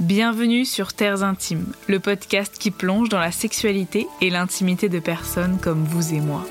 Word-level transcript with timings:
Bienvenue 0.00 0.64
sur 0.64 0.92
Terres 0.92 1.24
Intimes, 1.24 1.72
le 1.88 1.98
podcast 1.98 2.56
qui 2.56 2.70
plonge 2.70 3.08
dans 3.08 3.18
la 3.18 3.32
sexualité 3.32 4.06
et 4.20 4.30
l'intimité 4.30 4.88
de 4.88 5.00
personnes 5.00 5.58
comme 5.60 5.82
vous 5.82 6.14
et 6.14 6.20
moi. 6.20 6.46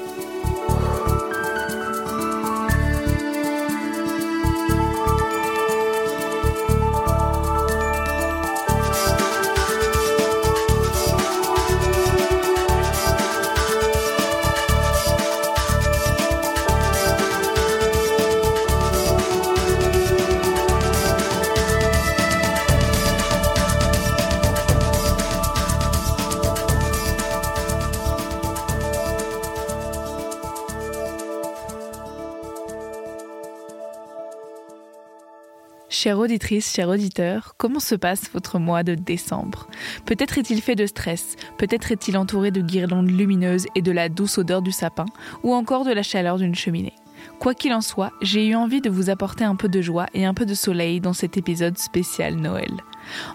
Chère 35.99 36.19
auditrice, 36.19 36.71
cher 36.71 36.89
auditeur, 36.89 37.55
comment 37.57 37.79
se 37.79 37.95
passe 37.95 38.29
votre 38.31 38.59
mois 38.59 38.83
de 38.83 38.93
décembre? 38.93 39.67
Peut-être 40.05 40.37
est-il 40.37 40.61
fait 40.61 40.75
de 40.75 40.85
stress, 40.85 41.35
peut-être 41.57 41.91
est-il 41.91 42.19
entouré 42.19 42.51
de 42.51 42.61
guirlandes 42.61 43.09
lumineuses 43.09 43.65
et 43.73 43.81
de 43.81 43.91
la 43.91 44.07
douce 44.07 44.37
odeur 44.37 44.61
du 44.61 44.71
sapin, 44.71 45.07
ou 45.41 45.55
encore 45.55 45.85
de 45.85 45.91
la 45.91 46.03
chaleur 46.03 46.37
d'une 46.37 46.53
cheminée. 46.53 46.93
Quoi 47.39 47.55
qu'il 47.55 47.73
en 47.73 47.81
soit, 47.81 48.11
j'ai 48.21 48.45
eu 48.45 48.53
envie 48.53 48.79
de 48.79 48.91
vous 48.91 49.09
apporter 49.09 49.43
un 49.43 49.55
peu 49.55 49.69
de 49.69 49.81
joie 49.81 50.05
et 50.13 50.23
un 50.23 50.35
peu 50.35 50.45
de 50.45 50.53
soleil 50.53 51.01
dans 51.01 51.13
cet 51.13 51.35
épisode 51.35 51.79
spécial 51.79 52.35
Noël. 52.35 52.73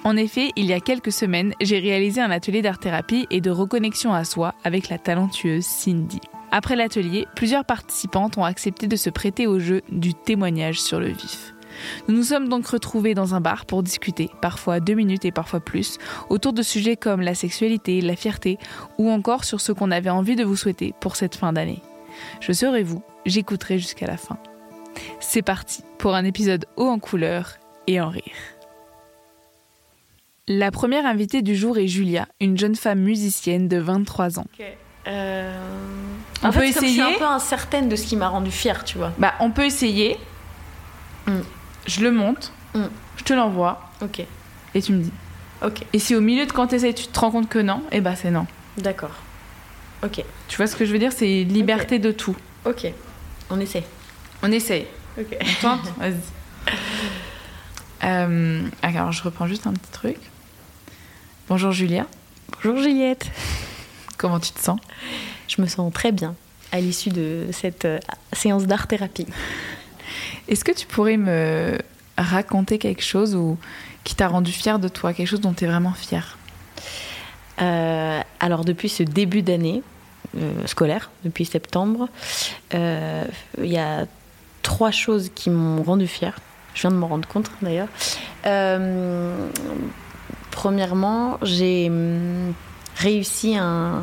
En 0.05 0.17
effet, 0.17 0.53
il 0.55 0.67
y 0.67 0.73
a 0.73 0.79
quelques 0.79 1.11
semaines, 1.11 1.55
j'ai 1.61 1.81
réalisé 1.81 2.21
un 2.21 2.31
atelier 2.31 2.63
d'art-thérapie 2.63 3.27
et 3.31 3.41
de 3.41 3.51
reconnexion 3.51 4.15
à 4.15 4.23
soi 4.23 4.55
avec 4.63 4.89
la 4.89 4.99
talentueuse 4.99 5.65
Cindy. 5.65 6.21
Après 6.53 6.77
l'atelier, 6.77 7.27
plusieurs 7.35 7.65
participantes 7.65 8.39
ont 8.39 8.45
accepté 8.45 8.87
de 8.87 8.95
se 8.95 9.11
prêter 9.11 9.49
au 9.49 9.59
jeu 9.59 9.83
du 9.91 10.15
témoignage 10.15 10.81
sur 10.81 11.01
le 11.01 11.09
vif. 11.09 11.55
Nous 12.09 12.17
nous 12.17 12.23
sommes 12.23 12.49
donc 12.49 12.67
retrouvés 12.67 13.15
dans 13.15 13.35
un 13.35 13.41
bar 13.41 13.67
pour 13.67 13.83
discuter, 13.83 14.31
parfois 14.41 14.81
deux 14.81 14.95
minutes 14.95 15.25
et 15.25 15.33
parfois 15.33 15.61
plus, 15.61 15.99
autour 16.31 16.53
de 16.53 16.63
sujets 16.63 16.97
comme 16.97 17.21
la 17.21 17.35
sexualité, 17.35 18.01
la 18.01 18.17
fierté, 18.17 18.59
ou 18.99 19.11
encore 19.11 19.45
sur 19.45 19.61
ce 19.61 19.73
qu'on 19.73 19.91
avait 19.91 20.11
envie 20.11 20.37
de 20.37 20.45
vous 20.45 20.57
souhaiter 20.57 20.95
pour 21.01 21.17
cette 21.17 21.35
fin 21.35 21.53
d'année. 21.53 21.83
Je 22.41 22.53
serai 22.53 22.83
vous, 22.83 23.03
j'écouterai 23.27 23.79
jusqu'à 23.79 24.07
la 24.07 24.17
fin. 24.17 24.39
C'est 25.21 25.43
parti 25.43 25.83
pour 25.99 26.15
un 26.15 26.25
épisode 26.25 26.67
haut 26.77 26.89
en 26.89 26.99
couleur 26.99 27.55
et 27.87 28.01
en 28.01 28.09
rire. 28.09 28.23
La 30.49 30.71
première 30.71 31.07
invitée 31.07 31.43
du 31.43 31.55
jour 31.55 31.79
est 31.79 31.87
Julia, 31.87 32.27
une 32.41 32.59
jeune 32.59 32.75
femme 32.75 32.99
musicienne 32.99 33.69
de 33.69 33.79
23 33.79 34.41
ans. 34.41 34.47
Euh, 35.07 35.57
On 36.43 36.49
en 36.49 36.53
peut 36.53 36.61
c'est 36.67 36.73
comme 36.73 36.85
je 36.85 36.89
suis 36.89 37.01
essayer 37.01 37.03
un 37.03 37.19
peu 37.19 37.25
incertaine 37.25 37.89
de 37.89 37.97
ce 37.97 38.07
qui 38.07 38.17
m'a 38.17 38.29
rendue 38.29 38.51
fière, 38.51 38.85
tu 38.85 38.99
vois. 38.99 39.13
Bah, 39.19 39.35
on 39.41 39.51
peut 39.51 39.65
essayer. 39.65 40.19
Mm. 41.27 41.41
Je 41.87 42.01
le 42.03 42.11
monte, 42.13 42.53
Mm. 42.75 42.85
je 43.17 43.25
te 43.25 43.33
l'envoie 43.35 43.91
Ok, 44.01 44.25
et 44.75 44.81
tu 44.83 44.93
me 44.93 45.03
dis. 45.03 45.13
ok, 45.63 45.85
Et 45.93 45.99
si 45.99 46.15
au 46.15 46.21
milieu 46.21 46.47
de 46.47 46.53
quand 46.53 46.69
tu 46.69 46.77
essaies, 46.77 46.95
tu 46.95 47.07
te 47.07 47.19
rends 47.21 47.31
compte 47.31 47.49
que 47.49 47.59
non, 47.59 47.83
eh 47.93 48.01
bah 48.01 48.17
c'est 48.17 48.31
non. 48.31 48.47
d'accord. 48.79 49.15
Ok, 50.03 50.25
Tu 50.49 50.57
vois 50.57 50.67
ce 50.67 50.75
que 50.75 50.85
je 50.85 50.93
veux 50.93 50.99
dire? 50.99 51.13
C'est 51.13 51.45
liberté 51.45 51.99
de 51.99 52.11
tout. 52.13 52.37
ok, 52.65 52.87
on 53.51 53.61
essaie. 53.61 53.85
On 54.43 54.51
essaye. 54.51 54.87
Ok. 55.19 55.37
On 55.41 55.61
tente? 55.61 55.93
Vas-y. 55.99 56.15
Euh, 58.05 58.63
alors, 58.83 59.13
je 59.13 59.23
reprends 59.23 59.47
juste 59.47 59.67
un 59.67 59.73
petit 59.73 59.91
truc. 59.93 60.17
Bonjour 61.49 61.71
Julia, 61.73 62.07
Bonjour 62.55 62.83
Juliette. 62.83 63.27
comment 64.17 64.41
tu 64.41 64.51
te 64.53 64.61
sens? 64.61 64.81
Je 65.49 65.61
me 65.61 65.67
sens 65.67 65.93
très 65.93 66.11
bien 66.13 66.35
à 66.73 66.81
l'issue 66.81 67.11
de 67.11 67.47
cette 67.53 67.85
euh, 67.85 67.99
séance 68.33 68.65
d'art-thérapie. 68.67 69.27
Est-ce 70.53 70.67
que 70.67 70.73
tu 70.73 70.87
pourrais 70.87 71.17
me 71.17 71.79
raconter 72.19 72.77
quelque 72.77 73.03
chose 73.03 73.35
ou 73.35 73.57
qui 74.05 74.15
t'a 74.15 74.29
rendu 74.29 74.53
fière 74.53 74.79
de 74.79 74.89
toi, 74.89 75.15
quelque 75.15 75.27
chose 75.27 75.41
dont 75.41 75.55
tu 75.55 75.65
es 75.65 75.67
vraiment 75.67 75.95
fière? 75.95 76.37
Euh, 77.63 78.21
alors, 78.39 78.67
depuis 78.67 78.91
ce 78.91 79.03
début 79.03 79.41
d'année 79.41 79.83
euh, 80.37 80.67
scolaire, 80.67 81.11
depuis 81.25 81.47
septembre, 81.47 82.11
euh, 82.75 83.25
il 83.57 83.73
y 83.73 83.79
a 83.79 84.05
trois 84.61 84.91
choses 84.91 85.31
qui 85.35 85.49
m'ont 85.49 85.83
rendue 85.83 86.07
fière. 86.07 86.39
Je 86.75 86.83
viens 86.83 86.91
de 86.91 86.97
m'en 86.97 87.09
rendre 87.09 87.27
compte 87.27 87.51
d'ailleurs. 87.63 87.89
Premièrement, 90.51 91.39
j'ai 91.41 91.89
hum, 91.89 92.53
réussi 92.97 93.57
un 93.57 94.03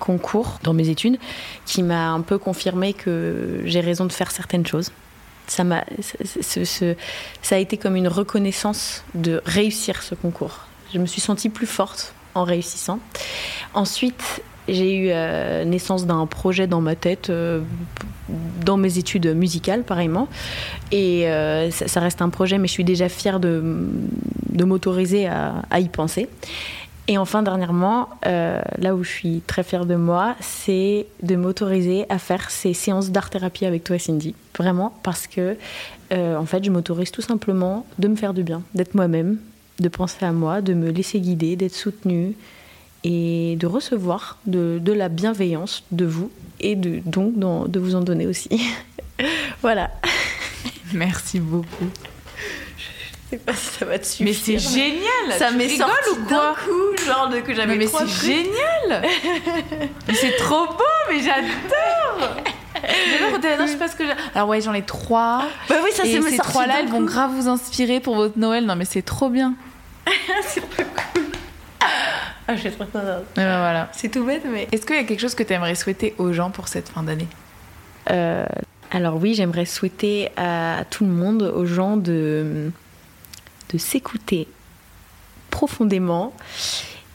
concours 0.00 0.60
dans 0.62 0.72
mes 0.72 0.88
études 0.88 1.18
qui 1.66 1.82
m'a 1.82 2.08
un 2.08 2.22
peu 2.22 2.38
confirmé 2.38 2.94
que 2.94 3.60
j'ai 3.66 3.80
raison 3.80 4.06
de 4.06 4.12
faire 4.12 4.30
certaines 4.30 4.64
choses. 4.66 4.92
Ça, 5.48 5.64
m'a, 5.64 5.84
ce- 6.02 6.94
ça 7.42 7.56
a 7.56 7.58
été 7.58 7.76
comme 7.76 7.96
une 7.96 8.08
reconnaissance 8.08 9.02
de 9.14 9.42
réussir 9.44 10.02
ce 10.02 10.14
concours. 10.14 10.60
Je 10.94 10.98
me 10.98 11.06
suis 11.06 11.20
sentie 11.20 11.48
plus 11.48 11.66
forte 11.66 12.14
en 12.34 12.44
réussissant. 12.44 13.00
Ensuite, 13.74 14.42
j'ai 14.68 14.94
eu 14.94 15.08
euh, 15.10 15.64
naissance 15.64 16.06
d'un 16.06 16.26
projet 16.26 16.66
dans 16.66 16.80
ma 16.82 16.94
tête, 16.94 17.30
euh, 17.30 17.60
dans 18.64 18.76
mes 18.76 18.98
études 18.98 19.34
musicales, 19.34 19.82
pareillement. 19.82 20.28
Et 20.92 21.28
euh, 21.28 21.70
ça, 21.70 22.00
reste 22.00 22.20
un 22.22 22.28
projet, 22.28 22.58
mais 22.58 22.68
je 22.68 22.72
suis 22.72 22.84
déjà 22.84 23.08
fière 23.08 23.40
de, 23.40 23.62
m'autoriser 24.62 25.26
à 25.26 25.80
y 25.80 25.88
penser. 25.88 26.28
Et 27.10 27.16
enfin, 27.16 27.42
dernièrement, 27.42 28.10
euh, 28.26 28.60
là 28.76 28.94
où 28.94 29.02
je 29.02 29.08
suis 29.08 29.40
très 29.46 29.62
fière 29.62 29.86
de 29.86 29.94
moi, 29.94 30.36
c'est 30.40 31.06
de 31.22 31.36
m'autoriser 31.36 32.04
à 32.10 32.18
faire 32.18 32.50
ces 32.50 32.74
séances 32.74 33.10
d'art-thérapie 33.10 33.64
avec 33.64 33.82
toi, 33.82 33.98
Cindy. 33.98 34.34
Vraiment, 34.58 34.92
parce 35.02 35.26
que, 35.26 35.56
euh, 36.12 36.36
en 36.36 36.44
fait, 36.44 36.62
je 36.62 36.70
m'autorise 36.70 37.10
tout 37.10 37.22
simplement 37.22 37.86
de 37.98 38.08
me 38.08 38.14
faire 38.14 38.34
du 38.34 38.42
bien, 38.42 38.62
d'être 38.74 38.94
moi-même, 38.94 39.38
de 39.80 39.88
penser 39.88 40.22
à 40.26 40.32
moi, 40.32 40.60
de 40.60 40.74
me 40.74 40.90
laisser 40.90 41.18
guider, 41.18 41.56
d'être 41.56 41.74
soutenue 41.74 42.34
et 43.04 43.56
de 43.58 43.66
recevoir 43.66 44.36
de, 44.44 44.92
la 44.92 45.08
bienveillance 45.08 45.84
de 45.90 46.04
vous 46.04 46.30
et 46.60 46.76
de, 46.76 47.00
donc 47.06 47.38
de 47.38 47.80
vous 47.80 47.94
en 47.94 48.02
donner 48.02 48.26
aussi. 48.26 48.50
voilà. 49.62 49.90
Merci 50.92 51.40
beaucoup. 51.40 51.86
Je 53.30 53.36
sais 53.36 53.42
pas 53.42 53.52
si 53.52 53.78
ça 53.78 53.84
va 53.84 53.98
te 53.98 54.06
suffire. 54.06 54.26
Mais 54.26 54.32
c'est 54.32 54.58
génial 54.58 55.38
Ça 55.38 55.50
m'est 55.50 55.68
sorti 55.68 56.10
ou 56.12 56.14
d'un 56.28 56.28
quoi 56.28 56.56
coup, 56.64 57.04
genre 57.04 57.28
de 57.28 57.40
que 57.40 57.54
j'avais 57.54 57.76
mais, 57.76 57.86
c'est 57.86 58.08
génial 58.08 59.02
Mais 60.08 60.14
c'est 60.14 60.36
trop 60.36 60.66
beau, 60.66 60.84
mais 61.10 61.20
j'adore 61.20 62.36
J'adore 62.74 63.32
quand 63.32 63.40
t'es 63.40 63.50
là, 63.50 63.58
non, 63.58 63.66
je 63.66 63.72
sais 63.72 63.78
pas 63.78 63.88
ce 63.88 63.96
que 63.96 64.06
j'ai... 64.06 64.12
Alors 64.34 64.48
ouais, 64.48 64.62
j'en 64.62 64.72
ai 64.72 64.82
trois. 64.82 65.42
Bah 65.68 65.76
oui, 65.84 65.90
ça 65.92 66.06
et 66.06 66.12
c'est 66.12 66.20
me 66.20 66.30
ces 66.30 66.38
trois-là, 66.38 66.80
elles 66.80 66.88
vont 66.88 67.02
grave 67.02 67.32
vous 67.32 67.48
inspirer 67.48 68.00
pour 68.00 68.14
votre 68.14 68.38
Noël. 68.38 68.64
Non 68.64 68.76
mais 68.76 68.86
c'est 68.86 69.02
trop 69.02 69.28
bien. 69.28 69.54
Ah, 72.50 72.56
je 72.56 72.60
suis 72.62 72.70
trop 72.70 72.84
contente. 72.86 73.04
Ben 73.36 73.58
voilà. 73.58 73.90
C'est 73.92 74.08
tout 74.08 74.24
bête, 74.24 74.42
mais. 74.50 74.68
Est-ce 74.72 74.86
qu'il 74.86 74.96
y 74.96 74.98
a 74.98 75.04
quelque 75.04 75.20
chose 75.20 75.34
que 75.34 75.42
tu 75.42 75.52
aimerais 75.52 75.74
souhaiter 75.74 76.14
aux 76.16 76.32
gens 76.32 76.50
pour 76.50 76.68
cette 76.68 76.88
fin 76.88 77.02
d'année? 77.02 77.28
Euh, 78.10 78.46
alors 78.90 79.16
oui, 79.16 79.34
j'aimerais 79.34 79.66
souhaiter 79.66 80.30
à 80.38 80.84
tout 80.88 81.04
le 81.04 81.10
monde, 81.10 81.42
aux 81.42 81.66
gens, 81.66 81.98
de, 81.98 82.70
de 83.70 83.78
s'écouter 83.78 84.48
profondément 85.50 86.34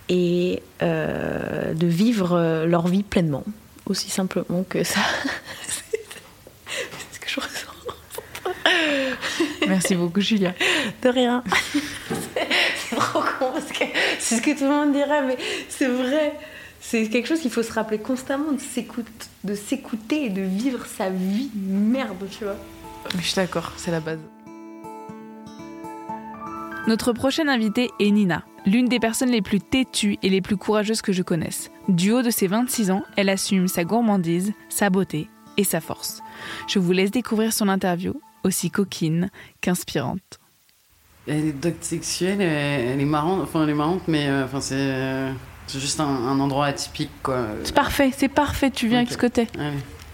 et 0.10 0.62
euh, 0.82 1.74
de 1.74 1.88
vivre 1.88 2.34
euh, 2.34 2.66
leur 2.66 2.88
vie 2.88 3.04
pleinement, 3.04 3.44
aussi 3.86 4.10
simplement 4.10 4.64
que 4.68 4.84
ça. 4.84 5.00
C'est 5.78 7.16
ce 7.16 7.20
que 7.20 7.30
je 7.30 7.40
ressens. 7.40 7.60
Merci 9.68 9.96
beaucoup 9.96 10.22
Julia. 10.22 10.54
De 11.02 11.10
rien. 11.10 11.44
c'est 12.90 12.96
trop 12.96 13.22
con 13.22 13.52
parce 13.54 13.72
que 13.72 13.86
c'est 14.20 14.38
ce 14.38 14.42
que 14.42 14.52
tout 14.58 14.64
le 14.66 14.70
monde 14.70 14.94
dirait, 14.94 15.26
mais 15.26 15.38
c'est 15.70 15.88
vrai. 15.88 16.34
C'est 16.82 17.08
quelque 17.10 17.28
chose 17.28 17.40
qu'il 17.40 17.52
faut 17.52 17.64
se 17.64 17.72
rappeler 17.72 17.98
constamment, 18.00 18.52
de 18.52 18.60
s'écoute- 18.60 19.30
de 19.44 19.56
s'écouter 19.56 20.26
et 20.26 20.30
de 20.30 20.42
vivre 20.42 20.86
sa 20.86 21.10
vie. 21.10 21.50
Merde, 21.56 22.28
tu 22.38 22.44
vois. 22.44 22.58
Je 23.18 23.22
suis 23.26 23.36
d'accord, 23.36 23.72
c'est 23.78 23.92
la 23.92 24.00
base. 24.02 24.20
Notre 26.86 27.14
prochaine 27.14 27.48
invitée 27.48 27.92
est 28.02 28.12
Nina, 28.12 28.44
l'une 28.66 28.90
des 28.90 29.00
personnes 29.00 29.30
les 29.32 29.42
plus 29.42 29.62
têtues 29.62 30.18
et 30.22 30.30
les 30.30 30.42
plus 30.42 30.58
courageuses 30.58 31.02
que 31.02 31.14
je 31.14 31.22
connaisse. 31.22 31.72
Du 31.88 32.12
haut 32.12 32.22
de 32.22 32.30
ses 32.30 32.48
26 32.48 32.92
ans, 32.92 33.04
elle 33.16 33.30
assume 33.30 33.70
sa 33.70 33.86
gourmandise, 33.86 34.52
sa 34.68 34.90
beauté 34.90 35.30
et 35.56 35.64
sa 35.64 35.80
force. 35.80 36.22
Je 36.68 36.80
vous 36.80 36.92
laisse 36.92 37.10
découvrir 37.12 37.54
son 37.54 37.70
interview, 37.70 38.20
aussi 38.44 38.70
coquine 38.70 39.30
qu'inspirante. 39.62 40.40
Elle 41.26 41.46
est 41.46 41.54
docte 41.54 41.86
sexuelle, 41.86 42.42
elle, 42.42 42.88
elle 42.90 43.00
est 43.00 43.06
marrante, 43.06 43.40
enfin 43.44 43.64
elle 43.64 43.70
est 43.70 43.76
marrante, 43.76 44.02
mais 44.10 44.28
euh, 44.28 44.44
enfin 44.44 44.60
c'est 44.60 44.76
euh, 44.76 45.32
juste 45.70 46.02
un, 46.02 46.06
un 46.06 46.38
endroit 46.42 46.66
atypique 46.66 47.12
quoi. 47.24 47.46
C'est 47.64 47.74
parfait, 47.74 48.12
c'est 48.14 48.28
parfait, 48.28 48.72
tu 48.72 48.90
viens 48.90 48.98
avec 48.98 49.12
ce 49.12 49.18
côté. 49.18 49.48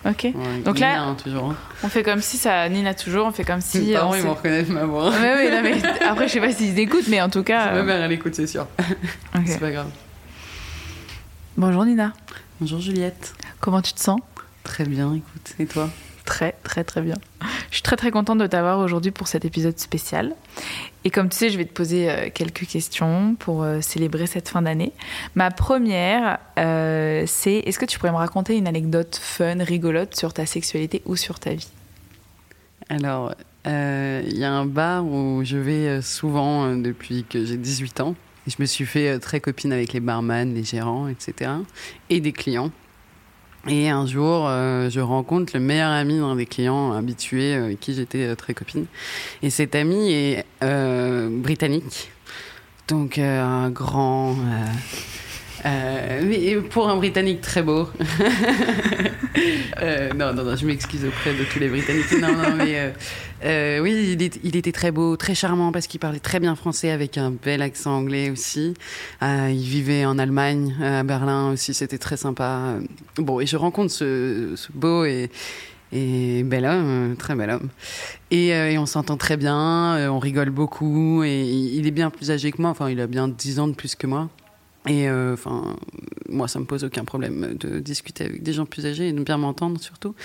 Ok. 0.09 0.23
Ouais, 0.23 0.33
Donc 0.63 0.75
Nina, 0.75 0.94
là- 0.94 1.01
hein, 1.03 1.15
toujours. 1.21 1.51
hein. 1.51 1.56
On 1.83 1.89
fait 1.89 2.03
comme 2.03 2.21
si 2.21 2.38
ça. 2.38 2.67
Nina 2.69 2.94
toujours, 2.94 3.27
on 3.27 3.31
fait 3.31 3.44
comme 3.44 3.61
si. 3.61 3.79
Mes 3.79 3.94
parents, 3.94 4.11
on 4.11 4.15
ils 4.15 4.21
vont 4.23 4.33
reconnaître 4.33 4.71
ma 4.71 4.85
voix. 4.85 5.09
Ouais, 5.11 5.17
ouais, 5.35 5.51
non, 5.51 5.61
mais 5.61 5.81
après, 6.07 6.27
je 6.27 6.33
sais 6.33 6.39
pas 6.39 6.51
s'ils 6.51 6.77
écoutent, 6.79 7.07
mais 7.09 7.21
en 7.21 7.29
tout 7.29 7.44
cas. 7.44 7.71
Ma 7.71 7.77
euh, 7.77 7.83
mère, 7.83 8.01
elle 8.01 8.11
écoute, 8.11 8.33
c'est 8.35 8.47
sûr. 8.47 8.65
ok. 9.35 9.41
C'est 9.45 9.59
pas 9.59 9.71
grave. 9.71 9.89
Bonjour 11.57 11.83
Nina, 11.85 12.13
Bonjour 12.61 12.79
Juliette. 12.79 13.33
comment 13.59 13.81
tu 13.81 13.94
te 13.94 14.00
sens? 14.00 14.19
Très 14.63 14.85
bien, 14.85 15.13
écoute. 15.13 15.53
Et 15.59 15.65
toi? 15.65 15.89
Très, 16.25 16.53
très, 16.63 16.83
très 16.83 17.01
bien. 17.01 17.15
Je 17.69 17.75
suis 17.75 17.81
très, 17.83 17.95
très 17.95 18.11
contente 18.11 18.38
de 18.38 18.47
t'avoir 18.47 18.79
aujourd'hui 18.79 19.11
pour 19.11 19.27
cet 19.27 19.45
épisode 19.45 19.77
spécial. 19.79 20.35
Et 21.06 21.12
comme 21.12 21.30
tu 21.30 21.38
sais, 21.38 21.50
je 21.50 21.57
vais 21.57 21.66
te 21.66 21.74
poser 21.74 22.10
euh, 22.10 22.30
quelques 22.34 22.68
questions 22.68 23.36
pour 23.40 23.63
euh, 23.63 23.80
célébrer 23.81 24.28
cette 24.28 24.50
fin 24.50 24.62
d'année. 24.62 24.92
Ma 25.36 25.50
première, 25.50 26.40
euh, 26.57 27.24
c'est 27.25 27.60
est-ce 27.60 27.80
que 27.80 27.86
tu 27.86 27.98
pourrais 27.98 28.12
me 28.12 28.18
raconter 28.18 28.57
une 28.57 28.68
anecdote 28.68 29.18
fun, 29.22 29.63
rigolote 29.63 30.16
sur 30.16 30.34
ta 30.34 30.46
sexualité 30.46 31.01
ou 31.06 31.16
sur 31.16 31.40
ta 31.40 31.54
vie? 31.54 31.69
Alors, 32.90 33.34
il 33.66 34.38
y 34.38 34.44
a 34.44 34.51
un 34.51 34.66
bar 34.66 35.06
où 35.06 35.42
je 35.44 35.57
vais 35.57 36.01
souvent 36.01 36.75
depuis 36.75 37.24
que 37.24 37.45
j'ai 37.45 37.57
18 37.57 38.00
ans. 38.02 38.16
Je 38.48 38.56
me 38.57 38.66
suis 38.66 38.86
fait 38.86 39.19
très 39.19 39.40
copine 39.40 39.72
avec 39.72 39.94
les 39.94 40.00
barman, 40.00 40.56
les 40.56 40.63
gérants, 40.63 41.07
etc. 41.07 41.52
Et 42.10 42.19
des 42.19 42.31
clients. 42.31 42.72
Et 43.67 43.89
un 43.89 44.06
jour, 44.06 44.47
euh, 44.47 44.89
je 44.89 45.01
rencontre 45.01 45.51
le 45.53 45.59
meilleur 45.59 45.91
ami 45.91 46.19
d'un 46.19 46.35
des 46.35 46.45
clients 46.45 46.94
habitués 46.94 47.56
euh, 47.56 47.65
avec 47.65 47.79
qui 47.79 47.94
j'étais 47.94 48.27
euh, 48.27 48.35
très 48.35 48.53
copine. 48.53 48.85
Et 49.41 49.50
cet 49.50 49.75
ami 49.75 50.11
est 50.11 50.45
britannique. 50.61 52.11
Donc, 52.88 53.17
un 53.17 53.69
grand. 53.69 54.35
Euh, 55.65 56.61
pour 56.69 56.89
un 56.89 56.95
Britannique 56.95 57.41
très 57.41 57.61
beau. 57.61 57.89
Euh, 59.81 60.11
non, 60.13 60.33
non, 60.33 60.44
non, 60.44 60.56
je 60.56 60.65
m'excuse 60.65 61.06
auprès 61.06 61.33
de 61.33 61.44
tous 61.44 61.59
les 61.59 61.69
Britanniques. 61.69 62.11
Non, 62.19 62.33
non, 62.33 62.56
mais 62.57 62.79
euh, 62.79 62.89
euh, 63.45 63.79
oui, 63.79 64.17
il, 64.44 64.56
était 64.56 64.71
très 64.71 64.91
beau, 64.91 65.15
très 65.15 65.35
charmant 65.35 65.71
parce 65.71 65.88
qu'il 65.88 66.00
parlait 66.00 66.19
très 66.19 66.39
bien 66.39 66.56
français 66.56 66.91
avec 66.91 67.17
un 67.17 67.31
bel 67.31 67.61
accent 67.61 67.91
anglais 67.95 68.29
aussi. 68.29 68.73
Il 69.21 69.61
vivait 69.61 70.06
en 70.06 70.19
Allemagne, 70.19 70.75
à 70.81 71.03
Berlin 71.03 71.51
aussi, 71.51 71.73
c'était 71.73 71.97
très 71.97 72.17
sympa. 72.17 72.75
Bon, 73.17 73.39
et 73.39 73.45
je 73.45 73.56
rencontre 73.56 73.91
ce, 73.91 74.56
beau 74.73 75.06
et, 75.06 75.29
bel 75.91 76.65
homme, 76.65 77.15
très 77.17 77.35
bel 77.35 77.50
homme. 77.51 77.69
Et, 78.31 78.77
on 78.77 78.85
s'entend 78.85 79.17
très 79.17 79.38
bien, 79.38 80.09
on 80.11 80.19
rigole 80.19 80.50
beaucoup 80.50 81.23
et 81.23 81.44
il 81.44 81.88
est 81.88 81.91
bien 81.91 82.09
plus 82.09 82.31
âgé 82.31 82.51
que 82.51 82.61
moi, 82.61 82.71
enfin 82.71 82.89
il 82.89 83.00
a 83.00 83.07
bien 83.07 83.27
10 83.27 83.59
ans 83.59 83.67
de 83.67 83.73
plus 83.73 83.95
que 83.95 84.07
moi. 84.07 84.29
Et 84.88 85.10
euh, 85.10 85.34
enfin, 85.34 85.76
moi, 86.30 86.48
ça 86.48 86.60
me 86.60 86.66
pose 86.66 86.84
aucun 86.84 87.04
problème 87.04 87.56
de 87.60 87.80
discuter 87.80 88.26
avec 88.26 88.44
des 88.44 88.54
gens 88.54 88.66
plus 88.66 88.86
âgés 88.86 89.10
et 89.10 89.12
de 89.12 89.22
bien 89.22 89.38
m'entendre 89.38 89.80
surtout. 89.80 90.16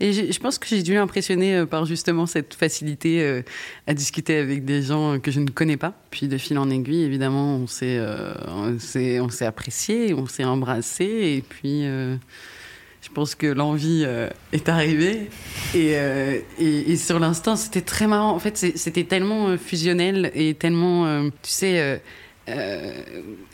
Et 0.00 0.12
je 0.12 0.40
pense 0.40 0.58
que 0.58 0.66
j'ai 0.68 0.82
dû 0.82 0.94
l'impressionner 0.94 1.56
euh, 1.56 1.66
par 1.66 1.84
justement 1.84 2.26
cette 2.26 2.54
facilité 2.54 3.22
euh, 3.22 3.42
à 3.86 3.94
discuter 3.94 4.36
avec 4.36 4.64
des 4.64 4.82
gens 4.82 5.18
que 5.18 5.30
je 5.30 5.40
ne 5.40 5.48
connais 5.48 5.76
pas. 5.76 5.94
Puis 6.10 6.28
de 6.28 6.38
fil 6.38 6.58
en 6.58 6.70
aiguille, 6.70 7.02
évidemment, 7.02 7.56
on 7.56 7.66
s'est, 7.66 7.98
euh, 7.98 8.34
on 8.46 8.78
s'est, 8.78 9.20
on 9.20 9.28
apprécié, 9.40 10.14
on 10.14 10.26
s'est 10.26 10.44
embrassé, 10.44 11.04
et 11.04 11.44
puis. 11.46 11.84
je 11.84 13.10
pense 13.12 13.34
que 13.34 13.46
l'envie 13.46 14.06
est 14.52 14.68
arrivée. 14.68 15.28
Et, 15.74 16.96
sur 16.96 17.18
l'instant, 17.18 17.54
c'était 17.56 17.82
très 17.82 18.06
marrant. 18.06 18.30
En 18.30 18.38
fait, 18.38 18.56
c'était 18.56 19.04
tellement 19.04 19.58
fusionnel 19.58 20.30
et 20.34 20.54
tellement, 20.54 21.28
tu 21.42 21.50
sais, 21.50 22.00
euh, 22.48 22.92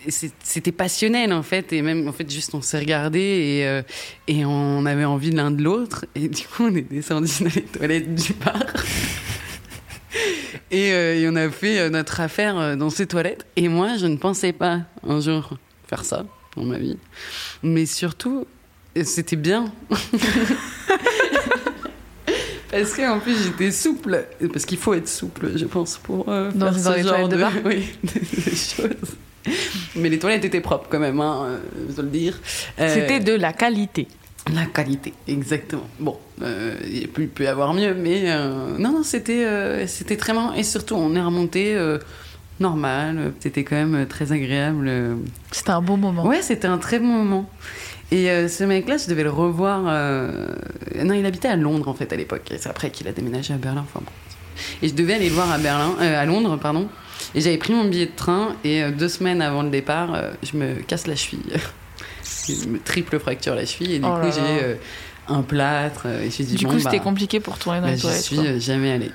c'était 0.08 0.72
passionnel 0.72 1.32
en 1.32 1.42
fait. 1.42 1.72
Et 1.72 1.82
même, 1.82 2.08
en 2.08 2.12
fait, 2.12 2.31
juste 2.31 2.54
on 2.54 2.62
s'est 2.62 2.78
regardé 2.78 3.20
et, 3.20 3.66
euh, 3.66 3.82
et 4.26 4.44
on 4.44 4.84
avait 4.87 5.04
envie 5.04 5.31
l'un 5.31 5.50
de 5.50 5.62
l'autre. 5.62 6.06
Et 6.14 6.28
du 6.28 6.42
coup, 6.46 6.64
on 6.64 6.75
est 6.75 6.82
descendu 6.82 7.31
dans 7.40 7.50
les 7.54 7.62
toilettes 7.62 8.14
du 8.14 8.32
bar. 8.34 8.62
Et, 10.72 10.92
euh, 10.92 11.16
et 11.16 11.28
on 11.28 11.34
a 11.34 11.50
fait 11.50 11.90
notre 11.90 12.20
affaire 12.20 12.76
dans 12.76 12.90
ces 12.90 13.06
toilettes. 13.08 13.44
Et 13.56 13.66
moi, 13.66 13.96
je 13.96 14.06
ne 14.06 14.16
pensais 14.16 14.52
pas 14.52 14.82
un 15.04 15.19
jour 15.19 15.58
faire 15.88 16.04
ça 16.04 16.25
dans 16.56 16.62
ma 16.62 16.78
vie. 16.78 16.96
Mais 17.64 17.87
surtout, 17.87 18.46
c'était 19.02 19.34
bien. 19.34 19.72
Parce 22.70 22.94
qu'en 22.94 23.19
plus, 23.19 23.34
j'étais 23.44 23.70
souple? 23.72 24.25
Parce 24.52 24.64
qu'il 24.64 24.78
faut 24.78 24.94
être 24.94 25.08
souple, 25.08 25.50
je 25.56 25.64
pense, 25.64 25.99
pour 25.99 26.28
euh, 26.28 26.50
Dans- 26.55 26.72
faire 26.72 26.93
ce 26.93 26.96
les 26.99 27.02
genre 27.02 27.28
de 27.28 27.37
de, 27.37 27.44
oui, 27.64 27.88
de 28.05 28.50
choses. 28.50 29.17
Mais 29.96 30.08
les 30.08 30.19
toilettes 30.19 30.44
étaient 30.44 30.61
propres 30.61 30.87
quand 30.90 30.99
même, 31.00 31.20
hein, 31.20 31.58
je 31.88 31.94
dois 31.94 32.05
le 32.05 32.11
dire. 32.11 32.38
Euh, 32.78 32.94
C'était 32.94 33.20
de 33.20 33.32
la 33.32 33.52
qualité. 33.52 34.06
la 34.55 34.67
qualité, 34.67 35.12
exactement. 35.26 35.88
Bon, 35.99 36.17
euh, 36.43 36.75
il 36.90 37.08
peut, 37.08 37.26
peut 37.26 37.44
y 37.44 37.46
avoir 37.46 37.72
mieux, 37.75 37.94
mais 37.94 38.22
euh, 38.31 38.76
non, 38.78 38.93
non, 38.93 39.02
c'était 39.02 39.44
euh, 39.44 39.87
c'était 39.87 40.16
très 40.16 40.32
marrant. 40.34 40.52
Et 40.55 40.62
surtout, 40.62 40.94
on 40.94 41.14
est 41.16 41.23
remonté 41.23 41.76
normal. 42.61 43.32
C'était 43.40 43.64
quand 43.64 43.76
même 43.76 44.06
très 44.06 44.32
agréable. 44.32 44.90
C'était 45.50 45.70
un 45.70 45.82
bon 45.82 45.96
moment. 45.96 46.26
Ouais, 46.26 46.43
c'était 46.43 46.69
un 46.69 46.78
très 46.78 46.99
bon 46.99 47.06
moment. 47.06 47.50
Et 48.12 48.31
euh, 48.31 48.49
ce 48.49 48.65
mec-là, 48.65 48.97
je 48.97 49.09
devais 49.09 49.23
le 49.23 49.31
revoir. 49.31 49.85
euh, 49.89 50.49
Non, 51.03 51.15
il 51.15 51.25
habitait 51.27 51.49
à 51.49 51.57
Londres 51.57 51.89
en 51.89 51.95
fait 51.95 52.12
à 52.12 52.17
l'époque. 52.17 52.43
C'est 52.59 52.69
après 52.69 52.91
qu'il 52.91 53.07
a 53.09 53.12
déménagé 53.12 53.55
à 53.55 53.57
Berlin. 53.57 53.85
Enfin 53.87 54.01
bon. 54.05 54.12
Et 54.83 54.89
je 54.89 54.95
devais 54.95 55.15
aller 55.15 55.29
le 55.29 55.35
voir 55.35 55.51
à 55.51 55.59
Berlin, 55.59 55.95
euh, 56.01 56.21
à 56.21 56.25
Londres, 56.27 56.57
pardon. 56.57 56.89
Et 57.35 57.41
j'avais 57.41 57.57
pris 57.59 57.73
mon 57.73 57.85
billet 57.85 58.07
de 58.07 58.17
train. 58.17 58.57
Et 58.65 58.83
deux 58.91 59.09
semaines 59.09 59.41
avant 59.43 59.62
le 59.62 59.71
départ, 59.71 60.21
je 60.43 60.57
me 60.57 60.75
casse 60.83 61.07
la 61.07 61.15
cheville. 61.17 61.41
je 62.49 62.67
me 62.69 62.79
triple 62.79 63.19
fracture 63.21 63.55
la 63.55 63.65
cheville. 63.67 63.93
Et 63.95 63.99
du 63.99 64.07
Oh 64.07 64.17
coup, 64.21 64.27
j'ai 64.35 64.77
un 65.29 65.43
plâtre. 65.43 66.07
Et 66.07 66.31
je 66.31 66.43
dit 66.43 66.57
Du 66.57 66.65
bon, 66.67 66.73
coup, 66.73 66.79
c'était 66.81 66.99
bah, 66.99 67.05
compliqué 67.05 67.39
pour 67.39 67.59
tourner 67.59 67.81
dans 67.81 67.87
bah, 67.87 67.93
les 67.93 67.99
toilettes. 68.01 68.23
suis 68.23 68.37
quoi. 68.37 68.45
euh, 68.47 68.59
jamais 68.61 68.91
allée. 68.93 69.11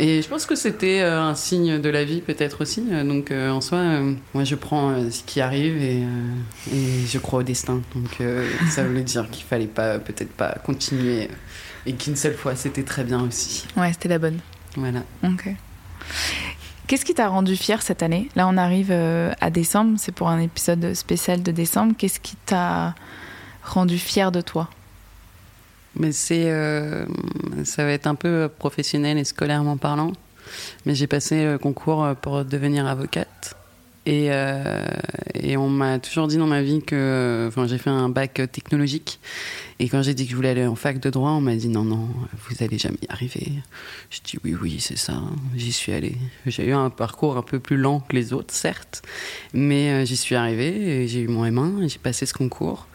Et 0.00 0.22
je 0.22 0.28
pense 0.28 0.44
que 0.44 0.56
c'était 0.56 1.02
euh, 1.02 1.22
un 1.22 1.36
signe 1.36 1.80
de 1.80 1.88
la 1.88 2.02
vie, 2.04 2.20
peut-être 2.20 2.62
aussi. 2.62 2.82
Donc, 2.82 3.30
euh, 3.30 3.50
en 3.50 3.60
soi, 3.60 3.78
euh, 3.78 4.14
moi, 4.34 4.42
je 4.42 4.56
prends 4.56 4.90
euh, 4.90 5.10
ce 5.10 5.22
qui 5.22 5.40
arrive 5.40 5.80
et, 5.80 6.02
et 6.72 7.06
je 7.06 7.18
crois 7.18 7.40
au 7.40 7.42
destin. 7.44 7.80
Donc, 7.94 8.20
ça 8.70 8.82
voulait 8.82 9.02
dire 9.02 9.30
qu'il 9.30 9.44
fallait 9.44 9.66
pas, 9.66 10.00
peut-être 10.00 10.32
pas 10.32 10.56
continuer. 10.64 11.28
Et 11.86 11.92
qu'une 11.92 12.16
seule 12.16 12.34
fois, 12.34 12.56
c'était 12.56 12.82
très 12.82 13.04
bien 13.04 13.20
aussi. 13.20 13.66
Ouais, 13.76 13.92
c'était 13.92 14.08
la 14.08 14.18
bonne. 14.18 14.40
Voilà. 14.76 15.04
Ok. 15.22 15.48
Qu'est-ce 16.86 17.04
qui 17.04 17.14
t'a 17.14 17.28
rendu 17.28 17.56
fier 17.56 17.80
cette 17.80 18.02
année? 18.02 18.28
Là, 18.34 18.48
on 18.48 18.56
arrive 18.56 18.90
à 18.92 19.50
décembre, 19.50 19.96
c'est 19.98 20.12
pour 20.12 20.28
un 20.28 20.40
épisode 20.40 20.94
spécial 20.94 21.42
de 21.42 21.52
décembre. 21.52 21.94
Qu'est-ce 21.96 22.20
qui 22.20 22.36
t'a 22.46 22.94
rendu 23.62 23.98
fier 23.98 24.32
de 24.32 24.40
toi? 24.40 24.68
Mais 25.96 26.12
c'est, 26.12 26.50
euh, 26.50 27.06
ça 27.64 27.84
va 27.84 27.90
être 27.92 28.06
un 28.06 28.14
peu 28.14 28.50
professionnel 28.58 29.18
et 29.18 29.24
scolairement 29.24 29.76
parlant. 29.76 30.12
Mais 30.86 30.94
j'ai 30.94 31.06
passé 31.06 31.44
le 31.44 31.58
concours 31.58 32.14
pour 32.20 32.44
devenir 32.44 32.86
avocate. 32.86 33.28
Et, 34.06 34.26
euh, 34.30 34.84
et 35.34 35.56
on 35.56 35.70
m'a 35.70 35.98
toujours 35.98 36.28
dit 36.28 36.36
dans 36.36 36.46
ma 36.46 36.62
vie 36.62 36.82
que. 36.82 37.46
Enfin, 37.48 37.66
j'ai 37.66 37.78
fait 37.78 37.90
un 37.90 38.10
bac 38.10 38.40
technologique. 38.52 39.18
Et 39.80 39.88
quand 39.88 40.02
j'ai 40.02 40.14
dit 40.14 40.24
que 40.24 40.30
je 40.30 40.36
voulais 40.36 40.50
aller 40.50 40.66
en 40.66 40.74
fac 40.74 41.00
de 41.00 41.08
droit, 41.10 41.30
on 41.30 41.40
m'a 41.40 41.56
dit 41.56 41.68
non, 41.68 41.84
non, 41.84 42.08
vous 42.48 42.62
allez 42.62 42.78
jamais 42.78 42.98
y 43.02 43.10
arriver. 43.10 43.52
Je 44.10 44.20
dis 44.22 44.38
oui, 44.44 44.54
oui, 44.60 44.76
c'est 44.78 44.98
ça. 44.98 45.22
J'y 45.56 45.72
suis 45.72 45.92
allée. 45.92 46.16
J'ai 46.46 46.66
eu 46.66 46.72
un 46.72 46.90
parcours 46.90 47.38
un 47.38 47.42
peu 47.42 47.58
plus 47.58 47.78
lent 47.78 48.00
que 48.00 48.14
les 48.14 48.34
autres, 48.34 48.52
certes. 48.52 49.02
Mais 49.54 49.90
euh, 49.90 50.04
j'y 50.04 50.16
suis 50.16 50.34
arrivée. 50.34 51.02
et 51.02 51.08
J'ai 51.08 51.20
eu 51.20 51.28
mon 51.28 51.46
M1 51.46 51.84
et 51.84 51.88
j'ai 51.88 51.98
passé 51.98 52.26
ce 52.26 52.34
concours. 52.34 52.86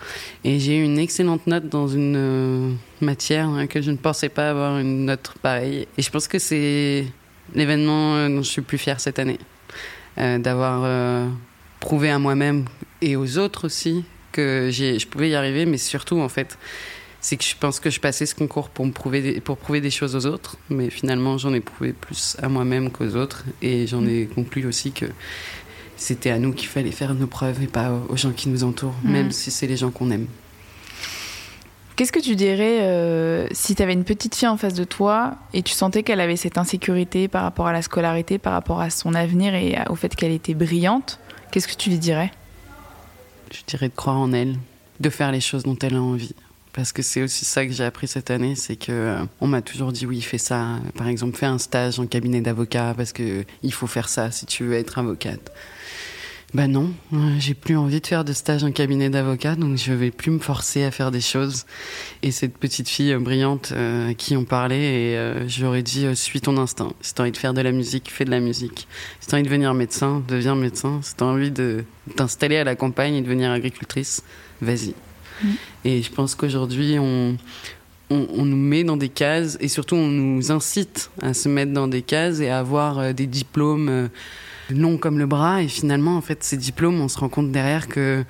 Et 0.44 0.60
j'ai 0.60 0.78
eu 0.78 0.84
une 0.84 1.00
excellente 1.00 1.48
note 1.48 1.68
dans 1.70 1.88
une 1.88 2.16
euh, 2.16 2.72
matière 3.02 3.48
dans 3.48 3.58
laquelle 3.58 3.84
je 3.84 3.92
ne 3.92 3.98
pensais 3.98 4.30
pas 4.30 4.52
avoir 4.52 4.78
une 4.78 5.06
note 5.06 5.34
pareille. 5.42 5.88
Et 5.98 6.02
je 6.04 6.10
pense 6.12 6.28
que 6.28 6.38
c'est 6.38 7.06
l'événement 7.56 8.30
dont 8.30 8.44
je 8.44 8.50
suis 8.50 8.62
plus 8.62 8.78
fière 8.78 9.00
cette 9.00 9.18
année. 9.18 9.40
Euh, 10.22 10.38
D'avoir 10.38 10.82
euh, 10.84 11.28
prouvé 11.80 12.10
à 12.10 12.20
moi-même 12.20 12.66
et 13.02 13.16
aux 13.16 13.38
autres 13.38 13.66
aussi 13.66 14.04
que 14.32 14.70
je 14.72 15.08
pouvais 15.08 15.30
y 15.30 15.36
arriver, 15.36 15.66
mais 15.66 15.78
surtout, 15.78 16.20
en 16.20 16.30
fait, 16.30 16.58
c'est 17.22 17.36
que 17.38 17.44
je 17.44 17.56
pense 17.60 17.80
que 17.80 17.90
je 17.90 18.00
passais 18.00 18.26
ce 18.26 18.36
concours 18.36 18.70
pour, 18.70 18.86
me 18.86 18.92
prouver 18.92 19.22
des, 19.22 19.42
pour 19.42 19.58
prouver 19.58 19.82
des 19.82 19.90
choses 19.92 20.16
aux 20.16 20.26
autres, 20.30 20.58
mais 20.70 20.90
finalement, 20.90 21.38
j'en 21.38 21.54
ai 21.54 21.62
prouvé 21.62 21.94
plus 21.94 22.36
à 22.42 22.48
moi-même 22.50 22.92
qu'aux 22.92 23.16
autres. 23.16 23.44
Et 23.62 23.88
j'en 23.88 24.06
ai 24.06 24.28
conclu 24.34 24.66
aussi 24.66 24.92
que 24.92 25.06
c'était 25.98 26.30
à 26.30 26.38
nous 26.40 26.54
qu'il 26.54 26.68
fallait 26.68 26.92
faire 26.92 27.14
nos 27.14 27.28
preuves 27.28 27.62
et 27.64 27.68
pas 27.68 27.92
aux 28.10 28.16
gens 28.18 28.32
qui 28.32 28.50
nous 28.50 28.64
entourent, 28.64 28.96
Mhm. 29.04 29.12
même 29.12 29.32
si 29.32 29.52
c'est 29.52 29.68
les 29.68 29.78
gens 29.78 29.90
qu'on 29.92 30.12
aime. 30.12 30.28
Qu'est-ce 32.00 32.14
que 32.14 32.22
tu 32.22 32.38
dirais 32.38 32.80
euh, 32.84 33.46
si 33.52 33.76
tu 33.76 33.84
avais 33.84 33.92
une 33.92 34.06
petite 34.06 34.34
fille 34.34 34.48
en 34.48 34.56
face 34.56 34.74
de 34.74 34.86
toi 34.86 35.36
et 35.54 35.62
tu 35.64 35.74
sentais 35.74 36.02
qu'elle 36.02 36.22
avait 36.22 36.38
cette 36.38 36.58
insécurité 36.58 37.28
par 37.28 37.44
rapport 37.44 37.68
à 37.68 37.74
la 37.74 37.82
scolarité, 37.82 38.38
par 38.38 38.54
rapport 38.54 38.80
à 38.80 38.90
son 38.90 39.14
avenir 39.14 39.54
et 39.54 39.78
au 39.90 39.96
fait 39.96 40.16
qu'elle 40.16 40.32
était 40.32 40.54
brillante 40.54 41.20
Qu'est-ce 41.52 41.68
que 41.68 41.76
tu 41.76 41.90
lui 41.90 41.98
dirais? 41.98 42.32
Je 43.52 43.60
dirais 43.68 43.90
de 43.90 43.94
croire 43.94 44.16
en 44.16 44.32
elle, 44.32 44.56
de 45.02 45.10
faire 45.10 45.34
les 45.34 45.42
choses 45.42 45.64
dont 45.64 45.78
elle 45.82 45.96
a 45.96 46.02
envie. 46.02 46.34
Parce 46.72 46.94
que 46.94 47.02
c'est 47.02 47.22
aussi 47.22 47.44
ça 47.44 47.66
que 47.66 47.74
j'ai 47.74 47.84
appris 47.84 48.08
cette 48.08 48.32
année, 48.32 48.56
c'est 48.56 48.78
que 48.78 48.94
euh, 48.94 49.26
on 49.42 49.48
m'a 49.48 49.62
toujours 49.62 49.92
dit 49.92 50.06
oui, 50.06 50.22
fais 50.22 50.38
ça. 50.38 50.80
Par 50.96 51.10
exemple, 51.10 51.36
fais 51.36 51.48
un 51.48 51.58
stage 51.58 52.00
en 52.00 52.06
cabinet 52.06 52.40
d'avocat 52.40 52.94
parce 52.96 53.12
que 53.12 53.44
il 53.62 53.74
faut 53.74 53.88
faire 53.88 54.08
ça 54.08 54.32
si 54.32 54.46
tu 54.46 54.64
veux 54.64 54.76
être 54.76 55.00
avocate. 55.00 55.52
Bah 56.56 56.66
non, 56.66 56.92
j'ai 57.38 57.54
plus 57.54 57.78
envie 57.78 58.02
de 58.02 58.08
faire 58.08 58.26
de 58.26 58.34
stage 58.34 58.64
en 58.64 58.72
cabinet 58.72 59.12
d'avocat, 59.12 59.56
donc 59.56 59.78
je 59.78 59.94
vais 59.94 60.10
plus 60.10 60.32
me 60.32 60.40
forcer 60.40 60.84
à 60.84 60.90
faire 60.90 61.12
des 61.12 61.22
choses. 61.22 61.68
Et 62.24 62.32
cette 62.32 62.58
petite 62.58 62.90
fille 62.90 63.14
euh, 63.14 63.20
brillante 63.20 63.72
euh, 63.72 64.10
à 64.10 64.14
qui 64.16 64.36
on 64.36 64.46
parlait, 64.46 65.12
et 65.12 65.18
euh, 65.18 65.48
j'aurais 65.48 65.84
dit 65.84 66.08
suis 66.16 66.42
ton 66.42 66.58
instinct. 66.58 66.92
Si 67.02 67.14
t'as 67.14 67.22
envie 67.22 67.32
de 67.32 67.38
faire 67.38 67.54
de 67.54 67.62
la 67.62 67.72
musique, 67.72 68.10
fais 68.12 68.26
de 68.26 68.32
la 68.32 68.40
musique. 68.40 68.88
Si 69.20 69.28
t'as 69.28 69.38
envie 69.38 69.44
de 69.44 69.48
devenir 69.48 69.76
médecin, 69.76 70.24
deviens 70.28 70.56
médecin. 70.56 71.00
Si 71.04 71.16
t'as 71.16 71.26
envie 71.26 71.52
de 71.52 71.84
t'installer 72.16 72.58
à 72.58 72.64
la 72.64 72.76
campagne 72.76 73.14
et 73.14 73.22
de 73.22 73.26
devenir 73.26 73.52
agricultrice, 73.52 74.24
vas-y. 74.60 74.96
Mm. 75.44 75.48
Et 75.86 76.02
je 76.02 76.12
pense 76.12 76.34
qu'aujourd'hui, 76.34 76.98
on, 76.98 77.38
on, 78.10 78.28
on, 78.36 78.46
nous 78.46 78.58
met 78.58 78.84
dans 78.84 78.98
des 78.98 79.10
cases, 79.10 79.56
et 79.62 79.68
surtout 79.68 79.98
on 79.98 80.08
nous 80.08 80.52
incite 80.52 81.12
à 81.22 81.36
se 81.36 81.48
mettre 81.48 81.74
dans 81.74 81.88
des 81.88 82.02
cases 82.02 82.40
et 82.40 82.50
à 82.50 82.58
avoir 82.58 83.14
des 83.14 83.28
diplômes 83.28 84.10
long 84.70 84.98
comme 84.98 85.20
le 85.20 85.26
bras. 85.26 85.62
Et 85.62 85.68
finalement, 85.68 86.18
en 86.18 86.22
fait, 86.22 86.44
ces 86.44 86.58
diplômes, 86.58 87.00
on 87.00 87.08
se 87.08 87.20
rend 87.20 87.30
compte 87.30 87.52
derrière 87.52 87.88
que 87.88 88.24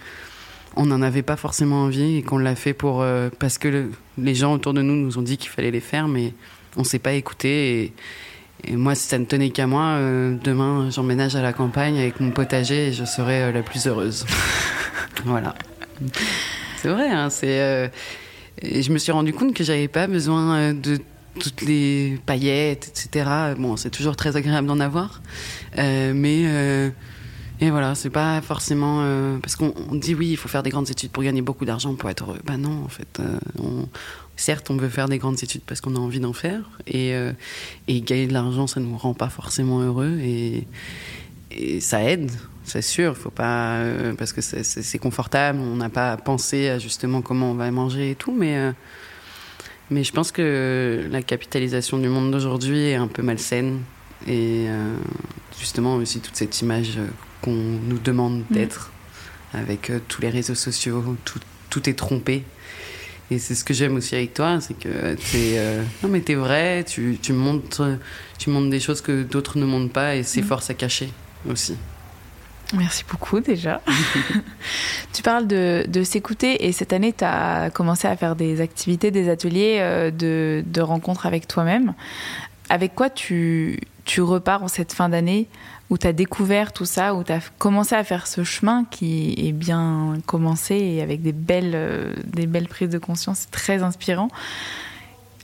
on 0.75 0.85
n'en 0.85 1.01
avait 1.01 1.23
pas 1.23 1.35
forcément 1.35 1.83
envie 1.83 2.17
et 2.17 2.21
qu'on 2.21 2.37
l'a 2.37 2.55
fait 2.55 2.73
pour 2.73 3.01
euh, 3.01 3.29
parce 3.39 3.57
que 3.57 3.89
les 4.17 4.35
gens 4.35 4.53
autour 4.53 4.73
de 4.73 4.81
nous 4.81 4.95
nous 4.95 5.17
ont 5.17 5.21
dit 5.21 5.37
qu'il 5.37 5.49
fallait 5.49 5.71
les 5.71 5.79
faire, 5.79 6.07
mais 6.07 6.33
on 6.77 6.83
s'est 6.83 6.99
pas 6.99 7.13
écouté. 7.13 7.93
Et, 8.65 8.75
moi, 8.75 8.93
si 8.93 9.07
ça 9.07 9.17
ne 9.17 9.25
tenait 9.25 9.51
qu'à 9.51 9.67
moi, 9.67 9.83
euh, 9.83 10.35
demain, 10.43 10.89
j'emménage 10.89 11.35
à 11.35 11.41
la 11.41 11.53
campagne 11.53 11.97
avec 11.97 12.19
mon 12.19 12.31
potager 12.31 12.87
et 12.87 12.93
je 12.93 13.05
serai 13.05 13.43
euh, 13.43 13.51
la 13.51 13.61
plus 13.61 13.87
heureuse. 13.87 14.25
voilà. 15.25 15.55
C'est 16.77 16.89
vrai. 16.89 17.09
Hein, 17.09 17.29
c'est. 17.29 17.91
je 18.61 18.91
me 18.91 18.97
suis 18.97 19.11
rendu 19.11 19.33
compte 19.33 19.53
que 19.53 19.63
j'avais 19.63 19.87
pas 19.87 20.07
besoin 20.07 20.73
de 20.73 20.99
toutes 21.39 21.61
les 21.61 22.19
paillettes, 22.25 22.87
etc. 22.87 23.29
Bon, 23.57 23.77
c'est 23.77 23.89
toujours 23.89 24.15
très 24.15 24.35
agréable 24.35 24.67
d'en 24.67 24.79
avoir, 24.79 25.21
euh, 25.77 26.13
mais 26.15 26.43
euh, 26.45 26.89
et 27.61 27.69
voilà, 27.69 27.95
c'est 27.95 28.09
pas 28.09 28.41
forcément 28.41 28.99
euh, 29.01 29.37
parce 29.39 29.55
qu'on 29.55 29.73
dit 29.93 30.15
oui, 30.15 30.31
il 30.31 30.37
faut 30.37 30.47
faire 30.47 30.63
des 30.63 30.69
grandes 30.69 30.89
études 30.89 31.11
pour 31.11 31.23
gagner 31.23 31.41
beaucoup 31.41 31.65
d'argent 31.65 31.93
pour 31.95 32.09
être 32.09 32.23
heureux. 32.23 32.39
Ben 32.45 32.57
non, 32.57 32.83
en 32.83 32.87
fait, 32.87 33.21
certes, 34.35 34.69
on 34.69 34.77
veut 34.77 34.89
faire 34.89 35.09
des 35.09 35.17
grandes 35.17 35.43
études 35.43 35.61
parce 35.65 35.81
qu'on 35.81 35.95
a 35.95 35.99
envie 35.99 36.19
d'en 36.19 36.33
faire, 36.33 36.69
et, 36.87 37.13
et 37.87 38.01
gagner 38.01 38.27
de 38.27 38.33
l'argent, 38.33 38.67
ça 38.67 38.79
nous 38.79 38.97
rend 38.97 39.13
pas 39.13 39.29
forcément 39.29 39.81
heureux, 39.81 40.17
et, 40.21 40.67
et 41.51 41.79
ça 41.79 42.03
aide. 42.03 42.31
C'est 42.63 42.83
sûr, 42.83 43.17
faut 43.17 43.31
pas 43.31 43.81
parce 44.17 44.31
que 44.31 44.41
c'est 44.41 44.99
confortable. 44.99 45.59
On 45.59 45.75
n'a 45.75 45.89
pas 45.89 46.15
pensé 46.17 46.69
à 46.69 46.77
justement 46.77 47.21
comment 47.21 47.51
on 47.51 47.55
va 47.55 47.69
manger 47.71 48.11
et 48.11 48.15
tout, 48.15 48.31
mais 48.31 48.73
mais 49.91 50.03
je 50.03 50.11
pense 50.11 50.31
que 50.31 51.07
la 51.09 51.21
capitalisation 51.21 51.97
du 51.97 52.07
monde 52.07 52.31
d'aujourd'hui 52.31 52.89
est 52.89 52.95
un 52.95 53.07
peu 53.07 53.21
malsaine. 53.21 53.81
Et 54.27 54.65
euh, 54.67 54.95
justement 55.57 55.95
aussi 55.95 56.19
toute 56.19 56.35
cette 56.35 56.61
image 56.61 56.97
euh, 56.97 57.07
qu'on 57.41 57.53
nous 57.53 57.99
demande 57.99 58.39
mm. 58.49 58.53
d'être, 58.53 58.91
avec 59.53 59.89
euh, 59.89 59.99
tous 60.07 60.21
les 60.21 60.29
réseaux 60.29 60.55
sociaux, 60.55 61.15
tout, 61.25 61.39
tout 61.69 61.89
est 61.89 61.93
trompé. 61.93 62.43
Et 63.31 63.39
c'est 63.39 63.55
ce 63.55 63.63
que 63.63 63.73
j'aime 63.73 63.95
aussi 63.95 64.15
avec 64.15 64.33
toi, 64.33 64.59
c'est 64.59 64.73
que 64.73 65.13
t'es 65.31 65.61
non 66.01 66.09
mais 66.09 66.19
t'es 66.21 66.33
vrai, 66.33 66.83
tu, 66.83 67.19
tu 67.21 67.31
montres 67.31 67.83
tu 68.39 68.49
montres 68.49 68.71
des 68.71 68.79
choses 68.79 69.01
que 69.01 69.21
d'autres 69.21 69.59
ne 69.59 69.65
montrent 69.65 69.93
pas 69.93 70.15
et 70.15 70.23
c'est 70.23 70.41
mm. 70.41 70.45
force 70.45 70.69
à 70.71 70.73
cacher 70.73 71.09
aussi. 71.47 71.75
Merci 72.73 73.03
beaucoup 73.09 73.39
déjà. 73.39 73.81
tu 75.13 75.23
parles 75.23 75.47
de, 75.47 75.85
de 75.87 76.03
s'écouter 76.03 76.67
et 76.67 76.71
cette 76.71 76.93
année, 76.93 77.13
tu 77.13 77.23
as 77.23 77.71
commencé 77.71 78.07
à 78.07 78.15
faire 78.15 78.35
des 78.35 78.61
activités, 78.61 79.09
des 79.09 79.29
ateliers 79.29 79.77
euh, 79.79 80.11
de, 80.11 80.63
de 80.65 80.81
rencontres 80.81 81.25
avec 81.25 81.47
toi-même. 81.47 81.93
Avec 82.69 82.93
quoi 82.93 83.09
tu, 83.09 83.79
tu 84.05 84.21
repars 84.21 84.61
en 84.61 84.67
cette 84.67 84.93
fin 84.93 85.09
d'année 85.09 85.47
où 85.89 85.97
tu 85.97 86.05
as 86.05 86.13
découvert 86.13 86.71
tout 86.71 86.85
ça, 86.85 87.15
où 87.15 87.23
tu 87.23 87.31
as 87.31 87.39
commencé 87.57 87.95
à 87.95 88.03
faire 88.03 88.27
ce 88.27 88.43
chemin 88.43 88.85
qui 88.91 89.33
est 89.37 89.51
bien 89.51 90.17
commencé 90.27 90.75
et 90.75 91.01
avec 91.01 91.23
des 91.23 91.31
belles, 91.31 91.71
euh, 91.73 92.13
des 92.25 92.45
belles 92.45 92.67
prises 92.67 92.89
de 92.89 92.99
conscience, 92.99 93.47
très 93.49 93.81
inspirant. 93.81 94.27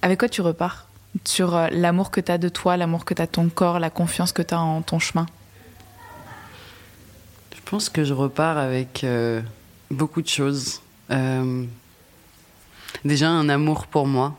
Avec 0.03 0.19
quoi 0.19 0.29
tu 0.29 0.41
repars? 0.41 0.87
Sur 1.23 1.55
euh, 1.55 1.67
l'amour 1.71 2.11
que 2.11 2.21
tu 2.21 2.31
as 2.31 2.37
de 2.37 2.49
toi, 2.49 2.77
l'amour 2.77 3.05
que 3.05 3.15
tu 3.15 3.21
as 3.23 3.25
de 3.25 3.31
ton 3.31 3.49
corps, 3.49 3.79
la 3.79 3.89
confiance 3.89 4.31
que 4.31 4.43
tu 4.43 4.53
as 4.53 4.59
en 4.59 4.83
ton 4.83 4.99
chemin? 4.99 5.25
Pense 7.65 7.89
que 7.89 8.03
je 8.03 8.13
repars 8.13 8.57
avec 8.57 9.03
euh, 9.03 9.41
beaucoup 9.91 10.21
de 10.21 10.27
choses. 10.27 10.81
Euh, 11.11 11.65
déjà 13.03 13.29
un 13.29 13.49
amour 13.49 13.87
pour 13.87 14.07
moi, 14.07 14.37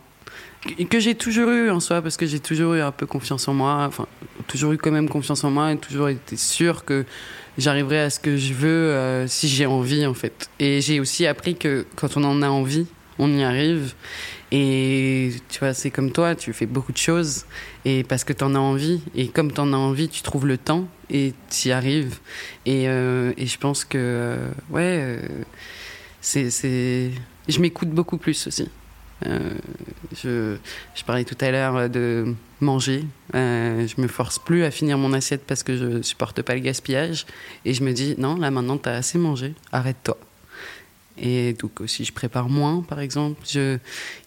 que 0.90 1.00
j'ai 1.00 1.14
toujours 1.14 1.50
eu 1.50 1.71
en 1.71 1.80
soi, 1.80 2.02
parce 2.02 2.16
que 2.16 2.26
j'ai 2.26 2.40
toujours 2.40 2.75
eu 2.75 2.80
un 2.80 2.92
peu 2.92 3.06
confiance 3.06 3.47
en 3.49 3.54
moi, 3.54 3.85
enfin, 3.87 4.06
toujours 4.47 4.73
eu 4.73 4.78
quand 4.78 4.90
même 4.90 5.09
confiance 5.09 5.45
en 5.45 5.50
moi 5.50 5.73
et 5.73 5.76
toujours 5.76 6.09
été 6.09 6.37
sûr 6.37 6.85
que 6.85 7.04
j'arriverai 7.59 8.00
à 8.00 8.11
ce 8.11 8.21
que 8.21 8.37
je 8.37 8.52
veux 8.52 8.68
euh, 8.68 9.26
si 9.26 9.49
j'ai 9.49 9.66
envie, 9.66 10.06
en 10.06 10.14
fait. 10.14 10.49
Et 10.59 10.80
j'ai 10.80 11.00
aussi 11.00 11.26
appris 11.26 11.56
que 11.56 11.85
quand 11.97 12.16
on 12.16 12.25
en 12.25 12.42
a 12.42 12.49
envie, 12.49 12.87
on 13.18 13.32
y 13.32 13.42
arrive. 13.42 13.94
Et 14.52 15.32
tu 15.49 15.58
vois, 15.58 15.75
c'est 15.75 15.90
comme 15.90 16.12
toi, 16.12 16.35
tu 16.35 16.52
fais 16.52 16.66
beaucoup 16.66 16.92
de 16.92 16.99
choses 16.99 17.46
et 17.85 18.04
parce 18.04 18.23
que 18.25 18.32
tu 18.32 18.44
en 18.44 18.54
as 18.54 18.61
envie. 18.61 19.00
Et 19.14 19.28
comme 19.28 19.52
tu 19.52 19.61
en 19.61 19.73
as 19.73 19.76
envie, 19.76 20.08
tu 20.08 20.23
trouves 20.23 20.46
le 20.46 20.56
temps 20.56 20.87
et 21.11 21.35
tu 21.50 21.68
y 21.68 21.73
arrives. 21.73 22.18
Et, 22.64 22.88
euh, 22.88 23.32
et, 23.37 23.46
je 23.46 23.58
pense 23.58 23.85
que, 23.85 23.99
euh, 23.99 24.50
ouais, 24.70 25.00
euh, 25.00 25.20
c'est, 26.20 27.11
je 27.49 27.61
m'écoute 27.61 27.90
beaucoup 27.90 28.18
plus 28.18 28.46
aussi. 28.46 28.68
je, 29.25 30.56
je, 30.94 31.04
parlais 31.04 31.25
tout 31.25 31.38
à 31.40 31.50
l'heure 31.50 31.88
de 31.88 32.35
manger. 32.61 33.04
je 33.32 34.00
me 34.00 34.06
force 34.08 34.38
plus 34.38 34.62
à 34.62 34.70
finir 34.70 34.96
mon 34.99 35.12
assiette 35.12 35.44
parce 35.44 35.62
que 35.62 35.76
je 35.76 36.02
supporte 36.02 36.42
pas 36.42 36.54
le 36.54 36.61
gaspillage. 36.61 37.26
Et 37.64 37.75
je 37.75 37.82
me 37.82 37.92
dis, 37.92 38.14
non, 38.18 38.37
là 38.37 38.52
maintenant, 38.52 38.78
tu 38.78 38.88
as 38.88 38.94
assez 38.94 39.18
mangé, 39.18 39.54
arrête-toi. 39.73 40.18
Et 41.18 41.54
donc 41.54 41.80
aussi, 41.80 42.04
je 42.04 42.12
prépare 42.12 42.49
moins, 42.49 42.82
par 42.82 43.00
exemple. 43.00 43.40
Il 43.54 43.80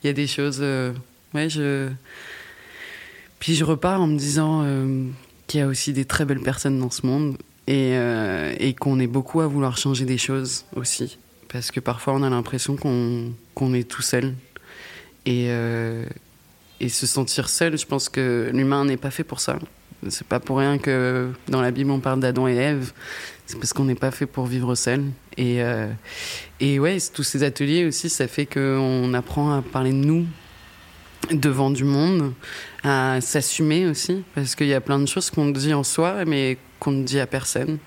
y 0.03 0.08
a 0.08 0.13
des 0.13 0.27
choses. 0.27 0.60
Euh, 0.62 0.93
ouais, 1.34 1.50
je. 1.50 1.89
Puis 3.39 3.55
je 3.55 3.63
repars 3.63 4.01
en 4.01 4.08
me 4.08 4.17
disant 4.17 4.63
euh, 4.63 5.05
qu'il 5.48 5.60
y 5.60 5.63
a 5.63 5.67
aussi 5.67 5.93
des 5.93 6.05
très 6.05 6.25
belles 6.25 6.41
personnes 6.41 6.79
dans 6.79 6.89
ce 6.89 7.05
monde 7.05 7.38
et, 7.67 7.93
euh, 7.93 8.53
et 8.60 8.74
qu'on 8.74 9.00
est 9.00 9.08
beaucoup 9.08 9.39
à 9.39 9.48
vouloir 9.48 9.77
changer 9.77 10.05
des 10.05 10.17
choses 10.17 10.65
aussi. 10.75 11.17
Parce 11.51 11.72
que 11.72 11.79
parfois, 11.79 12.13
on 12.13 12.24
a 12.24 12.29
l'impression 12.29 12.75
qu'on 12.75 13.31
qu'on 13.55 13.74
est 13.74 13.89
tout 13.89 14.01
seul. 14.01 14.34
Et, 15.25 15.50
et 16.79 16.89
se 16.89 17.05
sentir 17.05 17.50
seul, 17.50 17.77
je 17.77 17.86
pense 17.86 18.10
que 18.10 18.50
l'humain 18.51 18.84
n'est 18.86 18.98
pas 18.98 19.12
fait 19.12 19.24
pour 19.24 19.41
ça. 19.41 19.60
C'est 20.08 20.25
pas 20.25 20.39
pour 20.39 20.58
rien 20.58 20.79
que 20.79 21.29
dans 21.50 21.62
la 21.62 21.69
Bible 21.69 21.91
on 21.91 22.00
parle 22.00 22.19
d'Adam 22.19 22.48
et 22.48 22.55
Ève. 22.55 22.93
C'est 23.50 23.58
parce 23.58 23.74
qu'on 23.74 23.86
n'est 23.86 23.96
pas 23.96 24.12
fait 24.12 24.27
pour 24.27 24.46
vivre 24.46 24.75
seul. 24.75 25.06
Et, 25.36 25.63
euh, 25.63 25.88
et 26.60 26.77
ouais, 26.77 27.00
tous 27.12 27.24
ces 27.24 27.41
ateliers 27.41 27.84
aussi, 27.86 28.08
ça 28.08 28.27
fait 28.27 28.46
qu'on 28.46 29.12
apprend 29.15 29.58
à 29.58 29.63
parler 29.63 29.89
de 29.89 29.96
nous 29.96 30.27
devant 31.32 31.72
du 31.72 31.84
monde, 31.84 32.34
à 32.84 33.20
s'assumer 33.22 33.88
aussi, 33.88 34.22
parce 34.36 34.53
qu'il 34.53 34.68
y 34.68 34.75
a 34.75 34.82
plein 34.82 35.00
de 35.00 35.08
choses 35.08 35.32
qu'on 35.32 35.50
dit 35.50 35.74
en 35.74 35.84
soi, 35.84 36.25
mais 36.25 36.60
qu'on 36.79 36.91
ne 36.91 37.03
dit 37.03 37.20
à 37.20 37.25
personne. 37.25 37.79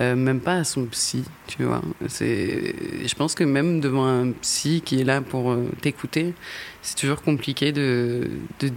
Euh, 0.00 0.16
même 0.16 0.40
pas 0.40 0.56
à 0.56 0.64
son 0.64 0.84
psy, 0.86 1.22
tu 1.46 1.62
vois. 1.62 1.82
Je 2.00 3.14
pense 3.14 3.36
que 3.36 3.44
même 3.44 3.78
devant 3.78 4.06
un 4.08 4.32
psy 4.42 4.82
qui 4.84 5.02
est 5.02 5.04
là 5.04 5.20
pour 5.20 5.52
euh, 5.52 5.68
t'écouter, 5.82 6.34
c'est 6.82 6.96
toujours 6.96 7.22
compliqué 7.22 7.70
de, 7.70 8.28
de, 8.58 8.72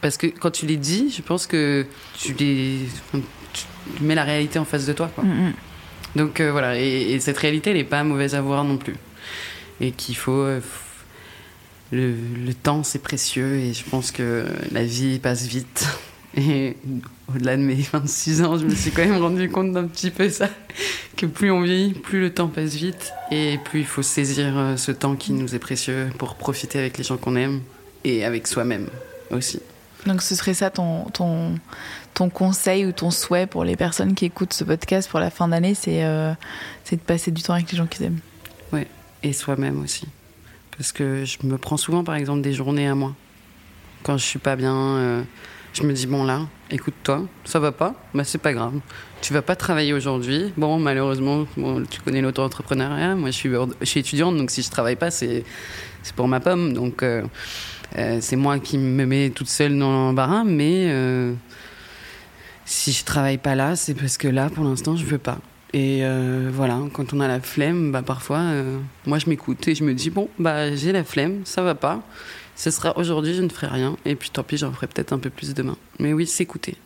parce 0.00 0.16
que 0.16 0.28
quand 0.28 0.52
tu 0.52 0.66
les 0.66 0.76
dis, 0.76 1.10
je 1.10 1.22
pense 1.22 1.48
que 1.48 1.84
tu 2.16 2.34
les, 2.34 2.86
tu 3.96 4.02
mets 4.02 4.14
la 4.14 4.24
réalité 4.24 4.58
en 4.58 4.64
face 4.64 4.86
de 4.86 4.92
toi. 4.92 5.10
Quoi. 5.14 5.24
Mm, 5.24 5.48
mm. 5.48 5.52
Donc 6.16 6.40
euh, 6.40 6.50
voilà, 6.50 6.78
et, 6.78 7.18
cette 7.20 7.38
réalité, 7.38 7.70
elle 7.70 7.76
n'est 7.76 7.84
pas 7.84 8.02
mauvaise 8.02 8.34
à 8.34 8.40
voir 8.40 8.64
non 8.64 8.76
plus. 8.76 8.96
Et 9.80 9.92
qu'il 9.92 10.16
faut. 10.16 10.32
Euh, 10.32 10.60
le, 11.92 12.14
le, 12.46 12.54
temps, 12.54 12.84
c'est 12.84 13.02
précieux, 13.02 13.56
et 13.56 13.72
je 13.72 13.82
pense 13.82 14.12
que 14.12 14.46
la 14.70 14.84
vie 14.84 15.18
passe 15.18 15.46
vite. 15.46 15.86
Et 16.36 16.76
au-delà 17.34 17.56
de 17.56 17.62
mes 17.62 17.74
26 17.74 18.42
ans, 18.42 18.56
je 18.56 18.64
me 18.64 18.74
suis 18.74 18.92
quand 18.92 19.04
même 19.04 19.20
rendu 19.20 19.50
compte 19.50 19.72
d'un 19.72 19.88
petit 19.88 20.10
peu 20.10 20.28
ça, 20.30 20.48
que 21.16 21.26
plus 21.26 21.50
on 21.50 21.62
vit, 21.62 21.92
plus 21.92 22.20
le 22.20 22.32
temps 22.32 22.46
passe 22.46 22.74
vite, 22.74 23.12
et 23.32 23.58
plus 23.64 23.80
il 23.80 23.86
faut 23.86 24.02
saisir 24.02 24.56
euh, 24.56 24.76
ce 24.76 24.92
temps 24.92 25.16
qui 25.16 25.32
nous 25.32 25.54
est 25.56 25.58
précieux 25.58 26.08
pour 26.18 26.36
profiter 26.36 26.78
avec 26.78 26.98
les 26.98 27.04
gens 27.04 27.16
qu'on 27.16 27.34
aime, 27.34 27.62
et 28.04 28.24
avec 28.24 28.46
soi-même 28.46 28.88
aussi. 29.32 29.60
Donc 30.06 30.22
ce 30.22 30.34
serait 30.34 30.54
ça 30.54 30.70
ton, 30.70 31.04
ton, 31.06 31.56
ton 32.14 32.28
conseil 32.28 32.86
ou 32.86 32.92
ton 32.92 33.10
souhait 33.10 33.46
pour 33.46 33.64
les 33.64 33.76
personnes 33.76 34.14
qui 34.14 34.26
écoutent 34.26 34.52
ce 34.52 34.64
podcast 34.64 35.08
pour 35.08 35.20
la 35.20 35.30
fin 35.30 35.48
d'année, 35.48 35.74
c'est 35.74 36.04
euh, 36.04 36.32
de 36.90 36.96
passer 36.96 37.30
du 37.30 37.42
temps 37.42 37.54
avec 37.54 37.70
les 37.70 37.78
gens 37.78 37.86
qu'ils 37.86 38.06
aiment. 38.06 38.20
Oui, 38.72 38.86
et 39.22 39.32
soi-même 39.32 39.82
aussi. 39.82 40.06
Parce 40.76 40.92
que 40.92 41.24
je 41.24 41.38
me 41.44 41.58
prends 41.58 41.76
souvent 41.76 42.04
par 42.04 42.14
exemple 42.14 42.40
des 42.42 42.52
journées 42.52 42.88
à 42.88 42.94
moi. 42.94 43.14
Quand 44.02 44.16
je 44.16 44.24
suis 44.24 44.38
pas 44.38 44.56
bien, 44.56 44.74
euh, 44.74 45.22
je 45.72 45.82
me 45.82 45.92
dis 45.92 46.06
bon 46.06 46.24
là, 46.24 46.40
écoute-toi, 46.70 47.26
ça 47.44 47.58
va 47.58 47.72
pas, 47.72 47.94
bah 48.14 48.24
c'est 48.24 48.38
pas 48.38 48.52
grave. 48.52 48.74
Tu 49.20 49.32
vas 49.34 49.42
pas 49.42 49.56
travailler 49.56 49.92
aujourd'hui. 49.92 50.52
Bon, 50.56 50.78
malheureusement, 50.78 51.46
tu 51.90 52.00
connais 52.00 52.22
l'auto-entrepreneuriat. 52.22 53.14
Moi, 53.16 53.30
je 53.30 53.36
suis, 53.84 54.00
étudiante, 54.00 54.36
donc 54.38 54.50
si 54.50 54.62
je 54.62 54.70
travaille 54.70 54.96
pas, 54.96 55.10
c'est 55.10 55.44
pour 56.16 56.26
ma 56.26 56.40
pomme. 56.40 56.72
Donc, 56.72 57.02
euh, 57.02 57.22
c'est 58.20 58.36
moi 58.36 58.58
qui 58.58 58.78
me 58.78 59.04
mets 59.04 59.28
toute 59.28 59.48
seule 59.48 59.78
dans 59.78 59.92
l'embarras, 59.92 60.44
mais 60.44 60.86
si 62.70 62.92
je 62.92 63.04
travaille 63.04 63.38
pas 63.38 63.56
là, 63.56 63.74
c'est 63.74 63.94
parce 63.94 64.16
que 64.16 64.28
là, 64.28 64.48
pour 64.48 64.62
l'instant, 64.62 64.94
je 64.94 65.04
veux 65.04 65.18
pas. 65.18 65.38
Et 65.72 66.04
euh, 66.04 66.50
voilà, 66.52 66.80
quand 66.92 67.12
on 67.12 67.20
a 67.20 67.26
la 67.26 67.40
flemme, 67.40 67.90
bah 67.90 68.02
parfois, 68.02 68.38
euh, 68.38 68.78
moi 69.06 69.18
je 69.18 69.28
m'écoute 69.28 69.66
et 69.66 69.74
je 69.74 69.82
me 69.82 69.92
dis 69.92 70.10
bon, 70.10 70.28
bah 70.38 70.74
j'ai 70.76 70.92
la 70.92 71.02
flemme, 71.02 71.42
ça 71.44 71.62
va 71.62 71.74
pas. 71.74 72.00
Ce 72.54 72.70
sera 72.70 72.96
aujourd'hui, 72.96 73.34
je 73.34 73.42
ne 73.42 73.48
ferai 73.48 73.66
rien. 73.66 73.96
Et 74.04 74.14
puis 74.14 74.30
tant 74.30 74.44
pis, 74.44 74.56
j'en 74.56 74.72
ferai 74.72 74.86
peut-être 74.86 75.12
un 75.12 75.18
peu 75.18 75.30
plus 75.30 75.52
demain. 75.52 75.76
Mais 75.98 76.12
oui, 76.12 76.26
s'écouter. 76.28 76.76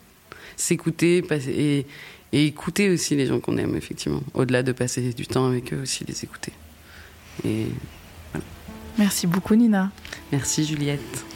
S'écouter 0.57 1.23
et, 1.49 1.87
et 2.33 2.47
écouter 2.47 2.89
aussi 2.89 3.15
les 3.15 3.27
gens 3.27 3.41
qu'on 3.41 3.59
aime, 3.59 3.77
effectivement. 3.77 4.23
Au-delà 4.33 4.63
de 4.63 4.73
passer 4.73 5.13
du 5.13 5.27
temps 5.27 5.47
avec 5.47 5.75
eux, 5.75 5.81
aussi 5.83 6.05
les 6.05 6.25
écouter. 6.25 6.53
Et 7.45 7.67
voilà. 8.33 8.47
Merci 8.99 9.27
beaucoup, 9.27 9.55
Nina. 9.55 9.91
Merci, 10.33 10.65
Juliette. 10.65 11.34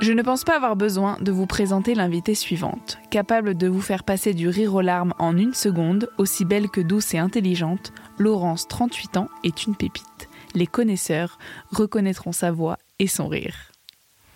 Je 0.00 0.12
ne 0.12 0.22
pense 0.22 0.44
pas 0.44 0.56
avoir 0.56 0.76
besoin 0.76 1.16
de 1.20 1.32
vous 1.32 1.46
présenter 1.46 1.94
l'invitée 1.94 2.34
suivante. 2.34 2.98
Capable 3.10 3.56
de 3.56 3.66
vous 3.66 3.80
faire 3.80 4.04
passer 4.04 4.34
du 4.34 4.48
rire 4.48 4.74
aux 4.74 4.80
larmes 4.82 5.14
en 5.18 5.36
une 5.36 5.54
seconde, 5.54 6.10
aussi 6.18 6.44
belle 6.44 6.68
que 6.68 6.80
douce 6.80 7.14
et 7.14 7.18
intelligente, 7.18 7.92
Laurence, 8.18 8.68
38 8.68 9.16
ans, 9.16 9.28
est 9.42 9.66
une 9.66 9.74
pépite. 9.74 10.28
Les 10.54 10.66
connaisseurs 10.66 11.38
reconnaîtront 11.70 12.32
sa 12.32 12.50
voix 12.50 12.78
et 12.98 13.06
son 13.06 13.26
rire. 13.28 13.56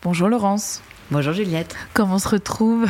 Bonjour 0.03 0.29
Laurence. 0.29 0.83
Bonjour 1.11 1.33
Juliette. 1.35 1.77
Comment 1.93 2.15
on 2.15 2.19
se 2.19 2.29
retrouve? 2.29 2.87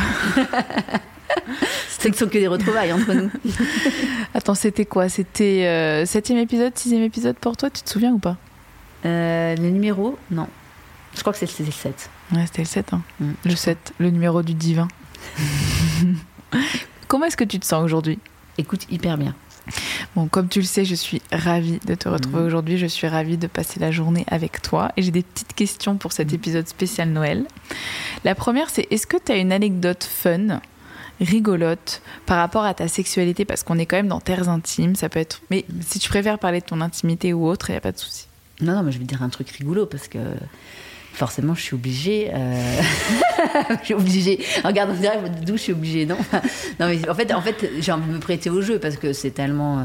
C'est 1.89 2.11
que 2.11 2.17
ce 2.17 2.25
sont 2.25 2.31
que 2.31 2.39
des 2.39 2.49
retrouvailles 2.49 2.93
entre 2.93 3.13
nous. 3.13 3.31
Attends, 4.35 4.55
c'était 4.55 4.87
quoi? 4.87 5.09
C'était 5.09 5.67
euh, 5.67 6.07
septième 6.07 6.39
épisode, 6.39 6.77
sixième 6.77 7.03
épisode 7.03 7.37
pour 7.37 7.57
toi 7.57 7.69
Tu 7.69 7.83
te 7.83 7.91
souviens 7.91 8.13
ou 8.13 8.19
pas? 8.19 8.37
Euh, 9.05 9.55
Le 9.57 9.71
numéro 9.71 10.17
Non. 10.31 10.49
Je 11.15 11.21
crois 11.21 11.33
que 11.33 11.39
c'était 11.39 11.65
le 11.65 11.73
7. 11.73 12.09
Ouais, 12.33 12.47
c'était 12.47 12.63
le 12.63 12.69
7. 12.69 12.93
Hein. 12.93 13.03
Mm. 13.21 13.31
Le 13.45 13.57
7, 13.57 13.95
le 13.99 14.11
numéro 14.11 14.43
du 14.43 14.55
divin. 14.55 14.89
Comment 17.09 17.27
est-ce 17.27 17.37
que 17.37 17.45
tu 17.45 17.59
te 17.59 17.67
sens 17.67 17.83
aujourd'hui? 17.83 18.19
Écoute, 18.59 18.87
hyper 18.91 19.19
bien. 19.19 19.35
Bon, 20.17 20.27
comme 20.27 20.49
tu 20.49 20.61
le 20.61 20.65
sais, 20.65 20.85
je 20.85 20.95
suis 20.95 21.23
ravie 21.33 21.79
de 21.85 21.95
te 21.95 22.09
retrouver 22.09 22.43
mm. 22.43 22.47
aujourd'hui. 22.47 22.79
Je 22.79 22.87
suis 22.87 23.07
ravie 23.07 23.37
de 23.37 23.47
passer 23.47 23.81
la 23.81 23.91
journée 23.91 24.25
avec 24.29 24.63
toi. 24.63 24.93
Et 24.97 25.03
j'ai 25.03 25.11
des 25.11 25.23
petites 25.23 25.55
questions 25.55 25.97
pour 25.97 26.13
cet 26.13 26.33
mm. 26.33 26.35
épisode 26.35 26.69
spécial 26.69 27.09
Noël. 27.11 27.47
La 28.25 28.35
première, 28.35 28.71
c'est 28.71 28.87
est-ce 28.91 29.07
que 29.07 29.17
tu 29.17 29.33
as 29.33 29.37
une 29.37 29.53
anecdote 29.53 30.05
fun 30.05 30.61
rigolote 31.21 32.01
par 32.27 32.39
rapport 32.39 32.65
à 32.65 32.75
ta 32.75 32.89
sexualité? 32.89 33.45
Parce 33.45 33.63
qu'on 33.63 33.79
est 33.79 33.87
quand 33.87 33.97
même 33.97 34.09
dans 34.09 34.21
terres 34.21 34.49
intimes, 34.49 34.95
ça 34.95 35.09
peut 35.09 35.19
être 35.19 35.43
mais 35.51 35.65
si 35.81 35.99
tu 35.99 36.09
préfères 36.09 36.39
parler 36.39 36.61
de 36.61 36.67
ton 36.67 36.81
intimité 36.81 37.33
ou 37.33 37.47
autre, 37.47 37.71
il 37.71 37.75
y 37.75 37.77
a 37.77 37.81
pas 37.81 37.93
de 37.93 37.99
souci. 37.99 38.27
Non 38.61 38.75
non, 38.75 38.83
mais 38.83 38.93
je 38.93 38.99
vais 38.99 39.05
dire 39.05 39.23
un 39.23 39.29
truc 39.29 39.51
rigolo 39.51 39.87
parce 39.87 40.09
que 40.09 40.19
forcément, 41.13 41.55
je 41.55 41.63
suis 41.63 41.75
obligée. 41.75 42.31
Euh... 42.33 42.83
je 43.81 43.85
suis 43.85 43.95
obligée. 43.95 44.41
Regarde, 44.65 44.91
on 44.91 45.01
dirait 45.01 45.19
d'où 45.45 45.57
je 45.57 45.63
suis 45.63 45.73
obligée, 45.73 46.07
non? 46.07 46.17
Non, 46.79 46.89
mais 46.89 47.09
en 47.09 47.15
fait, 47.15 47.33
en 47.33 47.43
fait 47.43 47.71
j'ai 47.81 47.93
envie 47.93 48.09
de 48.09 48.15
me 48.15 48.21
prêter 48.21 48.51
au 48.51 48.63
jeu 48.63 48.79
parce 48.79 48.97
que 48.97 49.13
c'est 49.13 49.31
tellement. 49.31 49.79
Euh, 49.79 49.83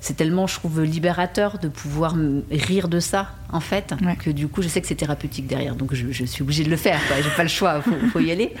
c'est 0.00 0.16
tellement, 0.16 0.48
je 0.48 0.56
trouve, 0.56 0.82
libérateur 0.82 1.58
de 1.60 1.68
pouvoir 1.68 2.16
rire 2.50 2.88
de 2.88 2.98
ça, 2.98 3.36
en 3.52 3.60
fait, 3.60 3.94
que 4.18 4.30
du 4.30 4.48
coup, 4.48 4.60
je 4.60 4.66
sais 4.66 4.80
que 4.80 4.88
c'est 4.88 4.96
thérapeutique 4.96 5.46
derrière. 5.46 5.76
Donc, 5.76 5.94
je, 5.94 6.24
suis 6.24 6.42
obligée 6.42 6.64
de 6.64 6.70
le 6.70 6.76
faire. 6.76 6.98
J'ai 7.22 7.30
pas 7.36 7.44
le 7.44 7.48
choix, 7.48 7.80
il 8.02 8.08
faut, 8.08 8.18
y 8.18 8.32
aller. 8.32 8.52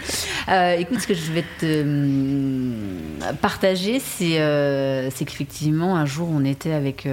Euh, 0.48 0.76
écoute, 0.76 1.00
ce 1.00 1.08
que 1.08 1.14
je 1.14 1.32
vais 1.32 1.44
te 1.58 1.82
hum, 1.82 2.86
partager, 3.40 3.98
c'est 3.98 4.38
euh, 4.38 5.10
qu'effectivement, 5.10 5.96
un 5.96 6.06
jour, 6.06 6.28
on 6.30 6.44
était 6.44 6.74
avec, 6.74 7.08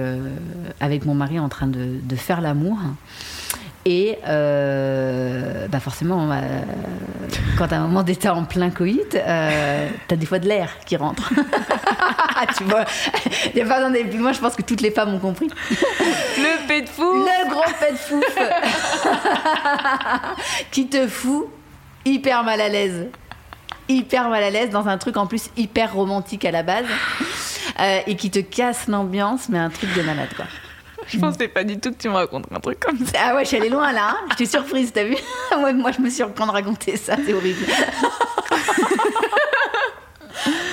avec 0.78 1.06
mon 1.06 1.16
mari 1.16 1.40
en 1.40 1.48
train 1.48 1.66
de, 1.66 1.96
de 2.00 2.14
faire 2.14 2.40
l'amour. 2.40 2.78
Et 3.92 4.20
euh, 4.24 5.66
bah 5.66 5.80
forcément, 5.80 6.30
euh, 6.30 6.38
quand 7.58 7.72
à 7.72 7.78
un 7.78 7.88
moment 7.88 8.04
d'état 8.04 8.36
en 8.36 8.44
plein 8.44 8.70
coït, 8.70 9.16
euh, 9.16 9.88
t'as 10.06 10.14
des 10.14 10.26
fois 10.26 10.38
de 10.38 10.46
l'air 10.46 10.70
qui 10.86 10.94
rentre. 10.94 11.32
tu 12.56 12.62
vois, 12.62 12.84
y 13.52 13.60
a 13.60 13.66
pas 13.66 13.90
plus 13.90 14.18
moi, 14.20 14.30
je 14.30 14.38
pense 14.38 14.54
que 14.54 14.62
toutes 14.62 14.80
les 14.80 14.92
femmes 14.92 15.12
ont 15.12 15.18
compris. 15.18 15.48
Le 16.38 16.68
pet 16.68 16.82
de 16.82 16.88
fou 16.88 17.02
Le 17.02 17.50
gros 17.50 17.64
pet 17.80 17.90
de 17.90 17.96
fou 17.96 18.22
Qui 20.70 20.86
te 20.86 21.08
fout 21.08 21.48
hyper 22.04 22.44
mal 22.44 22.60
à 22.60 22.68
l'aise. 22.68 23.08
Hyper 23.88 24.28
mal 24.28 24.44
à 24.44 24.50
l'aise 24.50 24.70
dans 24.70 24.86
un 24.86 24.98
truc 24.98 25.16
en 25.16 25.26
plus 25.26 25.50
hyper 25.56 25.94
romantique 25.94 26.44
à 26.44 26.52
la 26.52 26.62
base. 26.62 26.86
Et 28.06 28.14
qui 28.14 28.30
te 28.30 28.38
casse 28.38 28.86
l'ambiance, 28.86 29.48
mais 29.48 29.58
un 29.58 29.70
truc 29.70 29.92
de 29.96 30.02
malade, 30.02 30.28
quoi. 30.36 30.44
Je 31.12 31.18
pensais 31.18 31.48
pas 31.48 31.64
du 31.64 31.78
tout 31.78 31.90
que 31.90 31.98
tu 32.00 32.08
me 32.08 32.14
racontes 32.14 32.46
un 32.50 32.60
truc 32.60 32.80
comme 32.80 32.98
ça. 33.04 33.18
Ah 33.18 33.34
ouais, 33.34 33.42
je 33.42 33.48
suis 33.48 33.56
allée 33.56 33.68
loin 33.68 33.92
là. 33.92 34.10
Hein. 34.10 34.26
J'étais 34.30 34.46
surprise, 34.46 34.92
t'as 34.92 35.04
vu 35.04 35.16
ouais, 35.62 35.72
Moi, 35.72 35.92
je 35.92 36.00
me 36.00 36.08
suis 36.08 36.22
reprendre 36.22 36.52
de 36.52 36.56
raconter 36.56 36.96
ça, 36.96 37.16
c'est 37.24 37.34
horrible. 37.34 37.66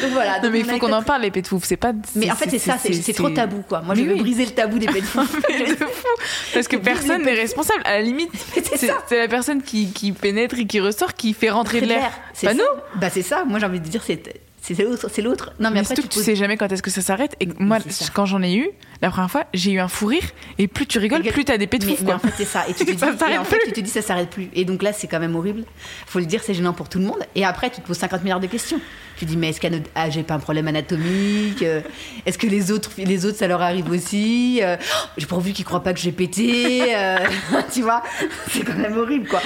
Donc 0.01 0.11
voilà. 0.11 0.39
non, 0.39 0.49
mais 0.49 0.59
il 0.59 0.65
faut 0.65 0.77
qu'on 0.77 0.93
en 0.93 1.01
parle, 1.01 1.23
les 1.23 1.31
pets 1.31 1.49
C'est 1.63 1.77
pas. 1.77 1.91
Mais 2.15 2.31
en 2.31 2.35
fait, 2.35 2.49
c'est 2.49 2.59
ça, 2.59 2.77
c'est 2.77 3.13
trop 3.13 3.29
tabou, 3.29 3.63
quoi. 3.67 3.81
Moi, 3.81 3.95
je 3.95 4.03
veux 4.03 4.15
briser 4.15 4.45
le 4.45 4.51
tabou 4.51 4.79
des 4.79 4.85
pets 4.85 5.03
Parce 6.53 6.67
que 6.67 6.77
personne 6.77 7.23
n'est 7.23 7.33
responsable. 7.33 7.81
À 7.83 7.97
la 7.97 8.01
limite, 8.01 8.31
c'est 8.75 9.17
la 9.17 9.27
personne 9.27 9.61
qui, 9.61 9.91
qui, 9.91 10.11
pénètre 10.11 10.57
et 10.59 10.65
qui 10.65 10.79
ressort 10.79 11.13
qui 11.13 11.33
fait 11.33 11.49
rentrer 11.49 11.81
de 11.81 11.87
l'air. 11.87 12.11
Pas 12.41 12.53
nous. 12.53 12.63
Bah, 12.95 13.09
c'est 13.09 13.23
ça. 13.23 13.43
Moi, 13.45 13.59
j'ai 13.59 13.65
envie 13.65 13.79
de 13.79 13.87
dire, 13.87 14.03
c'est 14.05 14.41
c'est 14.73 14.83
l'autre, 14.83 15.09
c'est 15.09 15.21
l'autre. 15.21 15.53
Non, 15.59 15.71
mais, 15.71 15.79
après, 15.79 15.95
tu, 15.95 16.19
sais 16.19 16.35
jamais 16.35 16.57
quand 16.57 16.69
est-ce 16.71 16.83
que 16.83 16.89
ça 16.89 17.01
s'arrête. 17.01 17.35
Et 17.39 17.47
moi, 17.59 17.77
quand 18.13 18.25
j'en 18.25 18.41
ai 18.41 18.53
eu, 18.53 18.69
la 19.01 19.09
première 19.09 19.29
fois, 19.29 19.45
j'ai 19.53 19.71
eu 19.71 19.79
un 19.79 19.87
fou 19.87 20.07
rire. 20.07 20.23
Et 20.57 20.67
plus 20.67 20.87
tu 20.87 20.99
rigoles, 20.99 21.21
plus 21.23 21.45
t'as 21.45 21.57
des 21.57 21.67
pets 21.67 21.81
de 21.81 21.87
mais, 21.87 22.13
en 22.13 22.19
fait, 22.19 22.33
c'est 22.35 22.45
ça. 22.45 22.65
Et 22.67 22.73
tu 22.73 22.85
te 22.85 22.91
dis, 22.91 23.03
en 23.03 23.43
fait, 23.43 23.59
tu 23.65 23.71
te 23.71 23.79
dis, 23.79 23.89
ça 23.89 24.01
s'arrête 24.01 24.29
plus. 24.29 24.49
Et 24.53 24.65
donc 24.65 24.83
là, 24.83 24.93
c'est 24.93 25.07
quand 25.07 25.19
même 25.19 25.35
horrible. 25.35 25.63
Faut 26.05 26.19
le 26.19 26.25
dire, 26.25 26.41
c'est 26.43 26.53
gênant 26.53 26.73
pour 26.73 26.89
tout 26.89 26.99
le 26.99 27.05
monde. 27.05 27.19
Et 27.35 27.45
après, 27.45 27.69
tu 27.69 27.81
te 27.81 27.87
poses 27.87 27.97
50 27.97 28.23
milliards 28.23 28.39
de 28.39 28.47
questions. 28.47 28.79
Tu 29.17 29.25
dis, 29.25 29.37
mais 29.37 29.49
est-ce 29.49 29.59
que 29.59 29.67
ah, 29.95 30.09
j'ai 30.09 30.23
pas 30.23 30.35
un 30.35 30.39
problème 30.39 30.67
anatomique 30.67 31.63
euh, 31.63 31.81
Est-ce 32.25 32.37
que 32.37 32.47
les 32.47 32.71
autres, 32.71 32.91
les 32.97 33.25
autres, 33.25 33.37
ça 33.37 33.47
leur 33.47 33.61
arrive 33.61 33.89
aussi 33.89 34.59
euh, 34.61 34.77
oh, 34.79 35.09
J'ai 35.17 35.25
pourvu 35.25 35.53
qu'ils 35.53 35.65
croient 35.65 35.83
pas 35.83 35.93
que 35.93 35.99
j'ai 35.99 36.11
pété. 36.11 36.95
Euh, 36.95 37.17
tu 37.73 37.81
vois 37.81 38.03
C'est 38.49 38.63
quand 38.63 38.75
même 38.75 38.97
horrible, 38.97 39.27
quoi. 39.27 39.41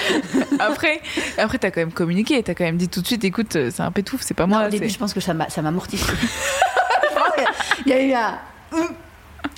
après, 0.59 1.01
après, 1.37 1.57
t'as 1.57 1.71
quand 1.71 1.81
même 1.81 1.93
communiqué. 1.93 2.41
T'as 2.43 2.53
quand 2.53 2.65
même 2.65 2.77
dit 2.77 2.89
tout 2.89 3.01
de 3.01 3.07
suite, 3.07 3.23
écoute, 3.23 3.53
c'est 3.53 3.81
un 3.81 3.91
pétouf, 3.91 4.21
c'est 4.21 4.33
pas 4.33 4.45
moi. 4.45 4.67
au 4.67 4.69
début, 4.69 4.89
je 4.89 4.97
pense 4.97 5.13
que 5.13 5.21
ça 5.21 5.33
m'a 5.33 5.71
mortifié. 5.71 6.13
Il 7.85 7.91
y 7.91 7.93
a 7.93 8.01
eu 8.03 8.13
un 8.13 8.39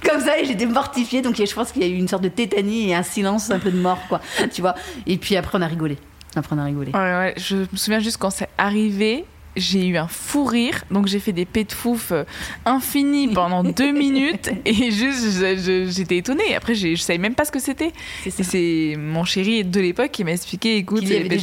comme 0.04 0.22
ça 0.22 0.39
et 0.39 0.46
j'étais 0.46 0.66
mortifiée. 0.66 1.22
Donc 1.22 1.36
je 1.36 1.54
pense 1.54 1.72
qu'il 1.72 1.82
y 1.82 1.86
a 1.86 1.88
eu 1.88 1.98
une 1.98 2.08
sorte 2.08 2.24
de 2.24 2.30
tétanie 2.30 2.89
et 2.89 2.96
un 2.96 3.04
silence 3.04 3.52
un 3.52 3.60
peu 3.60 3.72
de 3.72 3.80
mort 3.80 4.00
quoi. 4.08 4.22
Tu 4.54 4.62
vois. 4.62 4.76
Et 5.08 5.18
puis 5.18 5.36
après 5.36 5.58
on 5.58 5.62
a 5.62 5.68
rigolé. 5.68 5.98
Après 6.36 6.56
on 6.56 6.60
a 6.60 6.66
rigolé. 6.66 6.92
Ouais, 6.92 7.00
ouais. 7.00 7.34
je 7.38 7.58
me 7.58 7.76
souviens 7.76 8.00
juste 8.00 8.18
quand 8.18 8.30
c'est 8.30 8.50
arrivé 8.58 9.26
j'ai 9.56 9.86
eu 9.88 9.98
un 9.98 10.08
fou 10.08 10.46
rire, 10.46 10.84
donc 10.92 11.08
j'ai 11.08 11.20
fait 11.20 11.32
des 11.32 11.46
pets 11.46 11.68
de 11.68 11.74
fouf 11.74 12.12
euh, 12.12 12.24
infinis 12.66 13.28
pendant 13.30 13.63
deux 13.63 13.92
minutes 13.92 14.50
et 14.66 14.92
juste 14.92 15.44
j'étais 15.89 16.18
étonnée. 16.18 16.56
Après, 16.56 16.76
je 16.76 16.96
savais 16.96 17.20
même 17.20 17.36
pas 17.36 17.46
ce 17.46 17.52
que 17.52 17.60
c'était. 17.60 17.92
C'est 18.30 18.96
mon 18.98 19.24
chéri 19.26 19.63
de 19.63 19.80
l'époque 19.80 20.12
qui 20.12 20.24
m'a 20.24 20.32
expliqué 20.32 20.78
écoute, 20.78 21.04
c'est 21.06 21.24
des 21.24 21.39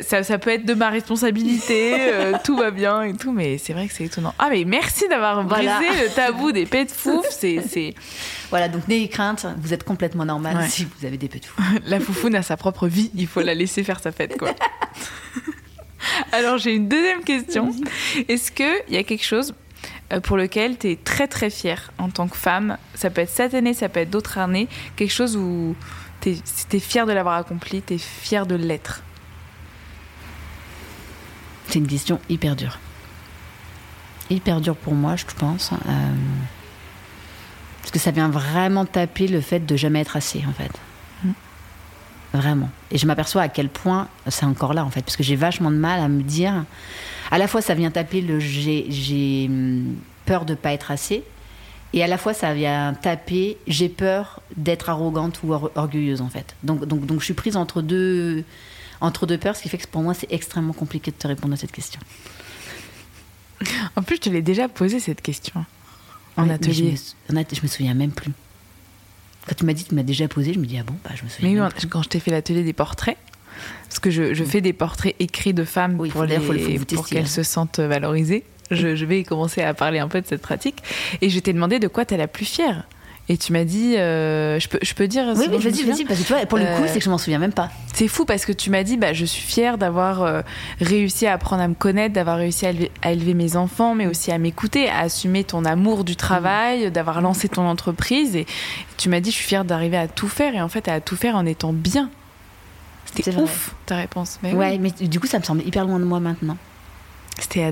ça. 0.00 0.22
ça, 0.22 0.38
peut 0.38 0.50
être 0.50 0.64
de 0.64 0.74
ma 0.74 0.90
responsabilité, 0.90 1.96
euh, 1.98 2.32
tout 2.44 2.56
va 2.56 2.70
bien 2.70 3.02
et 3.02 3.14
tout, 3.14 3.32
mais 3.32 3.58
c'est 3.58 3.72
vrai 3.72 3.88
que 3.88 3.94
c'est 3.94 4.04
étonnant. 4.04 4.34
Ah, 4.38 4.48
mais 4.50 4.64
merci 4.64 5.08
d'avoir 5.08 5.44
brisé 5.44 5.68
le 5.68 6.14
tabou 6.14 6.52
des 6.52 6.66
pets 6.66 6.88
de 6.88 6.92
fouf. 6.92 7.26
C'est. 7.30 7.94
Voilà, 8.50 8.68
donc 8.68 8.86
n'ayez 8.88 9.08
crainte, 9.08 9.46
vous 9.58 9.72
êtes 9.72 9.84
complètement 9.84 10.24
normal 10.24 10.66
si 10.68 10.84
vous 10.84 11.06
avez 11.06 11.16
des 11.16 11.28
pets 11.28 11.42
de 11.42 11.46
fouf. 11.46 11.64
La 11.86 12.00
foufoune 12.00 12.34
a 12.34 12.42
sa 12.42 12.56
propre 12.56 12.86
vie, 12.86 13.10
il 13.14 13.26
faut 13.26 13.40
la 13.40 13.54
laisser 13.54 13.82
faire 13.84 14.00
sa 14.00 14.12
fête, 14.12 14.36
quoi. 14.36 14.54
Alors 16.32 16.58
j'ai 16.58 16.74
une 16.74 16.88
deuxième 16.88 17.22
question. 17.24 17.72
Est-ce 18.28 18.52
qu'il 18.52 18.82
y 18.88 18.96
a 18.96 19.04
quelque 19.04 19.24
chose 19.24 19.54
euh, 20.12 20.20
pour 20.20 20.36
lequel 20.36 20.78
tu 20.78 20.90
es 20.90 20.96
très 20.96 21.28
très 21.28 21.50
fière 21.50 21.92
en 21.98 22.10
tant 22.10 22.28
que 22.28 22.36
femme? 22.36 22.76
Ça 22.94 23.10
peut 23.10 23.22
être 23.22 23.30
cette 23.30 23.54
année, 23.54 23.74
ça 23.74 23.88
peut 23.88 24.00
être 24.00 24.10
d'autres 24.10 24.38
années. 24.38 24.68
Quelque 24.96 25.12
chose 25.12 25.36
où 25.36 25.74
tu 26.20 26.30
es, 26.72 26.80
fière 26.80 27.06
de 27.06 27.12
l'avoir 27.12 27.36
accompli, 27.36 27.82
tu 27.82 27.94
es 27.94 27.98
fière 27.98 28.46
de 28.46 28.54
l'être? 28.54 29.02
C'est 31.68 31.78
une 31.78 31.86
question 31.86 32.20
hyper 32.28 32.56
dure. 32.56 32.78
Hyper 34.28 34.60
dure 34.60 34.76
pour 34.76 34.94
moi, 34.94 35.16
je 35.16 35.24
pense. 35.36 35.72
Euh, 35.72 35.76
parce 37.80 37.92
que 37.92 37.98
ça 37.98 38.10
vient 38.10 38.28
vraiment 38.28 38.84
taper 38.84 39.28
le 39.28 39.40
fait 39.40 39.60
de 39.60 39.76
jamais 39.76 40.00
être 40.00 40.16
assez, 40.16 40.44
en 40.46 40.52
fait. 40.52 40.70
Vraiment. 42.32 42.70
Et 42.90 42.98
je 42.98 43.06
m'aperçois 43.06 43.42
à 43.42 43.48
quel 43.48 43.68
point 43.68 44.08
c'est 44.28 44.44
encore 44.44 44.74
là, 44.74 44.84
en 44.84 44.90
fait, 44.90 45.02
parce 45.02 45.16
que 45.16 45.22
j'ai 45.22 45.36
vachement 45.36 45.70
de 45.70 45.76
mal 45.76 46.00
à 46.00 46.08
me 46.08 46.22
dire. 46.22 46.64
À 47.30 47.38
la 47.38 47.48
fois, 47.48 47.60
ça 47.60 47.74
vient 47.74 47.90
taper 47.90 48.20
le 48.20 48.38
j'ai 48.38 49.46
hum, 49.48 49.96
peur 50.26 50.44
de 50.44 50.54
pas 50.54 50.72
être 50.72 50.90
assez, 50.90 51.24
et 51.92 52.04
à 52.04 52.06
la 52.06 52.18
fois, 52.18 52.34
ça 52.34 52.54
vient 52.54 52.94
taper 52.94 53.58
j'ai 53.66 53.88
peur 53.88 54.42
d'être 54.56 54.90
arrogante 54.90 55.40
ou 55.42 55.52
orgueilleuse, 55.52 56.20
en 56.20 56.28
fait. 56.28 56.54
Donc, 56.62 56.84
donc, 56.84 57.04
donc, 57.04 57.20
je 57.20 57.24
suis 57.24 57.34
prise 57.34 57.56
entre 57.56 57.82
deux, 57.82 58.44
entre 59.00 59.26
deux 59.26 59.38
peurs, 59.38 59.56
ce 59.56 59.62
qui 59.62 59.68
fait 59.68 59.78
que 59.78 59.88
pour 59.88 60.02
moi, 60.02 60.14
c'est 60.14 60.32
extrêmement 60.32 60.72
compliqué 60.72 61.10
de 61.10 61.16
te 61.16 61.26
répondre 61.26 61.54
à 61.54 61.56
cette 61.56 61.72
question. 61.72 62.00
En 63.96 64.02
plus, 64.02 64.16
je 64.16 64.20
te 64.22 64.28
l'ai 64.30 64.42
déjà 64.42 64.68
posé 64.68 65.00
cette 65.00 65.20
question 65.20 65.64
en 66.36 66.48
atelier. 66.48 66.94
Je 67.28 67.34
me, 67.34 67.44
je 67.52 67.62
me 67.62 67.66
souviens 67.66 67.94
même 67.94 68.12
plus. 68.12 68.32
Quand 69.50 69.56
tu 69.56 69.64
m'as 69.66 69.72
dit, 69.72 69.82
tu 69.84 69.96
m'as 69.96 70.04
déjà 70.04 70.28
posé, 70.28 70.52
je 70.54 70.60
me 70.60 70.64
dis, 70.64 70.78
ah 70.78 70.84
bon, 70.84 70.94
bah, 71.02 71.10
je 71.16 71.24
me 71.24 71.28
souviens. 71.28 71.68
Mais 71.82 71.88
quand 71.88 72.02
je 72.04 72.08
t'ai 72.08 72.20
fait 72.20 72.30
l'atelier 72.30 72.62
des 72.62 72.72
portraits, 72.72 73.16
parce 73.88 73.98
que 73.98 74.08
je, 74.08 74.32
je 74.32 74.44
fais 74.44 74.60
des 74.60 74.72
portraits 74.72 75.16
écrits 75.18 75.52
de 75.52 75.64
femmes 75.64 75.96
Oui, 75.98 76.08
pour, 76.10 76.20
faut 76.20 76.26
les- 76.26 76.38
faut 76.38 76.84
pour 76.94 77.08
qu'elles 77.08 77.24
hein. 77.24 77.26
se 77.26 77.42
sentent 77.42 77.80
valorisées. 77.80 78.44
Je, 78.70 78.94
je 78.94 79.04
vais 79.04 79.24
commencer 79.24 79.62
à 79.62 79.74
parler 79.74 79.98
un 79.98 80.06
peu 80.06 80.20
de 80.20 80.26
cette 80.28 80.40
pratique. 80.40 80.76
Et 81.20 81.28
je 81.30 81.40
t'ai 81.40 81.52
demandé 81.52 81.80
de 81.80 81.88
quoi 81.88 82.04
t'es 82.04 82.16
la 82.16 82.28
plus 82.28 82.44
fière. 82.44 82.84
Et 83.28 83.36
tu 83.36 83.52
m'as 83.52 83.62
dit, 83.62 83.96
euh, 83.96 84.58
je, 84.58 84.66
peux, 84.68 84.80
je 84.82 84.92
peux 84.92 85.06
dire. 85.06 85.22
Oui, 85.36 85.48
me 85.48 85.56
vas-y, 85.56 85.84
vas-y, 85.84 86.04
parce 86.04 86.18
que 86.20 86.26
tu 86.26 86.32
vois, 86.32 86.44
pour 86.46 86.58
le 86.58 86.64
coup, 86.64 86.82
Euh, 86.82 86.86
c'est 86.88 86.98
que 86.98 87.04
je 87.04 87.10
m'en 87.10 87.18
souviens 87.18 87.38
même 87.38 87.52
pas. 87.52 87.70
C'est 87.94 88.08
fou 88.08 88.24
parce 88.24 88.44
que 88.44 88.50
tu 88.50 88.70
m'as 88.70 88.82
dit, 88.82 88.96
bah, 88.96 89.12
je 89.12 89.24
suis 89.24 89.42
fière 89.46 89.78
d'avoir 89.78 90.22
euh, 90.22 90.42
réussi 90.80 91.28
à 91.28 91.34
apprendre 91.34 91.62
à 91.62 91.68
me 91.68 91.74
connaître, 91.74 92.12
d'avoir 92.12 92.38
réussi 92.38 92.66
à 92.66 92.70
élever, 92.70 92.90
à 93.02 93.12
élever 93.12 93.34
mes 93.34 93.54
enfants, 93.54 93.94
mais 93.94 94.08
aussi 94.08 94.32
à 94.32 94.38
m'écouter, 94.38 94.88
à 94.88 95.00
assumer 95.00 95.44
ton 95.44 95.64
amour 95.64 96.02
du 96.02 96.16
travail, 96.16 96.90
d'avoir 96.90 97.20
lancé 97.20 97.48
ton 97.48 97.62
entreprise. 97.68 98.34
Et 98.34 98.46
tu 98.96 99.08
m'as 99.08 99.20
dit, 99.20 99.30
je 99.30 99.36
suis 99.36 99.46
fière 99.46 99.64
d'arriver 99.64 99.96
à 99.96 100.08
tout 100.08 100.28
faire 100.28 100.56
et 100.56 100.60
en 100.60 100.68
fait 100.68 100.88
à 100.88 101.00
tout 101.00 101.14
faire 101.16 101.36
en 101.36 101.46
étant 101.46 101.72
bien. 101.72 102.10
C'était 103.14 103.36
ouf 103.36 103.74
ta 103.86 103.96
réponse. 103.96 104.38
Mais 104.42 104.52
Ouais, 104.54 104.78
oui. 104.80 104.92
mais 105.00 105.06
du 105.08 105.20
coup, 105.20 105.26
ça 105.28 105.38
me 105.38 105.44
semble 105.44 105.62
hyper 105.64 105.84
loin 105.84 106.00
de 106.00 106.04
moi 106.04 106.18
maintenant. 106.18 106.56
C'était 107.38 107.62
à 107.64 107.70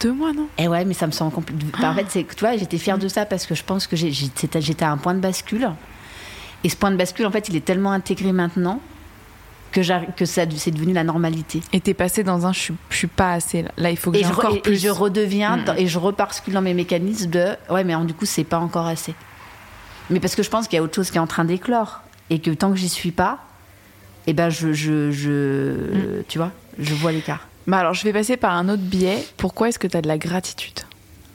deux 0.00 0.12
mois, 0.12 0.32
non? 0.32 0.48
Et 0.58 0.68
ouais, 0.68 0.84
mais 0.84 0.94
ça 0.94 1.06
me 1.06 1.12
semble 1.12 1.32
compliqué. 1.32 1.64
en 1.82 1.94
fait, 1.94 2.06
c'est 2.08 2.24
tu 2.26 2.40
vois, 2.40 2.56
j'étais 2.56 2.78
fière 2.78 2.98
de 2.98 3.08
ça 3.08 3.24
parce 3.26 3.46
que 3.46 3.54
je 3.54 3.62
pense 3.64 3.86
que 3.86 3.96
j'ai- 3.96 4.12
j'étais 4.12 4.84
à 4.84 4.90
un 4.90 4.96
point 4.98 5.14
de 5.14 5.20
bascule. 5.20 5.70
Et 6.64 6.68
ce 6.68 6.76
point 6.76 6.90
de 6.90 6.96
bascule, 6.96 7.26
en 7.26 7.30
fait, 7.30 7.48
il 7.48 7.56
est 7.56 7.64
tellement 7.64 7.92
intégré 7.92 8.32
maintenant 8.32 8.80
que, 9.72 9.80
que 10.12 10.24
ça, 10.24 10.42
c'est 10.56 10.70
devenu 10.70 10.92
la 10.94 11.04
normalité. 11.04 11.60
Et 11.72 11.80
t'es 11.80 11.94
passé 11.94 12.22
dans 12.24 12.46
un, 12.46 12.52
je 12.52 12.58
suis, 12.60 12.74
je 12.90 12.96
suis 12.96 13.06
pas 13.06 13.32
assez 13.34 13.64
là. 13.76 13.90
Il 13.90 13.96
faut 13.96 14.10
que 14.10 14.16
Et 14.16 14.20
j'ai 14.22 14.28
je, 14.28 14.32
encore 14.32 14.54
et- 14.54 14.58
et 14.58 14.60
plus. 14.62 14.80
je 14.82 14.88
redeviens 14.88 15.58
Mm. 15.58 15.64
dans- 15.64 15.74
et 15.74 15.86
je 15.86 15.98
rebascule 15.98 16.54
dans 16.54 16.62
mes 16.62 16.74
mécanismes 16.74 17.30
de 17.30 17.48
ouais, 17.70 17.84
mais 17.84 17.94
du 18.04 18.14
coup, 18.14 18.24
c'est 18.26 18.44
pas 18.44 18.58
encore 18.58 18.86
assez. 18.86 19.14
Mais 20.10 20.20
parce 20.20 20.34
que 20.34 20.42
je 20.42 20.50
pense 20.50 20.66
qu'il 20.68 20.76
y 20.76 20.80
a 20.80 20.82
autre 20.82 20.94
chose 20.94 21.10
qui 21.10 21.16
est 21.18 21.20
en 21.20 21.26
train 21.26 21.44
d'éclore 21.44 22.00
et 22.30 22.38
que 22.40 22.50
tant 22.50 22.70
que 22.70 22.76
j'y 22.76 22.88
suis 22.88 23.10
pas, 23.12 23.38
et 24.26 24.32
ben 24.32 24.50
je, 24.50 24.72
je, 24.72 25.10
je 25.10 26.22
tu 26.28 26.38
vois, 26.38 26.52
je 26.78 26.94
vois 26.94 27.12
l'écart. 27.12 27.46
Bah 27.66 27.78
alors, 27.78 27.94
je 27.94 28.04
vais 28.04 28.12
passer 28.12 28.36
par 28.36 28.54
un 28.54 28.68
autre 28.68 28.82
biais. 28.82 29.24
Pourquoi 29.36 29.68
est-ce 29.68 29.78
que 29.78 29.86
tu 29.86 29.96
as 29.96 30.02
de 30.02 30.08
la 30.08 30.18
gratitude? 30.18 30.80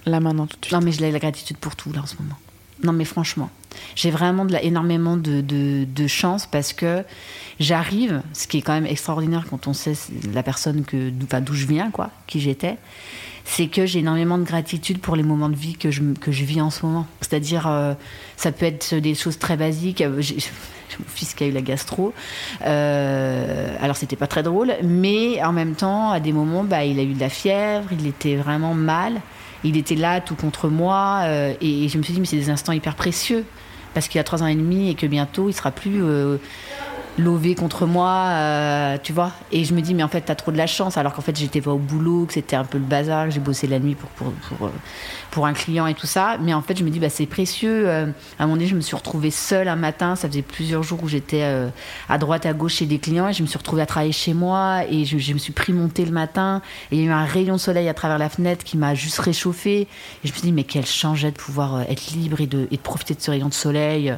Là 0.05 0.19
maintenant, 0.19 0.47
tout 0.47 0.57
de 0.59 0.65
suite. 0.65 0.73
Non, 0.73 0.83
mais 0.83 0.91
j'ai 0.91 1.11
la 1.11 1.19
gratitude 1.19 1.57
pour 1.57 1.75
tout, 1.75 1.91
là, 1.91 2.01
en 2.01 2.05
ce 2.05 2.15
moment. 2.15 2.37
Non, 2.83 2.93
mais 2.93 3.05
franchement, 3.05 3.49
j'ai 3.95 4.09
vraiment 4.09 4.45
de 4.45 4.55
énormément 4.61 5.15
de, 5.15 5.41
de, 5.41 5.85
de 5.85 6.07
chance 6.07 6.47
parce 6.47 6.73
que 6.73 7.03
j'arrive, 7.59 8.23
ce 8.33 8.47
qui 8.47 8.57
est 8.57 8.61
quand 8.61 8.73
même 8.73 8.87
extraordinaire 8.87 9.45
quand 9.49 9.67
on 9.67 9.73
sait 9.73 9.93
la 10.33 10.41
personne 10.41 10.83
que, 10.83 11.09
d'où 11.09 11.53
je 11.53 11.67
viens, 11.67 11.91
quoi, 11.91 12.09
qui 12.25 12.39
j'étais, 12.39 12.77
c'est 13.45 13.67
que 13.67 13.85
j'ai 13.85 13.99
énormément 13.99 14.37
de 14.37 14.43
gratitude 14.43 14.99
pour 14.99 15.15
les 15.15 15.23
moments 15.23 15.49
de 15.49 15.55
vie 15.55 15.75
que 15.75 15.91
je, 15.91 16.01
que 16.19 16.31
je 16.31 16.43
vis 16.43 16.61
en 16.61 16.71
ce 16.71 16.85
moment. 16.85 17.05
C'est-à-dire, 17.21 17.67
euh, 17.67 17.93
ça 18.35 18.51
peut 18.51 18.65
être 18.65 18.95
des 18.95 19.13
choses 19.13 19.37
très 19.37 19.57
basiques. 19.57 20.01
Euh, 20.01 20.21
mon 20.99 21.05
fils 21.07 21.33
qui 21.33 21.43
a 21.43 21.47
eu 21.47 21.51
la 21.51 21.61
gastro. 21.61 22.13
Euh, 22.65 23.75
alors, 23.81 23.95
c'était 23.95 24.15
pas 24.15 24.27
très 24.27 24.43
drôle, 24.43 24.73
mais 24.83 25.43
en 25.43 25.53
même 25.53 25.75
temps, 25.75 26.11
à 26.11 26.19
des 26.19 26.33
moments, 26.33 26.63
bah, 26.63 26.83
il 26.83 26.99
a 26.99 27.03
eu 27.03 27.13
de 27.13 27.19
la 27.19 27.29
fièvre, 27.29 27.87
il 27.91 28.07
était 28.07 28.35
vraiment 28.35 28.73
mal. 28.73 29.21
Il 29.63 29.77
était 29.77 29.95
là, 29.95 30.21
tout 30.21 30.35
contre 30.35 30.69
moi. 30.69 31.21
euh, 31.23 31.53
et, 31.61 31.87
je 31.87 31.97
me 31.97 32.03
suis 32.03 32.13
dit, 32.13 32.19
mais 32.19 32.25
c'est 32.25 32.37
des 32.37 32.49
instants 32.49 32.73
hyper 32.73 32.95
précieux. 32.95 33.45
Parce 33.93 34.07
qu'il 34.07 34.19
a 34.21 34.23
trois 34.23 34.41
ans 34.41 34.47
et 34.47 34.55
demi 34.55 34.89
et 34.89 34.95
que 34.95 35.05
bientôt, 35.05 35.49
il 35.49 35.53
sera 35.53 35.69
plus 35.69 36.01
euh, 36.01 36.37
lové 37.17 37.55
contre 37.55 37.85
moi, 37.85 38.27
euh, 38.29 38.97
tu 39.01 39.13
vois. 39.13 39.31
Et 39.51 39.65
je 39.65 39.73
me 39.73 39.81
dis, 39.81 39.93
mais 39.93 40.03
en 40.03 40.07
fait, 40.07 40.21
t'as 40.21 40.35
trop 40.35 40.51
de 40.51 40.57
la 40.57 40.67
chance. 40.67 40.97
Alors 40.97 41.13
qu'en 41.13 41.21
fait, 41.21 41.37
j'étais 41.37 41.61
pas 41.61 41.71
au 41.71 41.77
boulot, 41.77 42.25
que 42.25 42.33
c'était 42.33 42.55
un 42.55 42.63
peu 42.63 42.77
le 42.77 42.83
bazar, 42.83 43.25
que 43.25 43.31
j'ai 43.31 43.39
bossé 43.39 43.67
la 43.67 43.79
nuit 43.79 43.95
pour, 43.95 44.09
pour, 44.11 44.31
pour, 44.31 44.67
euh, 44.67 44.71
pour 45.29 45.45
un 45.45 45.53
client 45.53 45.87
et 45.87 45.93
tout 45.93 46.07
ça. 46.07 46.37
Mais 46.41 46.53
en 46.53 46.61
fait, 46.61 46.77
je 46.77 46.83
me 46.83 46.89
dis, 46.89 46.99
bah, 46.99 47.09
c'est 47.09 47.25
précieux. 47.25 47.87
Euh, 47.87 48.05
à 48.39 48.43
un 48.43 48.47
moment 48.47 48.55
donné, 48.55 48.67
je 48.67 48.75
me 48.75 48.81
suis 48.81 48.95
retrouvée 48.95 49.31
seule 49.31 49.67
un 49.67 49.75
matin. 49.75 50.15
Ça 50.15 50.29
faisait 50.29 50.41
plusieurs 50.41 50.83
jours 50.83 51.03
où 51.03 51.07
j'étais 51.07 51.43
à 52.09 52.17
droite, 52.17 52.45
à 52.45 52.53
gauche 52.53 52.75
chez 52.75 52.85
des 52.85 52.99
clients. 52.99 53.27
Et 53.27 53.33
je 53.33 53.41
me 53.41 53.47
suis 53.47 53.57
retrouvée 53.57 53.81
à 53.81 53.85
travailler 53.85 54.13
chez 54.13 54.33
moi. 54.33 54.83
Et 54.89 55.05
je, 55.05 55.33
me 55.33 55.39
suis 55.39 55.53
pris 55.53 55.73
mon 55.73 55.89
thé 55.89 56.05
le 56.05 56.11
matin. 56.11 56.61
Et 56.91 56.97
il 56.97 57.01
y 57.01 57.03
a 57.03 57.09
eu 57.09 57.11
un 57.11 57.25
rayon 57.25 57.55
de 57.55 57.59
soleil 57.59 57.89
à 57.89 57.93
travers 57.93 58.17
la 58.17 58.29
fenêtre 58.29 58.63
qui 58.63 58.77
m'a 58.77 58.95
juste 58.95 59.19
réchauffée. 59.19 59.81
Et 59.81 59.87
je 60.23 60.29
me 60.29 60.33
suis 60.33 60.43
dit, 60.43 60.51
mais 60.53 60.63
quelle 60.63 60.85
chance 60.85 61.21
de 61.21 61.29
pouvoir 61.29 61.81
être 61.81 62.11
libre 62.11 62.41
et 62.41 62.47
de, 62.47 62.67
et 62.71 62.77
de 62.77 62.81
profiter 62.81 63.13
de 63.13 63.21
ce 63.21 63.31
rayon 63.31 63.49
de 63.49 63.53
soleil 63.53 64.13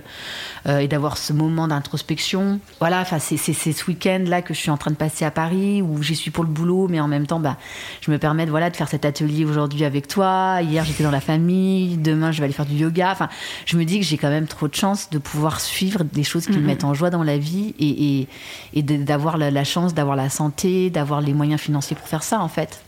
et 0.68 0.88
d'avoir 0.88 1.18
ce 1.18 1.34
moment 1.34 1.68
d'introspection. 1.68 2.60
Voilà, 2.84 3.00
enfin, 3.00 3.18
c'est 3.18 3.38
ce 3.38 3.86
week-end-là 3.88 4.42
que 4.42 4.54
je 4.54 4.60
suis 4.60 4.70
en 4.70 4.76
train 4.76 4.92
de 4.92 4.98
passer 4.98 5.24
à 5.24 5.32
Paris, 5.32 5.82
où 5.82 6.04
j'y 6.04 6.18
suis 6.18 6.32
pour 6.32 6.44
le 6.44 6.50
boulot, 6.50 6.90
mais 6.90 7.00
en 7.00 7.08
même 7.08 7.26
temps, 7.26 7.40
bah, 7.40 7.56
je 8.02 8.12
me 8.12 8.18
permets 8.18 8.46
de, 8.46 8.52
voilà, 8.52 8.70
de 8.70 8.76
faire 8.76 8.90
cet 8.90 9.06
atelier 9.06 9.46
aujourd'hui 9.46 9.86
avec 9.86 10.06
toi. 10.10 10.58
Hier, 10.62 10.84
j'étais 10.84 11.04
dans 11.04 11.10
la 11.10 11.22
famille, 11.22 11.96
demain, 11.96 12.34
je 12.34 12.40
vais 12.40 12.44
aller 12.44 12.54
faire 12.54 12.66
du 12.66 12.76
yoga. 12.76 13.10
Enfin, 13.14 13.30
je 13.66 13.78
me 13.78 13.86
dis 13.86 14.00
que 14.02 14.06
j'ai 14.06 14.18
quand 14.18 14.28
même 14.28 14.48
trop 14.48 14.68
de 14.68 14.76
chance 14.76 15.10
de 15.12 15.18
pouvoir 15.18 15.62
suivre 15.62 16.04
des 16.04 16.26
choses 16.26 16.46
qui 16.46 16.52
me 16.52 16.60
mettent 16.60 16.84
en 16.84 16.94
joie 16.94 17.10
dans 17.10 17.24
la 17.24 17.38
vie 17.38 17.74
et, 17.80 18.20
et, 18.20 18.28
et 18.74 18.82
de- 18.84 18.98
d'avoir 19.02 19.38
la, 19.38 19.50
la 19.50 19.64
chance 19.64 19.94
d'avoir 19.94 20.18
la 20.18 20.30
santé, 20.30 20.90
d'avoir 20.90 21.22
les 21.22 21.32
moyens 21.32 21.62
financiers 21.62 21.96
pour 21.96 22.10
faire 22.10 22.24
ça, 22.24 22.42
en 22.42 22.50
fait. 22.50 22.84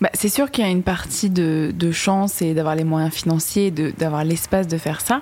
Bah, 0.00 0.08
c'est 0.14 0.30
sûr 0.30 0.50
qu'il 0.50 0.64
y 0.64 0.66
a 0.66 0.70
une 0.70 0.82
partie 0.82 1.28
de, 1.28 1.70
de 1.74 1.92
chance 1.92 2.40
et 2.40 2.54
d'avoir 2.54 2.76
les 2.76 2.84
moyens 2.84 3.12
financiers, 3.12 3.70
d'avoir 3.70 4.24
l'espace 4.24 4.68
de 4.68 4.78
faire 4.78 5.02
ça. 5.02 5.20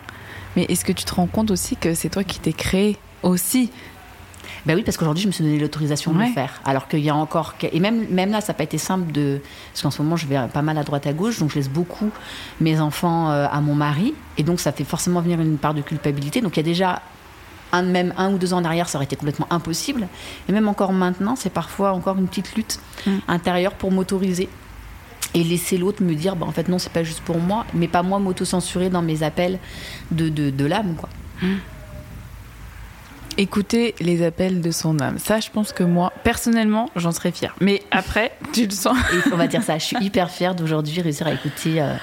Mais 0.54 0.62
est-ce 0.68 0.84
que 0.84 0.92
tu 0.92 1.02
te 1.04 1.12
rends 1.12 1.26
compte 1.26 1.50
aussi 1.50 1.74
que 1.74 1.92
c'est 1.94 2.08
toi 2.08 2.22
qui 2.22 2.38
t'es 2.38 2.52
créé 2.52 2.96
aussi 3.22 3.70
Ben 4.66 4.74
oui, 4.76 4.82
parce 4.82 4.96
qu'aujourd'hui, 4.96 5.22
je 5.22 5.28
me 5.28 5.32
suis 5.32 5.44
donné 5.44 5.58
l'autorisation 5.58 6.12
de 6.12 6.18
le 6.18 6.26
faire. 6.26 6.60
Alors 6.64 6.86
qu'il 6.88 7.00
y 7.00 7.08
a 7.10 7.14
encore. 7.14 7.54
Et 7.62 7.80
même, 7.80 8.06
même 8.10 8.30
là, 8.30 8.40
ça 8.40 8.52
n'a 8.52 8.56
pas 8.56 8.64
été 8.64 8.78
simple 8.78 9.10
de. 9.12 9.40
Parce 9.72 9.82
qu'en 9.82 9.90
ce 9.90 10.02
moment, 10.02 10.16
je 10.16 10.26
vais 10.26 10.38
pas 10.52 10.62
mal 10.62 10.76
à 10.78 10.84
droite 10.84 11.06
à 11.06 11.12
gauche, 11.12 11.38
donc 11.38 11.50
je 11.50 11.56
laisse 11.56 11.70
beaucoup 11.70 12.10
mes 12.60 12.80
enfants 12.80 13.30
euh, 13.30 13.46
à 13.50 13.60
mon 13.60 13.74
mari. 13.74 14.14
Et 14.38 14.42
donc, 14.42 14.60
ça 14.60 14.72
fait 14.72 14.84
forcément 14.84 15.20
venir 15.20 15.40
une 15.40 15.56
part 15.58 15.74
de 15.74 15.82
culpabilité. 15.82 16.40
Donc, 16.40 16.56
il 16.56 16.60
y 16.60 16.60
a 16.60 16.64
déjà. 16.64 17.02
Un, 17.72 17.82
même 17.82 18.12
un 18.16 18.32
ou 18.32 18.38
deux 18.38 18.52
ans 18.52 18.58
en 18.58 18.64
arrière, 18.64 18.88
ça 18.88 18.98
aurait 18.98 19.04
été 19.04 19.14
complètement 19.14 19.46
impossible. 19.48 20.08
Et 20.48 20.52
même 20.52 20.66
encore 20.66 20.92
maintenant, 20.92 21.36
c'est 21.36 21.50
parfois 21.50 21.92
encore 21.92 22.18
une 22.18 22.26
petite 22.26 22.56
lutte 22.56 22.80
Mm. 23.06 23.10
intérieure 23.28 23.72
pour 23.74 23.90
m'autoriser 23.92 24.48
et 25.34 25.44
laisser 25.44 25.78
l'autre 25.78 26.02
me 26.02 26.14
dire 26.14 26.36
bah, 26.36 26.46
en 26.46 26.52
fait 26.52 26.68
non 26.68 26.78
c'est 26.78 26.92
pas 26.92 27.02
juste 27.04 27.20
pour 27.20 27.38
moi 27.38 27.64
mais 27.72 27.88
pas 27.88 28.02
moi 28.02 28.18
m'auto-censurer 28.18 28.90
dans 28.90 29.00
mes 29.02 29.22
appels 29.22 29.58
de, 30.10 30.28
de, 30.28 30.50
de 30.50 30.64
l'âme 30.66 30.96
quoi 30.98 31.08
Écouter 33.40 33.94
les 34.00 34.24
appels 34.24 34.60
de 34.60 34.70
son 34.70 35.00
âme. 35.00 35.18
Ça, 35.18 35.40
je 35.40 35.50
pense 35.50 35.72
que 35.72 35.82
moi, 35.82 36.12
personnellement, 36.24 36.90
j'en 36.96 37.10
serais 37.12 37.32
fière. 37.32 37.54
Mais 37.60 37.82
après, 37.90 38.32
tu 38.52 38.64
le 38.66 38.70
sens. 38.70 38.96
Et 39.14 39.32
on 39.32 39.36
va 39.36 39.46
dire 39.46 39.62
ça, 39.62 39.78
je 39.78 39.84
suis 39.84 39.96
hyper 40.00 40.30
fière 40.30 40.54
d'aujourd'hui 40.54 41.00
réussir 41.00 41.26
à 41.26 41.32
écouter 41.32 41.80
euh, 41.80 41.94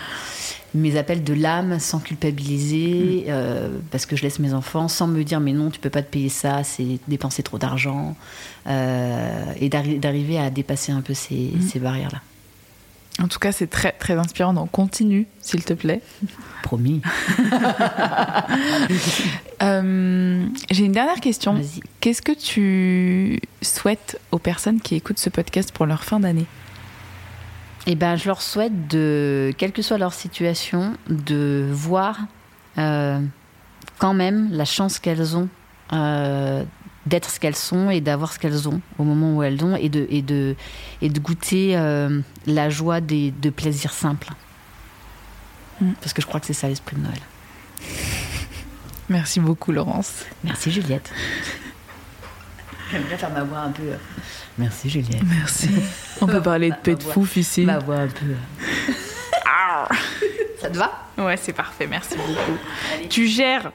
mes 0.73 0.97
appels 0.97 1.23
de 1.23 1.33
l'âme 1.33 1.79
sans 1.79 1.99
culpabiliser, 1.99 3.25
euh, 3.29 3.69
parce 3.91 4.05
que 4.05 4.15
je 4.15 4.23
laisse 4.23 4.39
mes 4.39 4.53
enfants 4.53 4.87
sans 4.87 5.07
me 5.07 5.23
dire 5.23 5.39
mais 5.39 5.53
non, 5.53 5.69
tu 5.69 5.79
peux 5.79 5.89
pas 5.89 6.01
te 6.01 6.09
payer 6.11 6.29
ça, 6.29 6.63
c'est 6.63 6.99
dépenser 7.07 7.43
trop 7.43 7.57
d'argent, 7.57 8.15
euh, 8.67 9.43
et 9.59 9.69
d'arri- 9.69 9.99
d'arriver 9.99 10.39
à 10.39 10.49
dépasser 10.49 10.91
un 10.91 11.01
peu 11.01 11.13
ces, 11.13 11.51
ces 11.69 11.79
barrières-là. 11.79 12.21
En 13.21 13.27
tout 13.27 13.39
cas, 13.39 13.51
c'est 13.51 13.67
très, 13.67 13.93
très 13.93 14.13
inspirant. 14.13 14.53
Donc, 14.53 14.71
continue, 14.71 15.27
s'il 15.41 15.63
te 15.63 15.73
plaît. 15.73 16.01
Promis. 16.63 17.01
Euh, 19.63 20.45
J'ai 20.69 20.85
une 20.85 20.91
dernière 20.91 21.19
question. 21.19 21.59
Qu'est-ce 21.99 22.21
que 22.21 22.31
tu 22.31 23.39
souhaites 23.63 24.21
aux 24.31 24.37
personnes 24.37 24.79
qui 24.79 24.93
écoutent 24.93 25.17
ce 25.17 25.31
podcast 25.31 25.71
pour 25.71 25.87
leur 25.87 26.03
fin 26.03 26.19
d'année? 26.19 26.45
Eh 27.87 27.95
ben, 27.95 28.17
je 28.17 28.27
leur 28.27 28.43
souhaite 28.43 28.87
de, 28.87 29.51
quelle 29.57 29.71
que 29.71 29.81
soit 29.81 29.97
leur 29.97 30.13
situation, 30.13 30.93
de 31.09 31.67
voir 31.71 32.19
euh, 32.77 33.19
quand 33.97 34.13
même 34.13 34.49
la 34.51 34.65
chance 34.65 34.99
qu'elles 34.99 35.35
ont 35.35 35.49
euh, 35.93 36.63
d'être 37.07 37.29
ce 37.29 37.39
qu'elles 37.39 37.55
sont 37.55 37.89
et 37.89 38.01
d'avoir 38.01 38.31
ce 38.33 38.39
qu'elles 38.39 38.67
ont 38.67 38.81
au 38.97 39.03
moment 39.03 39.35
où 39.35 39.43
elles 39.43 39.63
ont 39.63 39.75
et 39.75 39.89
de, 39.89 40.05
et 40.09 40.21
de, 40.21 40.55
et 41.01 41.09
de 41.09 41.19
goûter 41.19 41.77
euh, 41.77 42.19
la 42.45 42.69
joie 42.69 43.01
des, 43.01 43.31
de 43.31 43.49
plaisirs 43.49 43.93
simples. 43.93 44.29
Mm. 45.81 45.91
Parce 46.01 46.13
que 46.13 46.21
je 46.21 46.27
crois 46.27 46.39
que 46.39 46.45
c'est 46.45 46.53
ça 46.53 46.67
l'esprit 46.67 46.95
de 46.95 47.01
Noël. 47.01 47.19
Merci 49.09 49.39
beaucoup, 49.39 49.71
Laurence. 49.71 50.25
Merci 50.43 50.71
Juliette. 50.71 51.11
J'aime 52.91 53.03
bien 53.03 53.17
faire 53.17 53.31
ma 53.31 53.43
voix 53.43 53.59
un 53.59 53.71
peu. 53.71 53.83
euh, 53.83 53.97
Merci 54.57 54.89
Juliette. 54.89 55.23
Merci. 55.25 55.69
On 56.21 56.25
peut 56.27 56.41
parler 56.41 56.71
de 56.71 56.91
ma 56.91 56.95
de 56.97 57.03
fouf 57.03 57.37
ici. 57.37 57.63
Ma 57.65 57.79
voix 57.79 57.97
un 57.97 58.07
peu. 58.07 58.25
euh. 58.25 59.95
ça 60.61 60.69
te 60.69 60.77
va? 60.77 60.91
Ouais, 61.17 61.37
c'est 61.37 61.53
parfait. 61.53 61.87
Merci 61.87 62.15
beaucoup. 62.17 62.57
Tu 63.09 63.27
gères. 63.27 63.71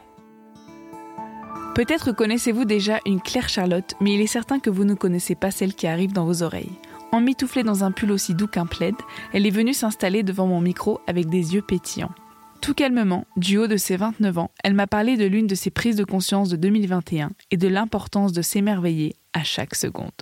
Peut-être 1.75 2.13
connaissez-vous 2.13 2.65
déjà 2.67 2.99
une 3.07 3.21
Claire 3.21 3.49
Charlotte, 3.49 3.95
mais 4.01 4.13
il 4.15 4.21
est 4.21 4.27
certain 4.27 4.59
que 4.61 4.69
vous 4.71 4.85
ne 4.85 4.95
connaissez 4.95 5.35
pas 5.35 5.51
celle 5.51 5.75
qui 5.75 5.87
arrive 5.87 6.13
dans 6.13 6.27
vos 6.27 6.43
oreilles. 6.43 6.73
Emmitouflée 7.13 7.63
dans 7.63 7.83
un 7.85 7.93
pull 7.93 8.11
aussi 8.13 8.35
doux 8.35 8.47
qu'un 8.47 8.67
plaid, 8.67 8.95
elle 9.33 9.47
est 9.47 9.51
venue 9.51 9.73
s'installer 9.75 10.23
devant 10.23 10.47
mon 10.47 10.61
micro 10.61 11.01
avec 11.07 11.29
des 11.29 11.55
yeux 11.55 11.63
pétillants. 11.63 12.13
Tout 12.61 12.75
calmement, 12.75 13.27
du 13.37 13.59
haut 13.59 13.67
de 13.67 13.77
ses 13.77 13.97
29 13.97 14.39
ans, 14.39 14.51
elle 14.63 14.75
m'a 14.75 14.87
parlé 14.87 15.17
de 15.17 15.25
l'une 15.25 15.47
de 15.47 15.55
ses 15.55 15.71
prises 15.71 15.97
de 15.97 16.05
conscience 16.05 16.49
de 16.49 16.57
2021 16.57 17.31
et 17.51 17.57
de 17.57 17.69
l'importance 17.69 18.33
de 18.33 18.43
s'émerveiller 18.43 19.17
à 19.33 19.43
chaque 19.43 19.75
seconde. 19.75 20.13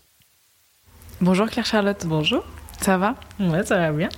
Bonjour 1.21 1.49
Claire 1.49 1.67
Charlotte. 1.67 2.05
Bonjour. 2.07 2.45
Ça 2.81 2.97
va? 2.97 3.17
Ouais, 3.41 3.65
ça 3.65 3.77
va 3.77 3.93
bien. 3.93 4.09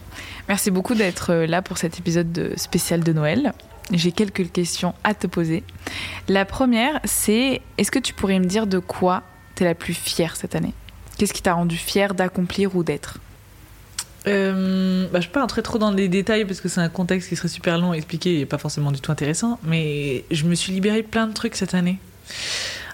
Merci 0.49 0.71
beaucoup 0.71 0.95
d'être 0.95 1.31
euh, 1.33 1.47
là 1.47 1.63
pour 1.63 1.79
cet 1.79 1.99
épisode 1.99 2.31
de- 2.31 2.53
spécial 2.57 3.03
de 3.03 3.13
Noël. 3.13 3.55
J'ai 3.93 4.13
quelques 4.13 4.51
questions 4.51 4.95
à 5.05 5.15
te 5.15 5.27
poser. 5.27 5.63
La 6.29 6.45
première, 6.45 7.01
c'est 7.05 7.61
est-ce 7.79 7.91
que 7.91 7.99
tu 7.99 8.15
pourrais 8.15 8.39
me 8.39 8.47
dire 8.47 8.67
de 8.67 8.79
quoi 8.79 9.23
tu 9.55 9.63
es 9.63 9.67
la 9.67 9.75
plus 9.75 9.95
fière 9.95 10.37
cette 10.37 10.55
année? 10.55 10.73
Qu'est-ce 11.19 11.35
qui 11.35 11.43
t'a 11.43 11.55
rendu 11.55 11.77
fière 11.77 12.15
d'accomplir 12.15 12.75
ou 12.75 12.83
d'être? 12.83 13.19
Euh, 14.27 15.09
bah, 15.13 15.21
je 15.21 15.27
peux 15.27 15.35
pas 15.35 15.43
entrer 15.43 15.63
trop 15.63 15.79
dans 15.79 15.91
les 15.91 16.09
détails 16.09 16.45
parce 16.45 16.61
que 16.61 16.69
c'est 16.69 16.81
un 16.81 16.89
contexte 16.89 17.29
qui 17.29 17.37
serait 17.37 17.49
super 17.49 17.79
long 17.79 17.93
à 17.93 17.97
expliquer 17.97 18.41
et 18.41 18.47
pas 18.47 18.59
forcément 18.59 18.93
du 18.93 19.01
tout 19.01 19.13
intéressant, 19.13 19.59
mais 19.65 20.25
je 20.31 20.45
me 20.45 20.55
suis 20.55 20.73
libérée 20.73 21.03
plein 21.03 21.27
de 21.27 21.33
trucs 21.33 21.57
cette 21.57 21.75
année. 21.75 21.99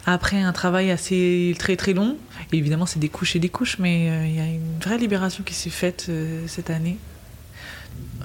Après 0.06 0.40
un 0.40 0.52
travail 0.52 0.90
assez 0.90 1.54
très 1.58 1.76
très 1.76 1.92
long, 1.92 2.16
évidemment 2.52 2.86
c'est 2.86 2.98
des 2.98 3.10
couches 3.10 3.36
et 3.36 3.38
des 3.38 3.50
couches, 3.50 3.78
mais 3.78 4.08
euh, 4.10 4.26
il 4.26 4.34
y 4.36 4.40
a 4.40 4.46
une 4.46 4.78
vraie 4.80 4.96
libération 4.96 5.44
qui 5.44 5.52
s'est 5.52 5.68
faite 5.68 6.06
euh, 6.08 6.44
cette 6.46 6.70
année. 6.70 6.96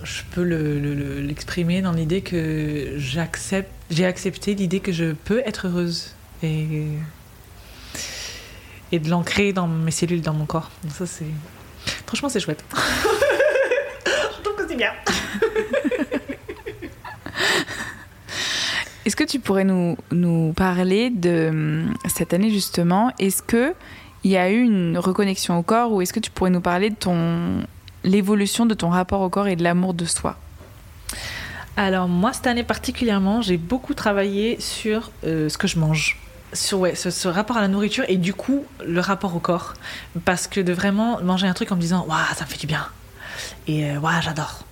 Je 0.04 0.22
peux 0.32 0.44
le- 0.44 0.80
le- 0.80 0.94
le- 0.96 1.22
l'exprimer 1.22 1.82
dans 1.82 1.92
l'idée 1.94 2.22
que 2.22 2.94
j'accepte, 2.98 3.70
j'ai 3.90 4.06
accepté 4.06 4.54
l'idée 4.54 4.80
que 4.82 4.92
je 4.92 5.14
peux 5.14 5.40
être 5.46 5.68
heureuse 5.68 6.14
et 6.42 6.68
et 8.92 9.00
de 9.00 9.10
l'ancrer 9.10 9.54
dans 9.54 9.68
mes 9.68 9.92
cellules, 9.92 10.22
dans 10.22 10.34
mon 10.34 10.46
corps. 10.46 10.70
Donc 10.84 10.92
ça 10.94 11.06
c'est 11.06 11.26
franchement 12.06 12.30
c'est 12.30 12.40
chouette. 12.40 12.64
Je 14.06 14.42
trouve 14.44 14.56
que 14.58 14.68
c'est 14.68 14.76
bien. 14.76 14.92
Est-ce 19.06 19.16
que 19.18 19.24
tu 19.26 19.40
pourrais 19.40 19.66
nous, 19.66 19.98
nous 20.12 20.54
parler 20.54 21.10
de 21.10 21.48
hum, 21.50 21.94
cette 22.08 22.34
année 22.34 22.50
justement? 22.52 23.12
Est-ce 23.20 23.44
que 23.44 23.74
il 24.24 24.32
y 24.32 24.38
a 24.38 24.50
eu 24.50 24.62
une 24.62 24.98
reconnexion 24.98 25.58
au 25.58 25.64
corps 25.64 25.92
ou 25.92 26.02
est-ce 26.02 26.14
que 26.14 26.22
tu 26.22 26.32
pourrais 26.32 26.50
nous 26.50 26.62
parler 26.62 26.90
de 26.90 26.96
ton 26.96 27.64
l'évolution 28.04 28.66
de 28.66 28.74
ton 28.74 28.90
rapport 28.90 29.22
au 29.22 29.30
corps 29.30 29.48
et 29.48 29.56
de 29.56 29.64
l'amour 29.64 29.94
de 29.94 30.06
soi 30.06 30.38
Alors 31.78 32.08
moi 32.08 32.34
cette 32.34 32.48
année 32.48 32.64
particulièrement, 32.64 33.42
j'ai 33.42 33.58
beaucoup 33.58 33.94
travaillé 33.94 34.60
sur 34.60 35.12
euh, 35.26 35.50
ce 35.50 35.58
que 35.58 35.68
je 35.68 35.80
mange. 35.80 36.20
Sur 36.54 36.82
ouais, 36.82 36.94
ce, 36.96 37.28
rapport 37.28 37.58
à 37.58 37.62
la 37.62 37.68
nourriture 37.68 38.04
et 38.08 38.18
du 38.18 38.34
coup 38.34 38.66
le 38.86 39.00
rapport 39.00 39.36
au 39.36 39.40
corps. 39.40 39.74
Parce 40.26 40.48
que 40.48 40.60
de 40.60 40.72
vraiment 40.72 41.22
manger 41.22 41.48
un 41.48 41.54
truc 41.54 41.72
en 41.72 41.76
me 41.76 41.82
disant 41.82 42.06
Waouh, 42.08 42.36
ça 42.36 42.46
me 42.46 42.50
fait 42.50 42.60
du 42.60 42.68
bien. 42.68 42.86
Et 43.68 43.90
euh, 43.90 44.00
waouh, 44.00 44.22
j'adore. 44.22 44.64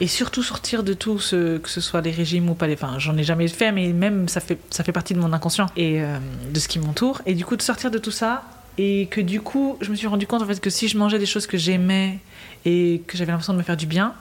Et 0.00 0.06
surtout 0.06 0.42
sortir 0.42 0.82
de 0.82 0.92
tout 0.92 1.18
ce, 1.18 1.56
que 1.56 1.70
ce 1.70 1.80
soit 1.80 2.02
les 2.02 2.10
régimes 2.10 2.50
ou 2.50 2.54
pas 2.54 2.66
les. 2.66 2.74
Enfin, 2.74 2.98
j'en 2.98 3.16
ai 3.16 3.24
jamais 3.24 3.48
fait, 3.48 3.72
mais 3.72 3.94
même 3.94 4.28
ça 4.28 4.40
fait, 4.40 4.58
ça 4.68 4.84
fait 4.84 4.92
partie 4.92 5.14
de 5.14 5.18
mon 5.18 5.32
inconscient 5.32 5.66
et 5.76 6.02
euh, 6.02 6.18
de 6.52 6.60
ce 6.60 6.68
qui 6.68 6.78
m'entoure. 6.78 7.22
Et 7.24 7.34
du 7.34 7.46
coup, 7.46 7.56
de 7.56 7.62
sortir 7.62 7.90
de 7.90 7.96
tout 7.96 8.10
ça 8.10 8.42
et 8.78 9.06
que 9.10 9.20
du 9.20 9.40
coup, 9.40 9.76
je 9.80 9.90
me 9.90 9.96
suis 9.96 10.06
rendu 10.06 10.26
compte 10.26 10.42
en 10.42 10.46
fait 10.46 10.60
que 10.60 10.70
si 10.70 10.88
je 10.88 10.96
mangeais 10.96 11.18
des 11.18 11.26
choses 11.26 11.46
que 11.46 11.58
j'aimais 11.58 12.18
et 12.64 13.02
que 13.06 13.16
j'avais 13.18 13.30
l'impression 13.32 13.52
de 13.52 13.58
me 13.58 13.62
faire 13.62 13.76
du 13.76 13.86
bien, 13.86 14.14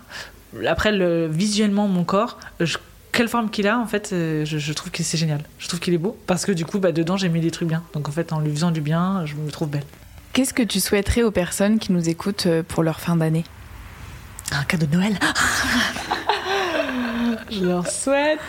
après, 0.67 0.91
le, 0.91 1.27
visuellement, 1.27 1.88
mon 1.88 2.04
corps, 2.04 2.38
je- 2.60 2.77
quelle 3.12 3.27
forme 3.27 3.49
qu'il 3.49 3.67
a, 3.67 3.77
en 3.77 3.88
fait, 3.88 4.12
euh, 4.13 4.45
je, 4.45 4.58
je 4.58 4.73
trouve 4.73 4.91
que 4.91 5.04
c'est 5.04 5.17
génial. 5.17 5.43
Je 5.60 5.67
trouve 5.67 5.80
qu'il 5.80 5.93
est 5.93 5.97
beau 5.97 6.17
parce 6.27 6.45
que 6.45 6.51
du 6.51 6.65
coup, 6.65 6.80
bah, 6.80 6.91
dedans, 6.91 7.17
j'ai 7.17 7.30
mis 7.30 7.41
des 7.41 7.51
trucs 7.51 7.67
bien. 7.67 7.84
Donc 7.93 8.08
en 8.08 8.12
fait, 8.12 8.32
en 8.34 8.39
lui 8.39 8.51
faisant 8.51 8.71
du 8.71 8.82
bien, 8.82 9.25
je 9.25 9.36
me 9.36 9.49
trouve 9.51 9.69
belle. 9.69 9.84
Qu'est-ce 10.34 10.54
que 10.54 10.63
tu 10.63 10.80
souhaiterais 10.80 11.23
aux 11.23 11.32
personnes 11.32 11.77
qui 11.77 11.91
nous 11.91 12.08
écoutent 12.08 12.45
euh, 12.45 12.63
pour 12.65 12.84
leur 12.84 13.01
fin 13.01 13.17
d'année? 13.17 13.43
Un 14.54 14.63
cadeau 14.63 14.86
de 14.86 14.95
Noël 14.95 15.19
Je 17.51 17.65
leur 17.65 17.88
souhaite. 17.88 18.39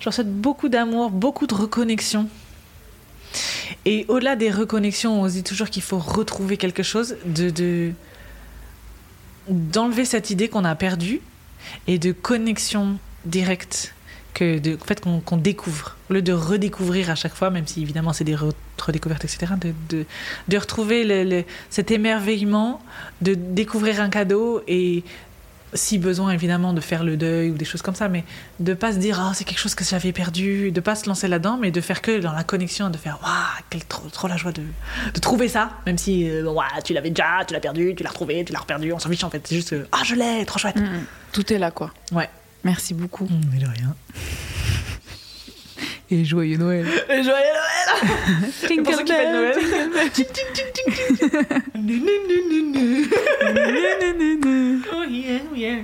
Je 0.00 0.06
leur 0.06 0.14
souhaite 0.14 0.32
beaucoup 0.40 0.68
d'amour, 0.68 1.10
beaucoup 1.10 1.46
de 1.46 1.54
reconnexion. 1.54 2.28
Et 3.84 4.04
au-delà 4.08 4.36
des 4.36 4.50
reconnexions, 4.50 5.20
on 5.22 5.28
se 5.28 5.34
dit 5.34 5.42
toujours 5.42 5.68
qu'il 5.68 5.82
faut 5.82 5.98
retrouver 5.98 6.56
quelque 6.56 6.82
chose, 6.82 7.16
de 7.26 7.50
de- 7.50 7.92
d'enlever 9.48 10.04
cette 10.04 10.30
idée 10.30 10.48
qu'on 10.48 10.64
a 10.64 10.74
perdue 10.74 11.20
et 11.86 11.98
de 11.98 12.12
connexion 12.12 12.98
directe 13.24 13.94
que 14.34 14.58
en 14.76 14.84
fait, 14.86 15.00
qu'on 15.00 15.36
découvre, 15.36 15.96
au 16.08 16.14
lieu 16.14 16.22
de 16.22 16.32
redécouvrir 16.32 17.10
à 17.10 17.14
chaque 17.14 17.34
fois, 17.34 17.50
même 17.50 17.66
si 17.66 17.82
évidemment 17.82 18.12
c'est 18.12 18.24
des 18.24 18.34
re- 18.34 18.52
redécouvertes, 18.80 19.24
etc., 19.24 19.52
de, 19.60 20.04
de, 20.48 20.56
retrouver 20.56 21.44
cet 21.70 21.90
émerveillement, 21.90 22.80
de 23.20 23.34
découvrir 23.34 24.00
un 24.00 24.08
cadeau 24.08 24.62
et 24.68 25.04
si 25.74 25.98
besoin 25.98 26.32
évidemment 26.32 26.72
de 26.72 26.80
faire 26.80 27.04
le 27.04 27.16
deuil 27.16 27.50
ou 27.50 27.56
des 27.56 27.64
choses 27.64 27.82
comme 27.82 27.94
ça, 27.94 28.08
mais 28.08 28.24
de 28.60 28.74
pas 28.74 28.92
se 28.92 28.98
dire 28.98 29.18
ah 29.20 29.32
c'est 29.34 29.44
quelque 29.44 29.58
chose 29.58 29.74
que 29.74 29.84
j'avais 29.84 30.12
perdu, 30.12 30.70
de 30.70 30.80
pas 30.80 30.94
se 30.94 31.08
lancer 31.08 31.28
là-dedans, 31.28 31.58
mais 31.60 31.70
de 31.70 31.80
faire 31.80 32.02
que 32.02 32.20
dans 32.20 32.32
la 32.32 32.44
connexion, 32.44 32.90
de 32.90 32.96
faire 32.96 33.18
waouh 33.22 33.64
quelle 33.70 33.84
trop, 33.84 34.08
trop 34.08 34.28
la 34.28 34.36
joie 34.36 34.52
de, 34.52 34.62
de 35.14 35.20
trouver 35.20 35.48
ça, 35.48 35.70
même 35.86 35.98
si 35.98 36.28
euh, 36.28 36.44
tu 36.84 36.92
l'avais 36.92 37.10
déjà, 37.10 37.44
tu 37.46 37.54
l'as 37.54 37.60
perdu, 37.60 37.94
tu 37.96 38.02
l'as 38.02 38.10
retrouvé, 38.10 38.44
tu 38.44 38.52
l'as 38.52 38.60
reperdu, 38.60 38.92
on 38.92 38.98
s'en 38.98 39.08
fiche 39.08 39.24
en 39.24 39.30
fait, 39.30 39.46
c'est 39.46 39.54
juste 39.54 39.72
euh, 39.72 39.86
ah 39.92 40.02
je 40.04 40.14
l'ai, 40.14 40.44
trop 40.44 40.58
chouette. 40.58 40.76
Tout 41.32 41.52
est 41.52 41.58
là 41.58 41.70
quoi. 41.70 41.92
Ouais. 42.12 42.28
Merci 42.64 42.94
beaucoup. 42.94 43.28
mais 43.50 43.58
de 43.58 43.66
rien. 43.66 43.94
Et 46.14 46.26
joyeux 46.26 46.58
Noël. 46.58 46.86
Et 47.08 47.22
joyeux 47.22 47.32
Noël 47.32 48.02
pour 48.84 48.94
ceux 48.94 49.02
qui 49.04 49.12
Noël. 49.12 49.54
Oh 54.92 55.04
yeah, 55.08 55.38
oh 55.50 55.54
yeah. 55.56 55.76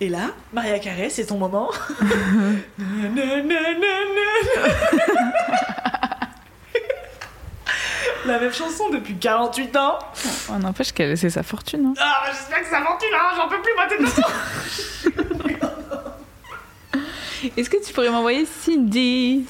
Et 0.00 0.08
là, 0.08 0.30
Maria 0.54 0.78
Carré, 0.78 1.10
c'est 1.10 1.28
son 1.28 1.36
moment. 1.36 1.68
La 8.26 8.38
même 8.38 8.54
chanson 8.54 8.88
depuis 8.88 9.16
48 9.16 9.76
ans. 9.76 9.98
On 10.48 10.60
n'empêche 10.60 10.92
qu'elle 10.92 11.10
essaie 11.10 11.28
sa 11.28 11.42
fortune. 11.42 11.88
hein. 11.88 11.94
Ah, 12.00 12.22
j'espère 12.30 12.62
que 12.62 12.68
ça 12.70 12.80
m'entule, 12.80 13.10
hein, 13.14 13.32
j'en 13.36 13.48
peux 13.48 13.60
plus, 13.60 13.72
moi, 13.76 13.84
t'es 13.86 13.98
dedans. 13.98 14.10
Est-ce 17.58 17.68
que 17.68 17.76
tu 17.86 17.92
pourrais 17.92 18.08
m'envoyer 18.08 18.46
Cindy? 18.46 19.44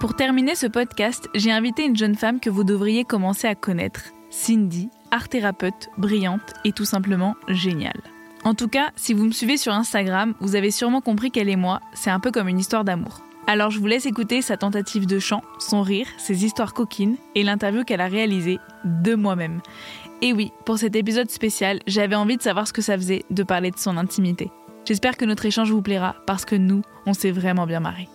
Pour 0.00 0.16
terminer 0.16 0.54
ce 0.54 0.66
podcast, 0.66 1.28
j'ai 1.34 1.52
invité 1.52 1.84
une 1.84 1.94
jeune 1.94 2.14
femme 2.14 2.40
que 2.40 2.48
vous 2.48 2.64
devriez 2.64 3.04
commencer 3.04 3.46
à 3.46 3.54
connaître. 3.54 4.00
Cindy, 4.30 4.88
art 5.10 5.28
thérapeute, 5.28 5.90
brillante 5.98 6.54
et 6.64 6.72
tout 6.72 6.86
simplement 6.86 7.36
géniale. 7.48 8.00
En 8.42 8.54
tout 8.54 8.68
cas, 8.68 8.92
si 8.96 9.12
vous 9.12 9.26
me 9.26 9.30
suivez 9.30 9.58
sur 9.58 9.74
Instagram, 9.74 10.32
vous 10.40 10.56
avez 10.56 10.70
sûrement 10.70 11.02
compris 11.02 11.30
qu'elle 11.30 11.50
et 11.50 11.56
moi, 11.56 11.82
c'est 11.92 12.08
un 12.08 12.18
peu 12.18 12.30
comme 12.30 12.48
une 12.48 12.58
histoire 12.58 12.82
d'amour. 12.82 13.20
Alors 13.46 13.70
je 13.70 13.78
vous 13.78 13.86
laisse 13.86 14.06
écouter 14.06 14.40
sa 14.40 14.56
tentative 14.56 15.04
de 15.04 15.18
chant, 15.18 15.42
son 15.58 15.82
rire, 15.82 16.06
ses 16.16 16.46
histoires 16.46 16.72
coquines 16.72 17.16
et 17.34 17.42
l'interview 17.42 17.84
qu'elle 17.84 18.00
a 18.00 18.08
réalisée 18.08 18.58
de 18.86 19.14
moi-même. 19.14 19.60
Et 20.22 20.32
oui, 20.32 20.50
pour 20.64 20.78
cet 20.78 20.96
épisode 20.96 21.30
spécial, 21.30 21.80
j'avais 21.86 22.16
envie 22.16 22.38
de 22.38 22.42
savoir 22.42 22.66
ce 22.66 22.72
que 22.72 22.80
ça 22.80 22.96
faisait 22.96 23.26
de 23.28 23.42
parler 23.42 23.70
de 23.70 23.78
son 23.78 23.98
intimité. 23.98 24.50
J'espère 24.86 25.18
que 25.18 25.26
notre 25.26 25.44
échange 25.44 25.70
vous 25.70 25.82
plaira 25.82 26.16
parce 26.26 26.46
que 26.46 26.56
nous, 26.56 26.80
on 27.04 27.12
s'est 27.12 27.32
vraiment 27.32 27.66
bien 27.66 27.80
marré. 27.80 28.08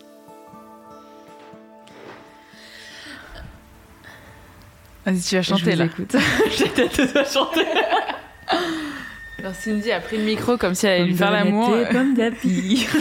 Vas-y, 5.05 5.21
tu 5.21 5.35
vas 5.35 5.41
chanter 5.43 5.75
là. 5.75 5.85
J'étais 6.57 7.17
à 7.17 7.23
chanter. 7.25 7.65
Alors 9.39 9.53
Cindy 9.53 9.91
a 9.91 9.99
pris 9.99 10.17
le 10.17 10.23
micro 10.23 10.57
comme 10.57 10.73
si 10.73 10.87
elle 10.87 11.01
allait 11.01 11.05
lui 11.11 11.15
faire 11.15 11.31
l'amour. 11.31 11.71
Comme 11.91 12.15
d'api. 12.15 12.87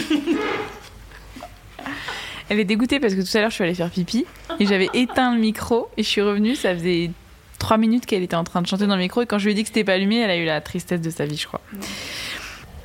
Elle 2.49 2.59
est 2.59 2.65
dégoûtée 2.65 2.99
parce 2.99 3.15
que 3.15 3.21
tout 3.21 3.37
à 3.37 3.41
l'heure 3.41 3.49
je 3.49 3.55
suis 3.55 3.63
allée 3.63 3.73
faire 3.73 3.89
pipi 3.89 4.23
et 4.59 4.67
j'avais 4.67 4.87
éteint 4.93 5.33
le 5.33 5.41
micro 5.41 5.89
et 5.97 6.03
je 6.03 6.07
suis 6.07 6.21
revenue. 6.21 6.53
Ça 6.55 6.75
faisait 6.75 7.09
trois 7.57 7.77
minutes 7.77 8.05
qu'elle 8.05 8.21
était 8.21 8.35
en 8.35 8.43
train 8.43 8.61
de 8.61 8.67
chanter 8.67 8.85
dans 8.85 8.95
le 8.95 9.01
micro 9.01 9.23
et 9.23 9.25
quand 9.25 9.39
je 9.39 9.45
lui 9.45 9.53
ai 9.53 9.55
dit 9.55 9.63
que 9.63 9.69
c'était 9.69 9.83
pas 9.83 9.93
allumé, 9.93 10.19
elle 10.19 10.29
a 10.29 10.37
eu 10.37 10.45
la 10.45 10.61
tristesse 10.61 11.01
de 11.01 11.09
sa 11.09 11.25
vie, 11.25 11.37
je 11.37 11.47
crois. 11.47 11.61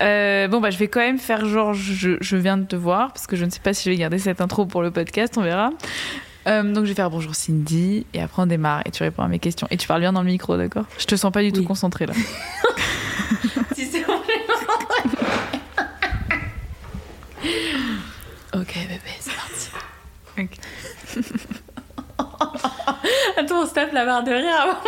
Euh, 0.00 0.48
bon 0.48 0.60
bah 0.60 0.70
je 0.70 0.78
vais 0.78 0.88
quand 0.88 1.00
même 1.00 1.18
faire 1.18 1.44
genre 1.44 1.74
je, 1.74 2.16
je 2.18 2.36
viens 2.38 2.56
de 2.56 2.64
te 2.64 2.74
voir 2.74 3.12
parce 3.12 3.26
que 3.26 3.36
je 3.36 3.44
ne 3.44 3.50
sais 3.50 3.60
pas 3.60 3.74
si 3.74 3.84
je 3.84 3.90
vais 3.90 3.96
garder 3.98 4.18
cette 4.18 4.40
intro 4.40 4.64
pour 4.64 4.80
le 4.80 4.90
podcast, 4.90 5.34
on 5.36 5.42
verra. 5.42 5.72
Euh, 6.46 6.62
donc 6.62 6.84
je 6.84 6.90
vais 6.90 6.94
faire 6.94 7.10
bonjour 7.10 7.34
Cindy 7.34 8.06
et 8.14 8.22
après 8.22 8.40
on 8.42 8.46
démarre 8.46 8.82
et 8.86 8.90
tu 8.90 9.02
réponds 9.02 9.22
à 9.22 9.28
mes 9.28 9.38
questions 9.38 9.66
et 9.70 9.76
tu 9.76 9.86
parles 9.86 10.00
bien 10.00 10.12
dans 10.12 10.22
le 10.22 10.26
micro, 10.26 10.56
d'accord? 10.56 10.86
Je 10.98 11.04
te 11.04 11.14
sens 11.16 11.30
pas 11.32 11.42
du 11.42 11.52
tout 11.52 11.64
concentrée 11.64 12.06
là. 12.06 12.14
si 13.74 13.84
c'est 13.86 14.04
Ok 18.54 18.74
bébé, 18.74 19.00
c'est 19.20 19.34
parti. 19.34 19.70
Attends, 23.36 23.62
on 23.62 23.66
se 23.66 23.74
tape 23.74 23.92
la 23.92 24.04
barre 24.04 24.24
de 24.24 24.32
rire 24.32 24.56
avant. 24.60 24.78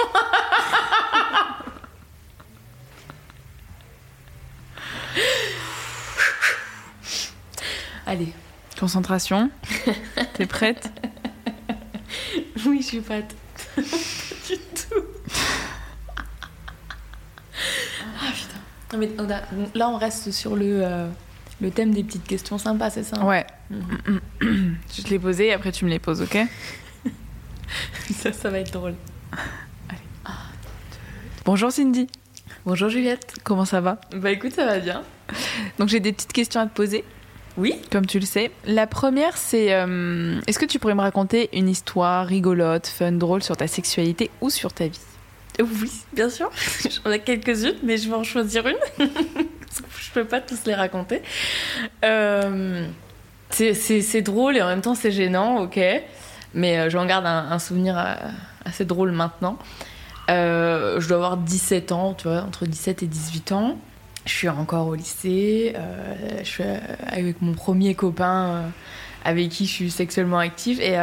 Allez, 8.07 8.33
Concentration. 8.83 9.49
T'es 10.35 10.47
prête? 10.47 10.92
oui, 12.67 12.79
je 12.81 12.87
suis 12.87 13.01
prête. 13.01 13.35
du 13.77 14.57
tout. 14.57 15.05
Ah 18.21 18.31
putain. 18.35 18.59
Non, 18.93 18.99
mais 18.99 19.11
on 19.19 19.31
a- 19.31 19.43
là, 19.75 19.89
on 19.89 19.97
reste 19.97 20.31
sur 20.31 20.57
le, 20.57 20.85
euh, 20.85 21.09
le 21.61 21.71
thème 21.71 21.93
des 21.93 22.03
petites 22.05 22.27
questions 22.27 22.59
sympas, 22.59 22.91
c'est 22.91 23.05
ça 23.05 23.17
hein? 23.21 23.27
Ouais. 23.27 23.47
Mhm. 23.71 24.77
Je 24.97 25.03
te 25.03 25.09
l'ai 25.11 25.19
posé 25.19 25.49
et 25.49 25.53
après 25.53 25.73
tu 25.73 25.85
me 25.85 25.91
les 25.91 25.99
poses, 25.99 26.23
ok? 26.23 26.37
Ça, 28.15 28.33
ça 28.33 28.51
va 28.51 28.59
être 28.59 28.73
drôle. 28.73 28.95
Bonjour 31.45 31.73
Cindy, 31.73 32.07
Bonjour 32.65 32.89
Juliette. 32.89 33.35
comment 33.43 33.65
ça 33.65 33.81
va? 33.81 34.01
Bah 34.15 34.31
écoute, 34.31 34.53
ça 34.53 34.65
va 34.67 34.79
bien. 34.79 35.03
Donc 35.79 35.89
j'ai 35.89 35.99
des 35.99 36.13
petites 36.13 36.33
questions 36.33 36.61
à 36.61 36.67
te 36.67 36.75
poser. 36.75 37.05
Oui. 37.57 37.75
comme 37.91 38.07
tu 38.07 38.19
le 38.19 38.27
sais. 38.27 38.51
La 38.65 38.87
première, 38.87 39.37
c'est 39.37 39.75
euh, 39.75 40.41
est-ce 40.47 40.59
que 40.59 40.65
tu 40.65 40.79
pourrais 40.79 40.95
me 40.95 41.01
raconter 41.03 41.49
une 41.53 41.69
histoire 41.69 42.27
rigolote, 42.27 42.87
fun, 42.87 43.13
drôle 43.13 43.43
sur 43.43 43.57
ta 43.57 43.67
sexualité 43.67 44.31
ou 44.41 44.51
sur 44.51 44.73
ta 44.73 44.87
vie? 44.87 45.01
Oui, 45.61 45.91
bien 46.15 46.31
sûr. 46.31 46.51
J'en 47.05 47.11
ai 47.11 47.21
quelques-unes, 47.21 47.77
mais 47.83 47.99
je 47.99 48.09
vais 48.09 48.15
en 48.15 48.25
choisir 48.25 48.67
une. 48.67 48.77
je 48.99 50.11
peux 50.15 50.25
pas 50.25 50.41
tous 50.41 50.65
les 50.67 50.75
raconter. 50.75 51.23
Euh, 52.05 52.87
c'est- 53.51 54.23
drôle 54.23 54.57
et 54.57 54.63
en 54.63 54.67
même 54.69 54.81
temps 54.81 54.95
c'est 54.95 55.11
gênant, 55.13 55.59
ok. 55.63 55.79
Mais 56.55 56.79
euh, 56.79 56.91
j'en 56.91 57.05
garde 57.07 57.27
un, 57.27 57.51
un 57.51 57.59
souvenir 57.59 58.03
assez 58.65 58.85
drôle 58.85 59.13
maintenant. 59.13 59.59
Euh, 60.31 61.01
je 61.01 61.09
dois 61.09 61.17
avoir 61.19 61.37
17 61.37 61.93
ans, 61.93 62.15
tu 62.15 62.29
vois, 62.29 62.43
entre 62.43 62.65
17 62.67 63.03
et 63.03 63.07
18 63.07 63.53
ans. 63.53 63.79
Je 64.25 64.33
suis 64.33 64.49
encore 64.49 64.87
au 64.87 64.95
lycée. 64.95 65.73
euh, 65.77 66.39
je 66.39 66.45
suis 66.45 66.63
euh, 66.63 66.79
avec 67.07 67.43
mon 67.43 67.55
premier 67.55 67.95
copain 67.95 68.49
euh, 68.49 68.69
avec 69.25 69.49
qui 69.49 69.67
je 69.67 69.73
suis 69.73 69.91
sexuellement 69.91 70.39
active. 70.39 70.81
Et 70.81 70.97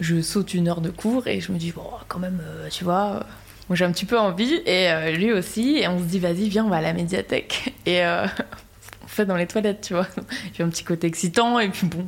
je 0.00 0.20
saute 0.20 0.52
une 0.54 0.68
heure 0.68 0.82
de 0.82 0.90
cours 0.90 1.26
et 1.26 1.40
je 1.40 1.52
me 1.52 1.58
dis, 1.58 1.72
bon, 1.72 1.86
quand 2.08 2.18
même, 2.18 2.42
tu 2.70 2.84
vois, 2.84 3.24
j'ai 3.70 3.84
un 3.84 3.92
petit 3.92 4.04
peu 4.04 4.18
envie. 4.18 4.60
Et 4.66 5.12
lui 5.12 5.32
aussi. 5.32 5.78
Et 5.78 5.88
on 5.88 5.98
se 5.98 6.04
dit, 6.04 6.18
vas-y, 6.18 6.48
viens, 6.48 6.64
on 6.64 6.68
va 6.68 6.76
à 6.76 6.82
la 6.82 6.92
médiathèque. 6.92 7.74
Et 7.86 8.02
on 8.04 9.06
fait 9.08 9.24
dans 9.24 9.36
les 9.36 9.46
toilettes, 9.46 9.80
tu 9.80 9.94
vois. 9.94 10.08
Il 10.52 10.58
y 10.58 10.62
a 10.62 10.66
un 10.66 10.68
petit 10.68 10.84
côté 10.84 11.06
excitant. 11.06 11.58
Et 11.58 11.70
puis 11.70 11.86
bon. 11.86 12.04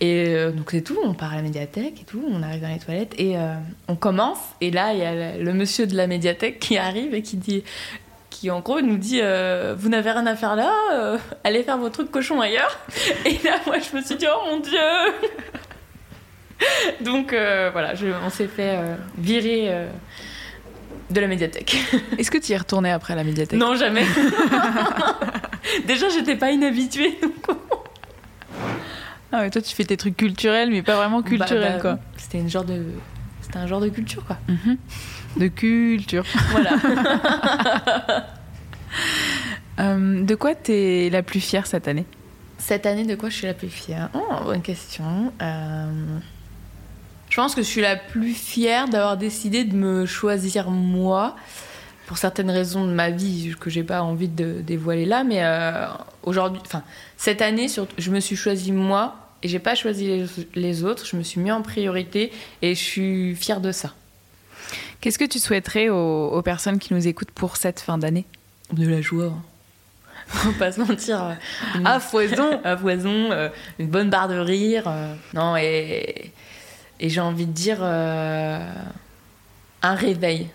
et 0.00 0.50
donc 0.50 0.72
c'est 0.72 0.82
tout. 0.82 0.98
On 1.04 1.14
part 1.14 1.32
à 1.32 1.36
la 1.36 1.42
médiathèque 1.42 2.00
et 2.02 2.04
tout. 2.04 2.24
On 2.28 2.42
arrive 2.42 2.62
dans 2.62 2.68
les 2.68 2.80
toilettes 2.80 3.14
et 3.18 3.36
on 3.86 3.94
commence. 3.94 4.40
Et 4.60 4.72
là, 4.72 4.92
il 4.92 4.98
y 4.98 5.04
a 5.04 5.36
le 5.36 5.52
monsieur 5.54 5.86
de 5.86 5.94
la 5.94 6.08
médiathèque 6.08 6.58
qui 6.58 6.78
arrive 6.78 7.14
et 7.14 7.22
qui 7.22 7.36
dit. 7.36 7.62
Qui 8.38 8.50
en 8.50 8.60
gros 8.60 8.80
nous 8.82 8.98
dit 8.98 9.20
euh, 9.22 9.74
Vous 9.78 9.88
n'avez 9.88 10.10
rien 10.10 10.26
à 10.26 10.36
faire 10.36 10.56
là, 10.56 10.70
euh, 10.92 11.16
allez 11.42 11.62
faire 11.62 11.78
vos 11.78 11.88
trucs 11.88 12.10
cochons 12.10 12.40
ailleurs. 12.42 12.78
Et 13.24 13.38
là, 13.44 13.58
moi 13.66 13.76
je 13.78 13.96
me 13.96 14.02
suis 14.02 14.16
dit 14.16 14.26
Oh 14.30 14.40
mon 14.50 14.60
dieu 14.60 14.76
Donc 17.00 17.32
euh, 17.32 17.70
voilà, 17.72 17.94
je- 17.94 18.06
on 18.26 18.30
s'est 18.30 18.46
fait 18.48 18.78
virer 19.16 19.86
de 21.10 21.20
la 21.20 21.26
médiathèque. 21.28 21.76
Est-ce 22.18 22.30
que 22.30 22.38
tu 22.38 22.52
y 22.52 22.54
es 22.54 22.58
retourné 22.58 22.90
après 22.90 23.14
la 23.14 23.24
médiathèque? 23.24 23.58
Non, 23.58 23.74
jamais. 23.74 24.04
Déjà, 25.86 26.08
j'étais 26.10 26.36
pas 26.36 26.50
inhabituée. 26.50 27.18
donc- 27.22 27.56
Ah 29.32 29.40
ouais, 29.40 29.50
toi 29.50 29.60
tu 29.62 29.74
fais 29.74 29.84
tes 29.84 29.96
trucs 29.96 30.16
culturels, 30.16 30.70
mais 30.70 30.82
pas 30.82 30.96
vraiment 30.96 31.22
culturels 31.22 31.62
Bah, 31.62 31.70
bah, 31.74 31.80
quoi. 31.80 31.98
C'était 32.16 32.38
une 32.38 32.48
genre 32.50 32.64
de, 32.64 32.84
c'était 33.40 33.58
un 33.58 33.66
genre 33.66 33.80
de 33.80 33.88
culture 33.88 34.24
quoi. 34.24 34.36
Mhm. 34.48 34.76
De 35.36 35.48
culture. 35.48 36.24
Voilà. 36.50 36.70
Euh, 39.78 40.24
de 40.24 40.34
quoi 40.34 40.54
t'es 40.54 41.10
la 41.12 41.22
plus 41.22 41.40
fière 41.40 41.66
cette 41.66 41.86
année? 41.86 42.06
Cette 42.56 42.86
année, 42.86 43.04
de 43.04 43.14
quoi 43.14 43.28
je 43.28 43.34
suis 43.36 43.46
la 43.46 43.52
plus 43.52 43.68
fière? 43.68 44.08
Oh, 44.14 44.44
bonne 44.44 44.62
question. 44.62 45.30
Euh, 45.42 46.18
Je 47.28 47.36
pense 47.36 47.54
que 47.54 47.60
je 47.60 47.66
suis 47.66 47.82
la 47.82 47.96
plus 47.96 48.32
fière 48.32 48.88
d'avoir 48.88 49.18
décidé 49.18 49.64
de 49.64 49.74
me 49.76 50.06
choisir 50.06 50.70
moi. 50.70 51.36
Pour 52.06 52.16
certaines 52.16 52.50
raisons 52.50 52.86
de 52.86 52.92
ma 52.92 53.10
vie 53.10 53.52
que 53.60 53.68
j'ai 53.68 53.82
pas 53.82 54.00
envie 54.00 54.28
de 54.28 54.62
dévoiler 54.62 55.04
là, 55.04 55.24
mais 55.24 55.44
euh, 55.44 55.86
aujourd'hui, 56.22 56.62
enfin 56.64 56.82
cette 57.18 57.42
année, 57.42 57.68
surtout, 57.68 57.94
je 57.98 58.10
me 58.10 58.20
suis 58.20 58.36
choisie 58.36 58.72
moi 58.72 59.16
et 59.42 59.48
j'ai 59.48 59.58
pas 59.58 59.74
choisi 59.74 60.06
les, 60.06 60.26
les 60.54 60.84
autres. 60.84 61.04
Je 61.04 61.16
me 61.16 61.22
suis 61.22 61.38
mis 61.40 61.50
en 61.52 61.60
priorité 61.60 62.32
et 62.62 62.74
je 62.74 62.80
suis 62.82 63.34
fière 63.36 63.60
de 63.60 63.72
ça. 63.72 63.92
Qu'est-ce 65.00 65.18
que 65.18 65.24
tu 65.24 65.38
souhaiterais 65.38 65.88
aux, 65.88 66.28
aux 66.28 66.42
personnes 66.42 66.78
qui 66.78 66.94
nous 66.94 67.06
écoutent 67.06 67.30
pour 67.30 67.56
cette 67.56 67.80
fin 67.80 67.98
d'année 67.98 68.24
De 68.72 68.86
la 68.88 69.00
joie. 69.00 69.32
Faut 70.26 70.52
pas 70.52 70.72
se 70.72 70.80
mentir. 70.80 71.36
Une- 71.76 71.86
À 71.86 72.00
foison 72.00 72.60
à 72.64 72.76
foison, 72.76 73.30
euh, 73.30 73.48
une 73.78 73.86
bonne 73.88 74.10
barre 74.10 74.28
de 74.28 74.38
rire. 74.38 74.84
euh, 74.88 75.14
non, 75.34 75.56
et, 75.56 76.32
et 76.98 77.08
j'ai 77.08 77.20
envie 77.20 77.46
de 77.46 77.52
dire 77.52 77.78
euh, 77.80 78.58
un 79.82 79.94
réveil. 79.94 80.48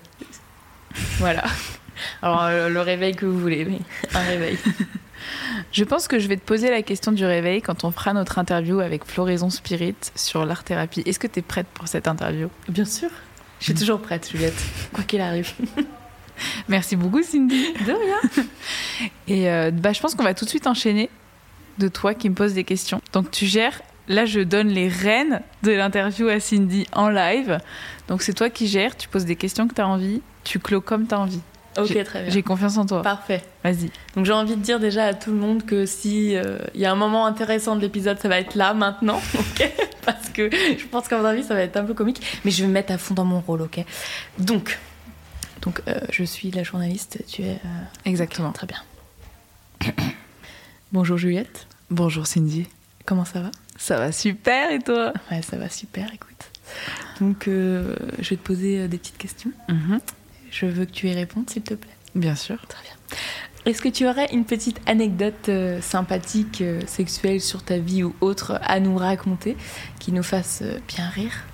Voilà. 1.20 1.44
Alors, 2.22 2.44
euh, 2.44 2.68
le 2.70 2.82
réveil 2.82 3.16
que 3.16 3.26
vous 3.26 3.40
voulez, 3.40 3.64
oui. 3.66 3.80
Un 4.14 4.22
réveil. 4.24 4.58
Je 5.72 5.84
pense 5.84 6.08
que 6.08 6.20
je 6.20 6.28
vais 6.28 6.36
te 6.36 6.42
poser 6.46 6.70
la 6.72 6.82
question 6.82 7.12
du 7.12 7.24
réveil 7.26 7.62
quand 7.62 7.84
on 7.84 7.92
fera 7.92 8.12
notre 8.14 8.40
interview 8.40 8.80
avec 8.80 9.06
Floraison 9.06 9.50
Spirit 9.50 9.96
sur 10.16 10.46
l'art-thérapie. 10.46 11.04
Est-ce 11.06 11.20
que 11.20 11.28
tu 11.28 11.40
es 11.40 11.42
prête 11.44 11.68
pour 11.68 11.88
cette 11.88 12.08
interview? 12.08 12.50
Bien 12.68 12.86
sûr. 12.86 13.10
Je 13.62 13.66
suis 13.66 13.74
toujours 13.76 14.02
prête, 14.02 14.28
Juliette. 14.30 14.60
Quoi 14.92 15.04
qu'il 15.04 15.22
arrive. 15.22 15.52
Merci 16.68 16.96
beaucoup 16.96 17.22
Cindy. 17.22 17.74
De 17.86 17.92
rien. 17.92 19.08
Et 19.28 19.50
euh, 19.50 19.70
bah, 19.70 19.94
je 19.94 20.00
pense 20.00 20.16
qu'on 20.16 20.24
va 20.24 20.34
tout 20.34 20.46
de 20.46 20.50
suite 20.50 20.66
enchaîner 20.66 21.10
de 21.78 21.88
toi 21.88 22.16
qui 22.16 22.28
me 22.30 22.34
poses 22.34 22.56
des 22.56 22.64
questions. 22.64 23.02
Donc 23.14 23.30
tu 23.30 23.46
gères, 23.46 23.82
là 24.08 24.26
je 24.26 24.40
donne 24.40 24.70
les 24.70 24.88
rênes 24.88 25.42
de 25.62 25.72
l'interview 25.72 26.28
à 26.28 26.40
Cindy 26.40 26.88
en 26.92 27.10
live. 27.10 27.60
Donc 28.08 28.24
c'est 28.24 28.34
toi 28.34 28.50
qui 28.50 28.68
gères, 28.68 28.98
tu 28.98 29.08
poses 29.08 29.26
des 29.26 29.36
questions 29.36 29.68
que 29.68 29.76
tu 29.76 29.82
as 29.82 29.88
envie, 29.88 30.24
tu 30.44 30.58
clôt 30.58 30.82
comme 30.82 31.08
tu 31.08 31.14
as 31.14 31.20
envie. 31.20 31.42
Ok, 31.78 32.04
très 32.04 32.24
bien. 32.24 32.32
J'ai 32.32 32.44
confiance 32.44 32.78
en 32.78 32.86
toi. 32.86 33.02
Parfait. 33.02 33.44
Vas-y. 33.64 33.92
Donc 34.16 34.26
j'ai 34.26 34.34
envie 34.34 34.56
de 34.58 34.62
dire 34.62 34.80
déjà 34.80 35.06
à 35.06 35.14
tout 35.14 35.32
le 35.32 35.38
monde 35.38 35.66
que 35.66 35.86
si 35.86 36.36
euh, 36.36 36.58
il 36.76 36.82
y 36.82 36.86
a 36.86 36.92
un 36.92 36.96
moment 36.96 37.26
intéressant 37.26 37.76
de 37.78 37.82
l'épisode, 37.82 38.20
ça 38.20 38.28
va 38.28 38.40
être 38.40 38.56
là 38.56 38.74
maintenant, 38.74 39.22
ok? 39.40 39.72
Parce 40.06 40.30
que 40.30 40.50
je 40.52 40.86
pense 40.88 41.08
qu'à 41.08 41.18
mon 41.18 41.26
avis, 41.26 41.44
ça 41.44 41.54
va 41.54 41.62
être 41.62 41.78
un 41.78 41.84
peu 41.86 41.94
comique, 41.94 42.22
mais 42.44 42.52
je 42.52 42.62
vais 42.64 42.68
me 42.68 42.74
mettre 42.74 42.92
à 42.92 42.98
fond 42.98 43.14
dans 43.14 43.24
mon 43.26 43.40
rôle, 43.40 43.62
ok? 43.62 43.86
Donc, 44.40 44.80
donc 45.62 45.82
euh, 45.88 46.00
je 46.12 46.24
suis 46.24 46.52
la 46.52 46.64
journaliste, 46.64 47.24
tu 47.28 47.44
es 47.44 47.52
euh, 47.52 47.84
Exactement. 48.06 48.52
très 48.52 48.68
bien. 48.68 48.82
Bonjour 50.92 51.18
Juliette, 51.18 51.68
Bonjour 51.90 52.28
Cindy. 52.28 52.68
comment 53.06 53.26
ça 53.26 53.42
va? 53.42 53.52
Ça 53.78 53.98
va 53.98 54.12
super 54.12 54.72
et 54.72 54.80
toi? 54.80 55.14
Ouais, 55.32 55.42
ça 55.42 55.58
va 55.58 55.70
super, 55.70 56.14
écoute. 56.14 56.28
Donc 57.22 57.48
euh, 57.48 57.96
je 58.20 58.32
vais 58.32 58.36
te 58.36 58.44
poser 58.44 58.80
euh, 58.80 58.88
des 58.88 58.98
petites 58.98 59.18
questions. 59.18 59.52
Mhm. 59.70 60.00
Je 60.52 60.66
veux 60.66 60.86
que 60.86 60.92
tu 60.92 61.08
y 61.08 61.14
répondes, 61.14 61.50
s'il 61.50 61.64
te 61.64 61.74
plaît. 61.74 61.90
Bien 62.14 62.36
sûr. 62.36 62.58
Très 62.68 62.84
bien. 62.84 63.18
Est-ce 63.66 63.82
que 63.82 63.90
tu 63.90 64.08
aurais 64.08 64.26
une 64.34 64.46
petite 64.46 64.82
anecdote 64.88 65.50
euh, 65.50 65.82
sympathique, 65.82 66.62
euh, 66.62 66.82
sexuelle 66.88 67.40
sur 67.40 67.64
ta 67.64 67.78
vie 67.78 68.04
ou 68.04 68.16
autre 68.20 68.60
à 68.64 68.80
nous 68.80 68.98
raconter 68.98 69.56
qui 70.00 70.12
nous 70.12 70.24
fasse 70.24 70.62
euh, 70.64 70.80
bien 70.88 71.08
rire? 71.10 71.46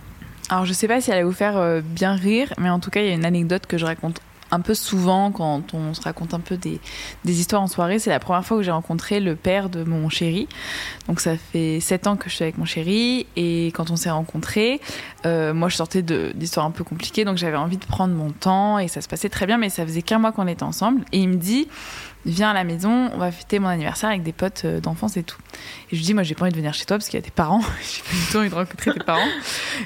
Alors 0.49 0.65
je 0.65 0.71
sais 0.71 0.87
pas 0.87 1.01
si 1.01 1.11
elle 1.11 1.19
va 1.19 1.25
vous 1.25 1.35
faire 1.35 1.81
bien 1.83 2.15
rire, 2.15 2.53
mais 2.57 2.69
en 2.69 2.79
tout 2.79 2.89
cas 2.89 3.01
il 3.01 3.07
y 3.07 3.09
a 3.09 3.13
une 3.13 3.25
anecdote 3.25 3.65
que 3.67 3.77
je 3.77 3.85
raconte 3.85 4.21
un 4.51 4.59
peu 4.59 4.73
souvent 4.73 5.31
quand 5.31 5.73
on 5.73 5.93
se 5.93 6.01
raconte 6.01 6.33
un 6.33 6.39
peu 6.39 6.57
des, 6.57 6.79
des 7.25 7.39
histoires 7.39 7.61
en 7.61 7.67
soirée. 7.67 7.99
C'est 7.99 8.09
la 8.09 8.19
première 8.19 8.45
fois 8.45 8.57
que 8.57 8.63
j'ai 8.63 8.71
rencontré 8.71 9.19
le 9.19 9.35
père 9.35 9.69
de 9.69 9.83
mon 9.83 10.09
chéri. 10.09 10.47
Donc 11.07 11.19
ça 11.19 11.37
fait 11.37 11.79
sept 11.79 12.07
ans 12.07 12.15
que 12.15 12.29
je 12.29 12.35
suis 12.35 12.43
avec 12.43 12.57
mon 12.57 12.65
chéri 12.65 13.25
et 13.35 13.67
quand 13.67 13.91
on 13.91 13.95
s'est 13.95 14.09
rencontrés, 14.09 14.81
euh, 15.25 15.53
moi 15.53 15.69
je 15.69 15.75
sortais 15.75 16.01
d'histoires 16.01 16.65
un 16.65 16.71
peu 16.71 16.83
compliquées 16.83 17.25
donc 17.25 17.37
j'avais 17.37 17.57
envie 17.57 17.77
de 17.77 17.85
prendre 17.85 18.13
mon 18.13 18.31
temps 18.31 18.79
et 18.79 18.87
ça 18.87 19.01
se 19.01 19.07
passait 19.07 19.29
très 19.29 19.45
bien 19.45 19.57
mais 19.57 19.69
ça 19.69 19.85
faisait 19.85 20.01
qu'un 20.01 20.19
mois 20.19 20.31
qu'on 20.31 20.47
était 20.47 20.63
ensemble 20.63 21.01
et 21.11 21.19
il 21.19 21.29
me 21.29 21.35
dit 21.35 21.67
viens 22.27 22.51
à 22.51 22.53
la 22.53 22.63
maison, 22.63 23.09
on 23.13 23.17
va 23.17 23.31
fêter 23.31 23.59
mon 23.59 23.67
anniversaire 23.67 24.09
avec 24.09 24.23
des 24.23 24.33
potes 24.33 24.63
euh, 24.65 24.79
d'enfance 24.79 25.17
et 25.17 25.23
tout. 25.23 25.37
Et 25.91 25.95
je 25.95 25.97
lui 25.97 26.03
dis 26.05 26.13
moi 26.13 26.23
j'ai 26.23 26.35
pas 26.35 26.43
envie 26.43 26.51
de 26.51 26.57
venir 26.57 26.73
chez 26.73 26.85
toi 26.85 26.97
parce 26.97 27.09
qu'il 27.09 27.17
y 27.19 27.23
a 27.23 27.25
tes 27.25 27.31
parents, 27.31 27.61
j'ai 27.81 28.01
pas 28.03 28.09
du 28.15 28.31
tout 28.31 28.37
envie 28.37 28.49
de 28.49 28.55
rencontrer 28.55 28.93
tes 28.93 28.99
parents 28.99 29.27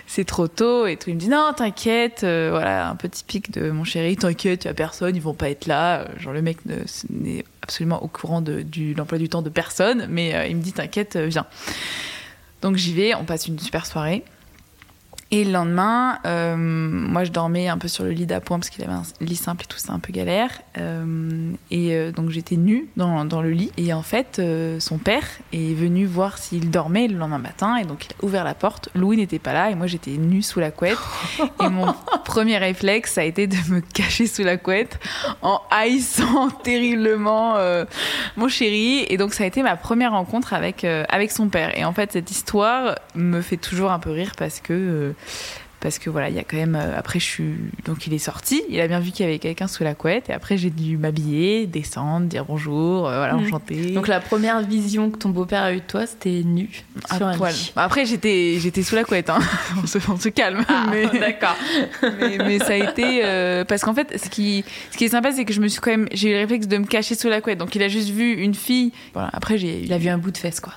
c'est 0.07 0.25
trop 0.25 0.47
tôt 0.47 0.85
et 0.87 0.97
tout. 0.97 1.09
Il 1.09 1.15
me 1.15 1.19
dit 1.19 1.29
non, 1.29 1.51
t'inquiète, 1.55 2.23
euh, 2.23 2.49
voilà, 2.51 2.89
un 2.89 2.95
peu 2.95 3.07
typique 3.09 3.51
de 3.51 3.71
mon 3.71 3.83
chéri, 3.83 4.17
t'inquiète, 4.17 4.65
y 4.65 4.67
a 4.67 4.73
personne, 4.73 5.15
ils 5.15 5.21
vont 5.21 5.33
pas 5.33 5.49
être 5.49 5.67
là. 5.67 5.99
Euh, 6.01 6.05
Genre 6.19 6.33
le 6.33 6.41
mec 6.41 6.57
ne- 6.65 6.77
n'est 7.09 7.45
absolument 7.61 8.03
au 8.03 8.07
courant 8.07 8.41
de 8.41 8.61
du, 8.61 8.93
l'emploi 8.93 9.17
du 9.17 9.29
temps 9.29 9.41
de 9.41 9.49
personne, 9.49 10.07
mais 10.09 10.49
il 10.49 10.55
me 10.57 10.61
dit 10.61 10.73
t'inquiète, 10.73 11.15
viens. 11.17 11.45
Donc 12.61 12.75
j'y 12.75 12.93
vais, 12.93 13.15
on 13.15 13.23
passe 13.23 13.47
une 13.47 13.57
super 13.59 13.85
soirée. 13.85 14.23
Et 15.33 15.45
le 15.45 15.51
lendemain, 15.53 16.19
euh, 16.25 16.57
moi 16.57 17.23
je 17.23 17.31
dormais 17.31 17.69
un 17.69 17.77
peu 17.77 17.87
sur 17.87 18.03
le 18.03 18.11
lit 18.11 18.25
d'appoint 18.25 18.59
parce 18.59 18.69
qu'il 18.69 18.83
avait 18.83 18.91
un 18.91 19.03
lit 19.21 19.37
simple 19.37 19.63
et 19.63 19.67
tout, 19.67 19.77
c'était 19.77 19.91
un 19.91 19.99
peu 19.99 20.11
galère. 20.11 20.61
Euh, 20.77 21.53
et 21.71 21.95
euh, 21.95 22.11
donc 22.11 22.31
j'étais 22.31 22.57
nue 22.57 22.89
dans, 22.97 23.23
dans 23.23 23.41
le 23.41 23.51
lit. 23.51 23.71
Et 23.77 23.93
en 23.93 24.01
fait, 24.01 24.39
euh, 24.39 24.81
son 24.81 24.97
père 24.97 25.23
est 25.53 25.73
venu 25.73 26.05
voir 26.05 26.37
s'il 26.37 26.69
dormait 26.69 27.07
le 27.07 27.17
lendemain 27.17 27.37
matin. 27.37 27.77
Et 27.77 27.85
donc 27.85 28.07
il 28.07 28.11
a 28.11 28.25
ouvert 28.25 28.43
la 28.43 28.53
porte. 28.53 28.89
Louis 28.93 29.15
n'était 29.15 29.39
pas 29.39 29.53
là 29.53 29.69
et 29.69 29.75
moi 29.75 29.87
j'étais 29.87 30.11
nue 30.11 30.41
sous 30.41 30.59
la 30.59 30.69
couette. 30.69 30.97
Et 31.63 31.69
mon 31.69 31.93
premier 32.25 32.57
réflexe, 32.57 33.13
ça 33.13 33.21
a 33.21 33.23
été 33.23 33.47
de 33.47 33.55
me 33.69 33.79
cacher 33.79 34.27
sous 34.27 34.43
la 34.43 34.57
couette 34.57 34.99
en 35.41 35.61
haïssant 35.71 36.49
terriblement 36.63 37.55
euh, 37.55 37.85
mon 38.35 38.49
chéri. 38.49 39.05
Et 39.07 39.15
donc 39.15 39.33
ça 39.33 39.45
a 39.45 39.47
été 39.47 39.63
ma 39.63 39.77
première 39.77 40.11
rencontre 40.11 40.53
avec, 40.53 40.83
euh, 40.83 41.05
avec 41.07 41.31
son 41.31 41.47
père. 41.47 41.77
Et 41.77 41.85
en 41.85 41.93
fait, 41.93 42.11
cette 42.11 42.31
histoire 42.31 42.95
me 43.15 43.39
fait 43.39 43.55
toujours 43.55 43.91
un 43.91 43.99
peu 43.99 44.11
rire 44.11 44.33
parce 44.37 44.59
que. 44.59 45.13
Parce 45.79 45.97
que 45.97 46.11
voilà, 46.11 46.29
il 46.29 46.35
y 46.35 46.39
a 46.39 46.43
quand 46.43 46.57
même. 46.57 46.75
euh, 46.75 46.95
après, 46.95 47.19
je 47.19 47.25
suis. 47.25 47.53
Donc, 47.85 48.05
il 48.05 48.13
est 48.13 48.19
sorti, 48.19 48.61
il 48.69 48.79
a 48.79 48.87
bien 48.87 48.99
vu 48.99 49.09
qu'il 49.09 49.25
y 49.25 49.27
avait 49.27 49.39
quelqu'un 49.39 49.67
sous 49.67 49.83
la 49.83 49.95
couette, 49.95 50.29
et 50.29 50.33
après, 50.33 50.55
j'ai 50.55 50.69
dû 50.69 50.95
m'habiller, 50.95 51.65
descendre, 51.65 52.27
dire 52.27 52.45
bonjour, 52.45 53.07
euh, 53.09 53.17
voilà, 53.17 53.33
Mhm. 53.33 53.45
enchanté. 53.47 53.91
Donc 53.93 54.07
la 54.07 54.19
première 54.19 54.61
vision 54.61 55.09
que 55.09 55.17
ton 55.17 55.29
beau-père 55.29 55.63
a 55.63 55.73
eue 55.73 55.77
de 55.77 55.81
toi, 55.87 56.05
c'était 56.05 56.43
nu 56.45 56.69
à 57.09 57.17
sur 57.17 57.25
un 57.25 57.35
poil. 57.35 57.51
lit. 57.51 57.71
Bah, 57.75 57.81
après, 57.81 58.05
j'étais, 58.05 58.57
j'étais 58.59 58.83
sous 58.83 58.93
la 58.93 59.03
couette, 59.03 59.31
hein. 59.31 59.39
on, 59.83 59.87
se, 59.87 59.97
on 60.07 60.17
se 60.19 60.29
calme. 60.29 60.63
mais, 60.91 61.05
Ah, 61.11 61.17
d'accord. 61.19 61.55
mais, 62.19 62.37
mais 62.37 62.59
ça 62.59 62.73
a 62.73 62.75
été. 62.75 63.21
euh, 63.25 63.65
parce 63.65 63.81
qu'en 63.81 63.95
fait, 63.95 64.21
ce 64.23 64.29
qui, 64.29 64.63
ce 64.91 64.97
qui 64.97 65.05
est 65.05 65.09
sympa, 65.09 65.31
c'est 65.31 65.45
que 65.45 65.53
je 65.53 65.61
me 65.61 65.67
suis 65.67 65.81
quand 65.81 65.89
même. 65.89 66.07
J'ai 66.11 66.29
eu 66.29 66.33
le 66.33 66.39
réflexe 66.41 66.67
de 66.67 66.77
me 66.77 66.85
cacher 66.85 67.15
sous 67.15 67.27
la 67.27 67.41
couette. 67.41 67.57
Donc, 67.57 67.73
il 67.73 67.81
a 67.81 67.87
juste 67.87 68.09
vu 68.09 68.33
une 68.33 68.53
fille. 68.53 68.91
Voilà, 69.13 69.31
après, 69.33 69.57
j'ai. 69.57 69.79
Il 69.81 69.91
a 69.93 69.97
vu 69.97 70.09
un 70.09 70.19
bout 70.19 70.29
de 70.29 70.37
fesse, 70.37 70.59
quoi. 70.59 70.73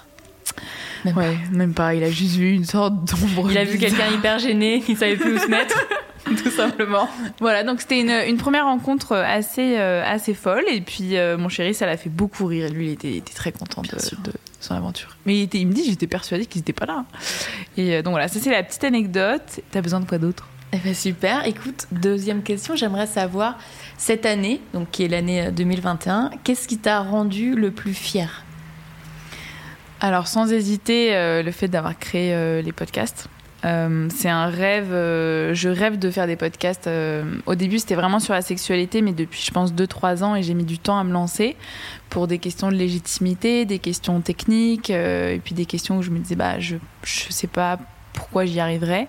Même 1.05 1.17
Ouais, 1.17 1.37
même 1.53 1.75
pas. 1.75 1.95
Il 1.95 2.03
a 2.03 2.11
juste 2.11 2.37
vu 2.37 2.53
une 2.53 2.65
sorte 2.65 2.95
d'ombre. 3.05 3.51
Il 3.51 3.59
a 3.59 3.65
vu 3.65 3.79
quelqu'un 3.79 4.11
hyper 4.13 4.39
gêné, 4.39 4.83
il 4.89 4.97
savait 4.97 5.17
plus 5.17 5.35
où 5.35 5.39
se 5.39 5.49
mettre, 5.49 5.79
tout 6.25 6.51
simplement. 6.51 7.09
Voilà, 7.41 7.63
donc 7.63 7.81
c'était 7.81 8.01
une, 8.01 8.11
une 8.11 8.37
première 8.37 8.65
rencontre 8.65 9.15
assez, 9.15 9.77
euh, 9.79 10.03
assez 10.05 10.35
folle. 10.35 10.65
Et 10.71 10.81
puis, 10.81 11.17
euh, 11.17 11.37
mon 11.37 11.49
chéri, 11.49 11.75
ça 11.75 11.87
l'a 11.87 11.97
fait 11.97 12.11
beaucoup 12.11 12.47
rire. 12.47 12.71
Lui, 12.71 12.87
il 12.87 12.93
était, 12.93 13.11
il 13.11 13.17
était 13.17 13.35
très 13.35 13.53
content 13.53 13.83
de, 13.83 13.89
son 14.61 14.75
aventure. 14.75 15.17
Mais 15.27 15.39
il, 15.39 15.43
était, 15.43 15.59
il 15.59 15.67
me 15.67 15.73
dit, 15.73 15.85
j'étais 15.85 16.07
persuadée 16.07 16.47
qu'ils 16.47 16.61
n'étaient 16.61 16.73
pas 16.73 16.87
là. 16.87 17.05
Et 17.77 17.95
euh, 17.95 18.03
donc 18.03 18.13
voilà, 18.13 18.29
ça 18.29 18.41
c'est 18.41 18.51
la 18.51 18.63
petite 18.63 18.85
anecdote. 18.85 19.61
T'as 19.71 19.83
besoin 19.83 20.01
de 20.01 20.07
quoi 20.07 20.19
d'autre? 20.19 20.49
Eh 20.73 20.79
ben 20.79 20.95
super. 20.95 21.47
Écoute, 21.47 21.87
deuxième 21.93 22.43
question, 22.43 22.75
j'aimerais 22.75 23.07
savoir 23.07 23.59
cette 23.97 24.27
année, 24.27 24.61
donc 24.73 24.91
qui 24.91 25.05
est 25.05 25.09
l'année 25.09 25.47
euh, 25.47 25.51
2021, 25.53 26.31
qu'est-ce 26.43 26.67
qui 26.67 26.79
t'a 26.79 27.01
rendu 27.01 27.55
le 27.55 27.71
plus 27.71 27.95
fier? 27.95 28.44
Alors, 30.01 30.27
sans 30.27 30.53
hésiter, 30.53 31.15
euh, 31.15 31.43
le 31.43 31.51
fait 31.51 31.69
d'avoir 31.69 31.99
créé 31.99 32.35
euh, 32.35 32.63
les 32.63 32.73
podcasts. 32.73 33.29
Euh, 33.65 34.09
c'est 34.15 34.29
un 34.29 34.47
rêve. 34.47 34.91
je 34.91 35.69
rêve 35.71 35.99
de 35.99 36.11
faire 36.11 36.27
des 36.27 36.37
podcasts. 36.37 36.91
au 37.47 37.55
début, 37.55 37.79
c'était 37.79 37.95
vraiment 37.95 38.21
sur 38.21 38.35
la 38.35 38.43
sexualité, 38.43 39.01
mais 39.01 39.13
depuis, 39.13 39.43
je 39.43 39.51
pense, 39.51 39.73
2-3 39.73 40.23
ans, 40.23 40.37
et 40.37 40.43
j'ai 40.43 40.53
mis 40.53 40.65
du 40.65 40.79
temps 40.79 40.99
à 40.99 41.05
me 41.05 41.13
lancer 41.13 41.57
pour 42.11 42.27
des 42.27 42.39
questions 42.39 42.69
de 42.69 42.75
légitimité, 42.75 43.65
des 43.65 43.79
questions 43.79 44.21
techniques, 44.21 44.91
et 44.91 45.41
puis 45.43 45.55
des 45.55 45.65
questions 45.65 45.97
où 45.97 46.03
je 46.03 46.11
me 46.11 46.19
disais, 46.19 46.35
bah, 46.35 46.61
je 46.61 46.77
je 47.05 47.31
sais 47.31 47.47
pas 47.47 47.79
pourquoi 48.13 48.45
j'y 48.45 48.61
arriverais. 48.61 49.09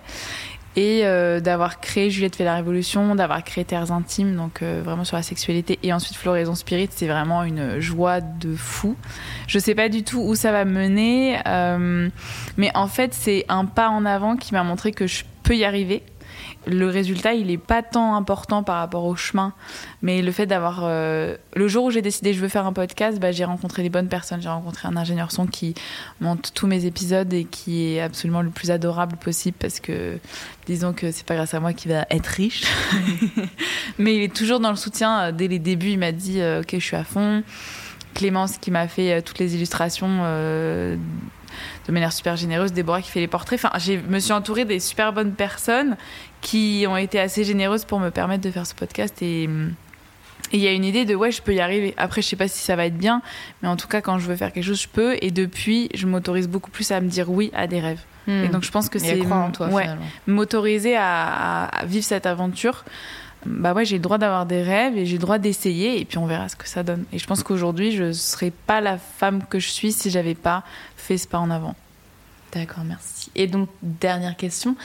Et 0.74 1.02
d'avoir 1.42 1.78
créé 1.80 2.10
Juliette 2.10 2.36
fait 2.36 2.44
la 2.44 2.54
révolution, 2.54 3.14
d'avoir 3.14 3.44
créé 3.44 3.66
Terres 3.66 3.92
intimes, 3.92 4.36
donc 4.36 4.62
vraiment 4.62 5.04
sur 5.04 5.18
la 5.18 5.22
sexualité, 5.22 5.78
et 5.82 5.92
ensuite 5.92 6.16
Floraison 6.16 6.54
Spirit, 6.54 6.88
c'est 6.92 7.08
vraiment 7.08 7.42
une 7.42 7.78
joie 7.78 8.22
de 8.22 8.56
fou. 8.56 8.96
Je 9.46 9.58
sais 9.58 9.74
pas 9.74 9.88
du 9.88 10.02
tout 10.02 10.20
où 10.20 10.34
ça 10.34 10.52
va 10.52 10.64
mener, 10.64 11.38
euh, 11.46 12.08
mais 12.56 12.70
en 12.74 12.88
fait, 12.88 13.14
c'est 13.14 13.44
un 13.48 13.64
pas 13.64 13.88
en 13.88 14.04
avant 14.04 14.36
qui 14.36 14.52
m'a 14.54 14.62
montré 14.64 14.92
que 14.92 15.06
je 15.06 15.24
peux 15.42 15.56
y 15.56 15.64
arriver. 15.64 16.02
Le 16.66 16.88
résultat, 16.88 17.34
il 17.34 17.50
est 17.52 17.58
pas 17.58 17.82
tant 17.82 18.16
important 18.16 18.64
par 18.64 18.78
rapport 18.78 19.04
au 19.04 19.14
chemin, 19.14 19.52
mais 20.02 20.20
le 20.20 20.32
fait 20.32 20.46
d'avoir. 20.46 20.80
euh, 20.82 21.36
le 21.54 21.68
jour 21.68 21.84
où 21.84 21.90
j'ai 21.92 22.02
décidé 22.02 22.34
je 22.34 22.40
veux 22.40 22.48
faire 22.48 22.66
un 22.66 22.72
podcast, 22.72 23.20
bah, 23.20 23.30
j'ai 23.30 23.44
rencontré 23.44 23.84
les 23.84 23.88
bonnes 23.88 24.08
personnes. 24.08 24.42
J'ai 24.42 24.48
rencontré 24.48 24.88
un 24.88 24.96
ingénieur 24.96 25.30
son 25.30 25.46
qui 25.46 25.74
monte 26.20 26.50
tous 26.54 26.66
mes 26.66 26.84
épisodes 26.84 27.32
et 27.32 27.44
qui 27.44 27.94
est 27.94 28.00
absolument 28.00 28.42
le 28.42 28.50
plus 28.50 28.72
adorable 28.72 29.16
possible 29.16 29.56
parce 29.60 29.78
que 29.78 30.18
disons 30.66 30.92
que 30.92 31.12
c'est 31.12 31.24
pas 31.24 31.36
grâce 31.36 31.54
à 31.54 31.60
moi 31.60 31.72
qu'il 31.72 31.92
va 31.92 32.04
être 32.10 32.26
riche, 32.26 32.64
mais 33.98 34.16
il 34.16 34.22
est 34.22 34.34
toujours 34.34 34.58
dans 34.58 34.70
le 34.70 34.76
soutien. 34.76 35.30
Dès 35.30 35.46
les 35.46 35.60
débuts, 35.60 35.90
il 35.90 35.98
m'a 36.00 36.12
dit 36.12 36.40
euh, 36.40 36.62
ok, 36.62 36.70
je 36.72 36.78
suis 36.84 36.96
à 36.96 37.04
fond. 37.04 37.44
Clémence 38.16 38.58
qui 38.58 38.70
m'a 38.70 38.88
fait 38.88 39.12
euh, 39.12 39.20
toutes 39.20 39.38
les 39.38 39.54
illustrations 39.54 40.08
euh, 40.22 40.96
de 41.86 41.92
manière 41.92 42.12
super 42.12 42.36
généreuse, 42.36 42.72
Déborah 42.72 43.02
qui 43.02 43.10
fait 43.10 43.20
les 43.20 43.28
portraits. 43.28 43.62
Enfin, 43.62 43.78
je 43.78 43.92
me 43.92 44.18
suis 44.18 44.32
entourée 44.32 44.64
des 44.64 44.80
super 44.80 45.12
bonnes 45.12 45.32
personnes 45.32 45.96
qui 46.40 46.86
ont 46.88 46.96
été 46.96 47.20
assez 47.20 47.44
généreuses 47.44 47.84
pour 47.84 48.00
me 48.00 48.10
permettre 48.10 48.42
de 48.42 48.50
faire 48.50 48.66
ce 48.66 48.74
podcast 48.74 49.22
et 49.22 49.46
hum, 49.46 49.74
et 50.52 50.58
il 50.58 50.62
y 50.62 50.68
a 50.68 50.72
une 50.72 50.84
idée 50.84 51.04
de 51.04 51.14
ouais, 51.14 51.32
je 51.32 51.42
peux 51.42 51.54
y 51.54 51.60
arriver. 51.60 51.92
Après, 51.96 52.22
je 52.22 52.28
sais 52.28 52.36
pas 52.36 52.46
si 52.46 52.62
ça 52.62 52.76
va 52.76 52.86
être 52.86 52.96
bien, 52.96 53.20
mais 53.62 53.68
en 53.68 53.76
tout 53.76 53.88
cas, 53.88 54.00
quand 54.00 54.20
je 54.20 54.28
veux 54.28 54.36
faire 54.36 54.52
quelque 54.52 54.64
chose, 54.64 54.80
je 54.80 54.88
peux. 54.88 55.16
Et 55.20 55.32
depuis, 55.32 55.88
je 55.94 56.06
m'autorise 56.06 56.48
beaucoup 56.48 56.70
plus 56.70 56.92
à 56.92 57.00
me 57.00 57.08
dire 57.08 57.30
oui 57.30 57.50
à 57.52 57.66
des 57.66 57.80
rêves. 57.80 58.02
Et 58.28 58.48
donc, 58.48 58.64
je 58.64 58.70
pense 58.72 58.88
que 58.88 58.98
c'est 58.98 59.18
croire 59.20 59.44
en 59.44 59.50
toi, 59.52 59.68
ouais, 59.68 59.82
finalement. 59.82 60.06
m'autoriser 60.26 60.96
à 60.96 61.70
vivre 61.84 62.04
cette 62.04 62.26
aventure. 62.26 62.84
Bah 63.44 63.74
ouais, 63.74 63.84
j'ai 63.84 63.96
le 63.96 64.02
droit 64.02 64.18
d'avoir 64.18 64.46
des 64.46 64.62
rêves 64.62 64.96
et 64.96 65.06
j'ai 65.06 65.16
le 65.16 65.20
droit 65.20 65.38
d'essayer 65.38 66.00
et 66.00 66.04
puis 66.04 66.18
on 66.18 66.26
verra 66.26 66.48
ce 66.48 66.56
que 66.56 66.68
ça 66.68 66.82
donne. 66.82 67.04
Et 67.12 67.18
je 67.18 67.26
pense 67.26 67.42
qu'aujourd'hui, 67.42 67.92
je 67.92 68.12
serais 68.12 68.50
pas 68.50 68.80
la 68.80 68.98
femme 68.98 69.44
que 69.48 69.58
je 69.58 69.68
suis 69.68 69.92
si 69.92 70.10
j'avais 70.10 70.34
pas 70.34 70.64
fait 70.96 71.18
ce 71.18 71.28
pas 71.28 71.38
en 71.38 71.50
avant. 71.50 71.76
D'accord, 72.52 72.84
merci. 72.84 73.30
Et 73.34 73.46
donc, 73.46 73.68
dernière 73.82 74.36
question. 74.36 74.76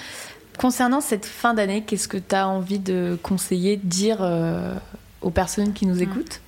Concernant 0.59 1.01
cette 1.01 1.25
fin 1.25 1.53
d'année, 1.53 1.83
qu'est-ce 1.83 2.07
que 2.07 2.17
tu 2.17 2.35
as 2.35 2.47
envie 2.47 2.79
de 2.79 3.17
conseiller, 3.23 3.77
de 3.77 3.87
dire 3.87 4.17
euh, 4.19 4.75
aux 5.21 5.31
personnes 5.31 5.73
qui 5.73 5.85
nous 5.85 6.01
écoutent? 6.01 6.41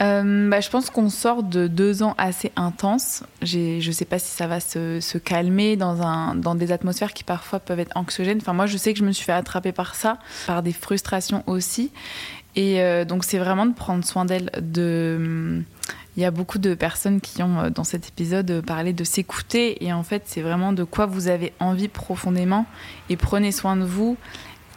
Euh, 0.00 0.48
bah, 0.48 0.60
je 0.60 0.70
pense 0.70 0.90
qu'on 0.90 1.10
sort 1.10 1.42
de 1.42 1.66
deux 1.66 2.02
ans 2.02 2.14
assez 2.18 2.52
intenses. 2.56 3.24
Je 3.42 3.90
sais 3.90 4.04
pas 4.04 4.18
si 4.18 4.30
ça 4.30 4.46
va 4.46 4.60
se, 4.60 5.18
calmer 5.18 5.76
dans, 5.76 6.54
des 6.54 6.72
atmosphères 6.72 7.12
qui 7.12 7.24
parfois 7.24 7.60
peuvent 7.60 7.80
être 7.80 7.96
anxiogènes. 7.96 8.38
Enfin, 8.40 8.52
moi, 8.52 8.66
je 8.66 8.76
sais 8.76 8.92
que 8.92 8.98
je 8.98 9.04
me 9.04 9.12
suis 9.12 9.24
fait 9.24 9.32
attraper 9.32 9.72
par 9.72 9.94
ça, 9.94 10.18
par 10.46 10.62
des 10.62 10.72
frustrations 10.72 11.42
aussi. 11.46 11.90
Et 12.56 12.80
euh, 12.80 13.04
donc, 13.04 13.24
c'est 13.24 13.38
vraiment 13.38 13.66
de 13.66 13.74
prendre 13.74 14.04
soin 14.04 14.24
d'elle. 14.24 14.50
De... 14.60 15.62
Il 16.16 16.22
y 16.22 16.24
a 16.24 16.32
beaucoup 16.32 16.58
de 16.58 16.74
personnes 16.74 17.20
qui 17.20 17.42
ont, 17.42 17.60
euh, 17.60 17.70
dans 17.70 17.84
cet 17.84 18.08
épisode, 18.08 18.62
parlé 18.66 18.92
de 18.92 19.04
s'écouter. 19.04 19.84
Et 19.84 19.92
en 19.92 20.02
fait, 20.02 20.22
c'est 20.26 20.42
vraiment 20.42 20.72
de 20.72 20.84
quoi 20.84 21.06
vous 21.06 21.28
avez 21.28 21.52
envie 21.60 21.88
profondément. 21.88 22.66
Et 23.10 23.16
prenez 23.16 23.52
soin 23.52 23.76
de 23.76 23.84
vous. 23.84 24.16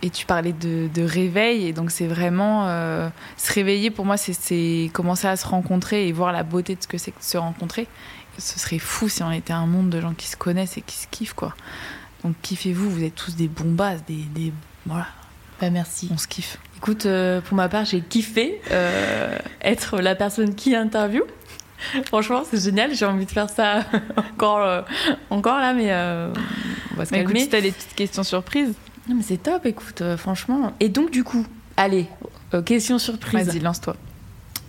Et 0.03 0.09
tu 0.09 0.25
parlais 0.25 0.53
de, 0.53 0.87
de 0.93 1.03
réveil, 1.03 1.67
et 1.67 1.73
donc 1.73 1.91
c'est 1.91 2.07
vraiment 2.07 2.67
euh, 2.67 3.07
se 3.37 3.53
réveiller. 3.53 3.91
Pour 3.91 4.05
moi, 4.05 4.17
c'est- 4.17 4.89
commencer 4.93 5.27
à 5.27 5.35
se 5.35 5.45
rencontrer 5.47 6.07
et 6.07 6.11
voir 6.11 6.31
la 6.31 6.41
beauté 6.43 6.75
de 6.75 6.81
ce 6.81 6.87
que 6.87 6.97
c'est 6.97 7.11
que 7.11 7.19
de 7.19 7.23
se 7.23 7.37
rencontrer. 7.37 7.87
Ce 8.39 8.57
serait 8.59 8.79
fou 8.79 9.09
si 9.09 9.21
on 9.21 9.31
était 9.31 9.53
un 9.53 9.67
monde 9.67 9.89
de 9.91 10.01
gens 10.01 10.13
qui 10.13 10.27
se 10.27 10.37
connaissent 10.37 10.77
et 10.77 10.81
qui 10.81 10.95
se 10.97 11.05
kiffent, 11.11 11.33
quoi. 11.35 11.53
Donc 12.23 12.35
kiffez-vous, 12.41 12.89
vous 12.89 13.03
êtes 13.03 13.13
tous 13.15 13.35
des 13.35 13.47
bombasses, 13.47 14.03
des, 14.07 14.15
des 14.33 14.51
voilà, 14.87 15.07
Bah, 15.59 15.69
merci. 15.69 16.09
on 16.11 16.17
se 16.17 16.27
kiffe. 16.27 16.57
Écoute, 16.77 17.05
euh, 17.05 17.41
pour 17.41 17.55
ma 17.55 17.69
part, 17.69 17.85
j'ai 17.85 18.01
kiffé 18.01 18.59
euh, 18.71 19.37
être 19.61 19.99
la 20.01 20.15
personne 20.15 20.55
qui 20.55 20.75
interview. 20.75 21.21
Franchement, 22.07 22.43
c'est 22.49 22.63
génial. 22.63 22.95
J'ai 22.95 23.05
envie 23.05 23.25
de 23.27 23.31
faire 23.31 23.49
ça 23.49 23.83
encore, 24.17 24.57
euh, 24.63 24.81
encore 25.29 25.57
là, 25.59 25.73
mais 25.73 25.91
on 26.91 26.95
va 26.97 27.05
se 27.05 27.13
Mais 27.13 27.21
écoute, 27.21 27.37
si 27.37 27.49
t'as 27.49 27.61
des 27.61 27.71
petites 27.71 27.93
questions 27.95 28.23
surprises, 28.23 28.73
Non, 29.07 29.15
mais 29.15 29.23
c'est 29.23 29.37
top, 29.37 29.65
écoute, 29.65 30.01
euh, 30.01 30.17
franchement. 30.17 30.73
Et 30.79 30.89
donc, 30.89 31.11
du 31.11 31.23
coup, 31.23 31.45
allez, 31.77 32.07
euh, 32.53 32.61
question 32.61 32.99
surprise. 32.99 33.47
vas-y, 33.47 33.59
lance-toi. 33.59 33.95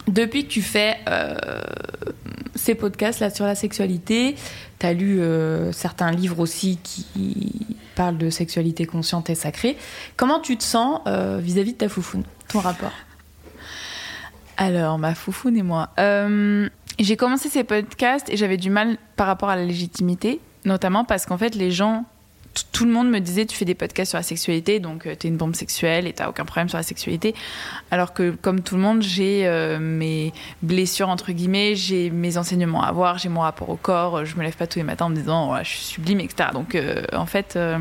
Depuis 0.08 0.46
que 0.46 0.50
tu 0.50 0.62
fais 0.62 0.96
euh, 1.08 1.36
ces 2.54 2.74
podcasts 2.74 3.20
là 3.20 3.30
sur 3.30 3.44
la 3.44 3.54
sexualité, 3.54 4.34
tu 4.78 4.86
as 4.86 4.92
lu 4.92 5.20
certains 5.72 6.10
livres 6.10 6.40
aussi 6.40 6.78
qui 6.82 7.76
parlent 7.94 8.18
de 8.18 8.28
sexualité 8.28 8.84
consciente 8.84 9.30
et 9.30 9.36
sacrée. 9.36 9.76
Comment 10.16 10.40
tu 10.40 10.56
te 10.56 10.64
sens 10.64 11.02
vis-à-vis 11.38 11.74
de 11.74 11.78
ta 11.78 11.88
foufoune 11.88 12.24
Ton 12.48 12.58
rapport? 12.58 12.90
Alors, 14.56 14.98
ma 14.98 15.14
foufoune 15.14 15.56
et 15.56 15.62
moi. 15.62 15.90
J'ai 16.98 17.16
commencé 17.16 17.48
ces 17.48 17.62
podcasts 17.62 18.28
et 18.28 18.36
j'avais 18.36 18.56
du 18.56 18.70
mal 18.70 18.96
par 19.14 19.28
rapport 19.28 19.50
à 19.50 19.56
la 19.56 19.64
légitimité, 19.64 20.40
notamment 20.64 21.04
parce 21.04 21.26
qu'en 21.26 21.38
fait, 21.38 21.54
les 21.54 21.70
gens, 21.70 22.04
tout 22.72 22.84
le 22.84 22.90
monde 22.92 23.08
me 23.10 23.18
disait 23.18 23.46
tu 23.46 23.56
fais 23.56 23.64
des 23.64 23.74
podcasts 23.74 24.10
sur 24.10 24.18
la 24.18 24.22
sexualité, 24.22 24.80
donc 24.80 25.06
euh, 25.06 25.14
t'es 25.14 25.28
une 25.28 25.36
bombe 25.36 25.54
sexuelle 25.54 26.06
et 26.06 26.12
t'as 26.12 26.28
aucun 26.28 26.44
problème 26.44 26.68
sur 26.68 26.78
la 26.78 26.82
sexualité. 26.82 27.34
Alors 27.90 28.12
que, 28.12 28.30
comme 28.30 28.60
tout 28.60 28.74
le 28.76 28.82
monde, 28.82 29.02
j'ai 29.02 29.46
euh, 29.46 29.78
mes 29.78 30.32
blessures, 30.62 31.08
entre 31.08 31.32
guillemets, 31.32 31.74
j'ai 31.76 32.10
mes 32.10 32.36
enseignements 32.38 32.82
à 32.82 32.88
avoir, 32.88 33.18
j'ai 33.18 33.28
mon 33.28 33.40
rapport 33.40 33.70
au 33.70 33.76
corps, 33.76 34.18
euh, 34.18 34.24
je 34.24 34.36
me 34.36 34.42
lève 34.42 34.56
pas 34.56 34.66
tous 34.66 34.78
les 34.78 34.84
matins 34.84 35.06
en 35.06 35.08
me 35.10 35.16
disant 35.16 35.56
je 35.62 35.68
suis 35.68 35.84
sublime, 35.84 36.20
etc. 36.20 36.50
Donc, 36.52 36.74
euh, 36.74 37.02
en 37.12 37.26
fait. 37.26 37.54
euh, 37.56 37.78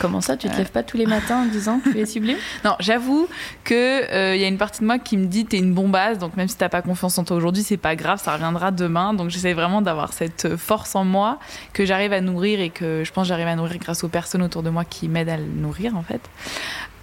Comment 0.00 0.20
ça 0.20 0.36
Tu 0.36 0.48
te 0.48 0.56
lèves 0.56 0.70
pas 0.70 0.82
tous 0.82 0.96
les 0.96 1.06
matins 1.06 1.42
en 1.42 1.46
disant 1.46 1.80
tu 1.82 1.98
es 1.98 2.06
sublime? 2.06 2.36
Non, 2.64 2.76
j'avoue 2.80 3.28
que 3.64 4.34
il 4.34 4.40
y 4.40 4.44
a 4.44 4.48
une 4.48 4.58
partie 4.58 4.80
de 4.80 4.86
moi 4.86 4.98
qui 4.98 5.16
me 5.16 5.26
dit 5.26 5.44
t'es 5.46 5.58
une 5.58 5.72
bombasse, 5.74 6.18
donc 6.18 6.36
même 6.36 6.48
si 6.48 6.56
t'as 6.56 6.68
pas 6.68 6.82
confiance 6.82 7.16
en 7.18 7.24
toi 7.24 7.36
aujourd'hui, 7.36 7.62
c'est 7.62 7.76
pas 7.76 7.96
grave, 7.96 8.20
ça 8.22 8.32
reviendra 8.34 8.70
demain. 8.70 9.14
Donc 9.14 9.30
j'essaie 9.30 9.52
vraiment 9.54 9.80
d'avoir 9.82 10.12
cette 10.12 10.56
force 10.56 10.94
en 10.94 11.04
moi 11.04 11.38
que 11.72 11.84
j'arrive 11.84 12.12
à 12.12 12.20
nourrir 12.20 12.60
et 12.60 12.70
que 12.70 13.02
je 13.04 13.12
pense 13.12 13.24
que 13.24 13.28
j'arrive 13.28 13.46
à 13.46 13.56
nourrir 13.56 13.78
grâce 13.78 14.04
aux 14.04 14.08
personnes 14.10 14.42
autour 14.42 14.62
de 14.62 14.70
moi 14.70 14.84
qui 14.84 15.08
m'aident 15.08 15.28
à 15.30 15.36
le 15.36 15.44
nourrir 15.44 15.96
en 15.96 16.02
fait. 16.02 16.20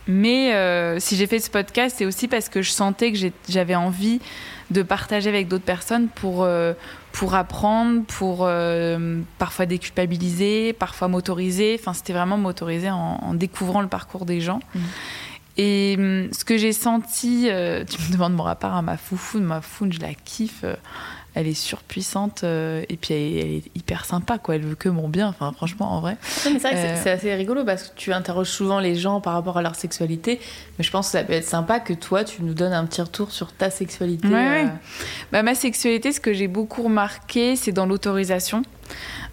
Mais 0.08 0.54
euh, 0.54 1.00
si 1.00 1.18
j'ai 1.18 1.28
fait 1.28 1.40
ce 1.40 1.50
podcast, 1.50 1.96
c'est 2.00 2.06
aussi 2.06 2.28
parce 2.28 2.48
que 2.48 2.62
je 2.62 2.72
sentais 2.72 3.12
que 3.12 3.20
j'avais 3.50 3.76
envie 3.76 4.22
de 4.72 4.82
partager 4.82 5.30
avec 5.30 5.48
d'autres 5.48 5.66
personnes 5.66 6.08
pour, 6.08 6.44
euh, 6.44 6.74
pour 7.12 7.36
apprendre, 7.36 8.04
pour 8.06 8.40
euh, 8.42 9.20
parfois 9.38 9.66
déculpabiliser, 9.66 10.74
parfois 10.74 11.10
m'autoriser. 11.10 11.78
Enfin, 11.80 11.94
c'était 11.94 12.14
vraiment 12.14 12.38
m'autoriser 12.38 12.90
en, 12.90 13.20
en 13.22 13.34
découvrant 13.34 13.82
le 13.82 13.88
parcours 13.88 14.26
des 14.26 14.40
gens. 14.40 14.60
Mhm. 14.76 14.82
Et 15.60 15.96
hum, 15.98 16.30
ce 16.32 16.46
que 16.46 16.58
j'ai 16.58 16.74
senti, 16.74 17.50
tu 17.88 18.02
me 18.02 18.12
demandes 18.12 18.34
mon 18.34 18.44
rapport 18.44 18.74
à 18.74 18.82
ma 18.82 18.96
foufoune, 18.96 19.44
ma 19.44 19.60
foufoune, 19.60 19.92
je 19.92 20.00
la 20.00 20.14
kiffe. 20.14 20.64
Elle 21.40 21.48
est 21.48 21.54
surpuissante 21.54 22.44
euh, 22.44 22.84
et 22.90 22.98
puis 22.98 23.14
elle, 23.14 23.38
elle 23.46 23.52
est 23.58 23.64
hyper 23.76 24.06
sympa, 24.06 24.38
quoi. 24.38 24.56
Elle 24.56 24.64
veut 24.66 24.76
que 24.76 24.90
mon 24.90 25.08
bien, 25.08 25.28
enfin, 25.28 25.52
franchement, 25.56 25.92
en 25.94 26.02
vrai. 26.02 26.18
Non, 26.46 26.52
mais 26.54 26.60
c'est 26.60 26.68
vrai 26.68 26.72
que 26.72 26.78
c'est- 26.78 26.88
Euh. 26.88 27.00
c'est 27.04 27.12
assez 27.12 27.36
rigolo 27.36 27.64
parce 27.64 27.84
que 27.84 27.96
tu 27.96 28.12
interroges 28.14 28.50
souvent 28.50 28.80
les 28.80 28.96
gens 28.96 29.22
par 29.22 29.34
rapport 29.34 29.58
à 29.58 29.62
leur 29.62 29.76
sexualité. 29.76 30.40
Mais 30.78 30.84
je 30.84 30.92
pense 30.92 31.08
que 31.08 31.12
ça 31.14 31.24
peut 31.24 31.34
être 31.34 31.48
sympa 31.48 31.80
que 31.80 31.94
toi, 31.94 32.24
tu 32.24 32.44
nous 32.44 32.54
donnes 32.54 32.74
un 32.74 32.86
petit 32.86 33.02
retour 33.02 33.32
sur 33.32 33.52
ta 33.54 33.70
sexualité. 33.70 34.28
Ouais, 34.28 34.34
euh, 34.36 34.64
ouais. 34.66 34.70
Bah, 35.32 35.44
ma 35.44 35.56
sexualité, 35.56 36.12
ce 36.12 36.20
que 36.20 36.34
j'ai 36.34 36.48
beaucoup 36.48 36.84
remarqué, 36.84 37.56
c'est 37.56 37.72
dans 37.72 37.86
l'autorisation. 37.86 38.64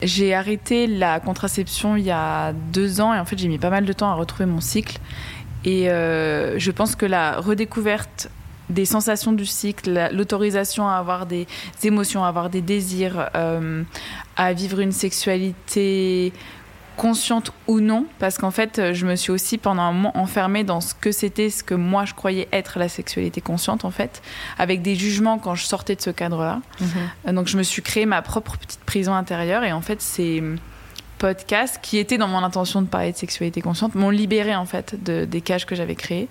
J'ai 0.02 0.34
arrêté 0.34 0.86
la 0.86 1.20
contraception 1.20 1.96
il 1.96 2.04
y 2.04 2.10
a 2.10 2.52
deux 2.52 3.00
ans 3.00 3.14
et 3.14 3.18
en 3.18 3.24
fait 3.24 3.38
j'ai 3.38 3.48
mis 3.48 3.58
pas 3.58 3.70
mal 3.70 3.84
de 3.84 3.92
temps 3.92 4.10
à 4.10 4.14
retrouver 4.14 4.46
mon 4.46 4.60
cycle. 4.60 4.98
Et 5.64 5.88
euh, 5.88 6.58
je 6.58 6.70
pense 6.72 6.94
que 6.96 7.06
la 7.06 7.40
redécouverte 7.40 8.28
des 8.70 8.84
sensations 8.84 9.32
du 9.32 9.46
cycle, 9.46 9.90
la- 9.90 10.10
l'autorisation 10.10 10.88
à 10.88 10.94
avoir 10.94 11.26
des 11.26 11.46
émotions, 11.82 12.24
à 12.24 12.28
avoir 12.28 12.50
des 12.50 12.62
désirs, 12.62 13.28
euh, 13.34 13.82
à 14.36 14.52
vivre 14.52 14.80
une 14.80 14.92
sexualité 14.92 16.32
consciente 16.96 17.50
ou 17.66 17.80
non, 17.80 18.06
parce 18.20 18.38
qu'en 18.38 18.52
fait, 18.52 18.92
je 18.92 19.04
me 19.04 19.16
suis 19.16 19.32
aussi 19.32 19.58
pendant 19.58 19.82
un 19.82 19.90
moment 19.92 20.16
enfermée 20.16 20.62
dans 20.62 20.80
ce 20.80 20.94
que 20.94 21.10
c'était, 21.10 21.50
ce 21.50 21.64
que 21.64 21.74
moi 21.74 22.04
je 22.04 22.14
croyais 22.14 22.46
être 22.52 22.78
la 22.78 22.88
sexualité 22.88 23.40
consciente, 23.40 23.84
en 23.84 23.90
fait, 23.90 24.22
avec 24.58 24.80
des 24.80 24.94
jugements 24.94 25.38
quand 25.38 25.56
je 25.56 25.64
sortais 25.66 25.96
de 25.96 26.00
ce 26.00 26.10
cadre-là. 26.10 26.60
mhm. 26.80 26.86
Euh, 27.26 27.32
Donc 27.32 27.48
je 27.48 27.58
me 27.58 27.64
suis 27.64 27.82
créé 27.82 28.06
ma 28.06 28.22
propre 28.22 28.56
petite 28.58 28.80
prison 28.84 29.12
intérieure 29.12 29.64
et 29.64 29.72
en 29.72 29.80
fait 29.80 30.00
ces 30.00 30.40
podcasts 31.24 31.78
qui 31.80 31.96
étaient 31.96 32.18
dans 32.18 32.28
mon 32.28 32.42
intention 32.44 32.82
de 32.82 32.86
parler 32.86 33.10
de 33.12 33.16
sexualité 33.16 33.62
consciente 33.62 33.94
m'ont 33.94 34.10
libéré 34.10 34.54
en 34.54 34.66
fait 34.66 35.02
de- 35.02 35.24
des 35.24 35.40
cages 35.40 35.64
que 35.64 35.74
j'avais 35.74 35.94
créées. 35.94 36.28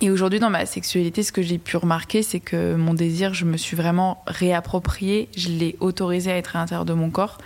Et 0.00 0.10
aujourd'hui 0.10 0.40
dans 0.40 0.50
ma 0.50 0.66
sexualité, 0.66 1.22
ce 1.22 1.30
que 1.30 1.40
j'ai 1.40 1.58
pu 1.58 1.76
remarquer, 1.76 2.24
c'est 2.24 2.40
que 2.40 2.74
mon 2.74 2.94
désir, 2.94 3.32
je 3.32 3.44
me 3.44 3.56
suis 3.56 3.76
vraiment 3.76 4.24
réapproprié, 4.26 5.28
je 5.36 5.50
l'ai 5.50 5.76
autorisé 5.78 6.32
à 6.32 6.36
être 6.36 6.56
à 6.56 6.58
l'intérieur 6.58 6.84
de 6.84 6.94
mon 6.94 7.10
corps. 7.10 7.38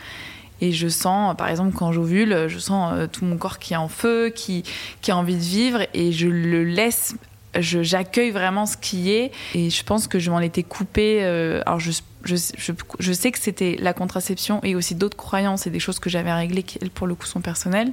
Et 0.63 0.73
je 0.73 0.89
sens, 0.89 1.37
par 1.37 1.51
exemple, 1.51 1.77
quand 1.77 1.93
j'ovule, 1.93 2.49
je 2.49 2.59
sens 2.59 2.95
euh, 2.95 3.07
tout 3.07 3.27
mon 3.27 3.37
corps 3.37 3.59
qui 3.59 3.75
est 3.75 3.77
en 3.77 3.89
feu, 3.89 4.31
qui, 4.35 4.63
qui 5.03 5.11
a 5.11 5.17
envie 5.19 5.37
de 5.37 5.43
vivre, 5.43 5.83
et 5.93 6.11
je 6.11 6.27
le 6.27 6.65
laisse, 6.65 7.17
j'accueille 7.55 8.31
vraiment 8.31 8.65
ce 8.65 8.79
qui 8.79 9.13
est. 9.13 9.31
Et 9.55 9.69
je 9.69 9.85
pense 9.85 10.09
que 10.09 10.19
je 10.19 10.31
m'en 10.31 10.41
étais 10.41 10.63
coupée. 10.63 11.19
euh, 11.21 11.61
alors, 11.67 11.81
je, 11.81 11.91
je, 12.25 13.13
sais 13.13 13.33
que 13.33 13.39
c'était 13.39 13.77
la 13.79 13.93
contraception 13.93 14.61
et 14.63 14.75
aussi 14.75 14.95
d'autres 14.95 15.17
croyances 15.17 15.67
et 15.67 15.71
des 15.71 15.81
choses 15.81 15.99
que 15.99 16.11
j'avais 16.11 16.33
réglées 16.33 16.63
qui, 16.63 16.79
pour 16.91 17.07
le 17.07 17.15
coup, 17.15 17.27
sont 17.27 17.41
personnelles. 17.41 17.93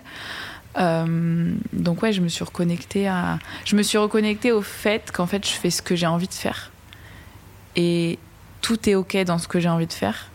Euh, 0.77 1.53
donc, 1.73 2.01
ouais, 2.01 2.11
je 2.11 2.21
me 2.21 2.27
suis 2.27 2.43
reconnectée 2.43 3.07
à. 3.07 3.39
Je 3.63 3.75
me 3.75 3.83
suis 3.83 3.97
reconnectée 3.97 4.51
au 4.51 4.61
fait 4.61 5.11
qu'en 5.11 5.27
fait, 5.27 5.47
je 5.47 5.53
fais 5.53 5.69
ce 5.69 5.81
que 5.81 5.95
j'ai 5.95 6.07
envie 6.07 6.27
de 6.27 6.33
faire. 6.33 6.71
Et 7.75 8.19
tout 8.61 8.89
est 8.89 8.95
OK 8.95 9.15
dans 9.25 9.37
ce 9.37 9.47
que 9.47 9.59
j'ai 9.59 9.69
envie 9.69 9.87
de 9.87 9.93
faire. 9.93 10.29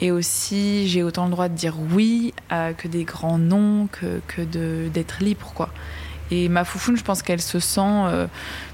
Et 0.00 0.10
aussi, 0.10 0.88
j'ai 0.88 1.02
autant 1.02 1.24
le 1.24 1.30
droit 1.30 1.48
de 1.48 1.54
dire 1.54 1.76
oui 1.92 2.34
que 2.50 2.88
des 2.88 3.04
grands 3.04 3.38
non, 3.38 3.88
que, 3.88 4.20
que 4.26 4.42
d'être 4.88 5.22
libre, 5.22 5.52
quoi. 5.54 5.70
Et 6.30 6.48
ma 6.48 6.64
foufoune, 6.64 6.96
je 6.96 7.04
pense 7.04 7.22
qu'elle 7.22 7.42
se 7.42 7.58
sent, 7.60 7.80
euh, 7.84 8.26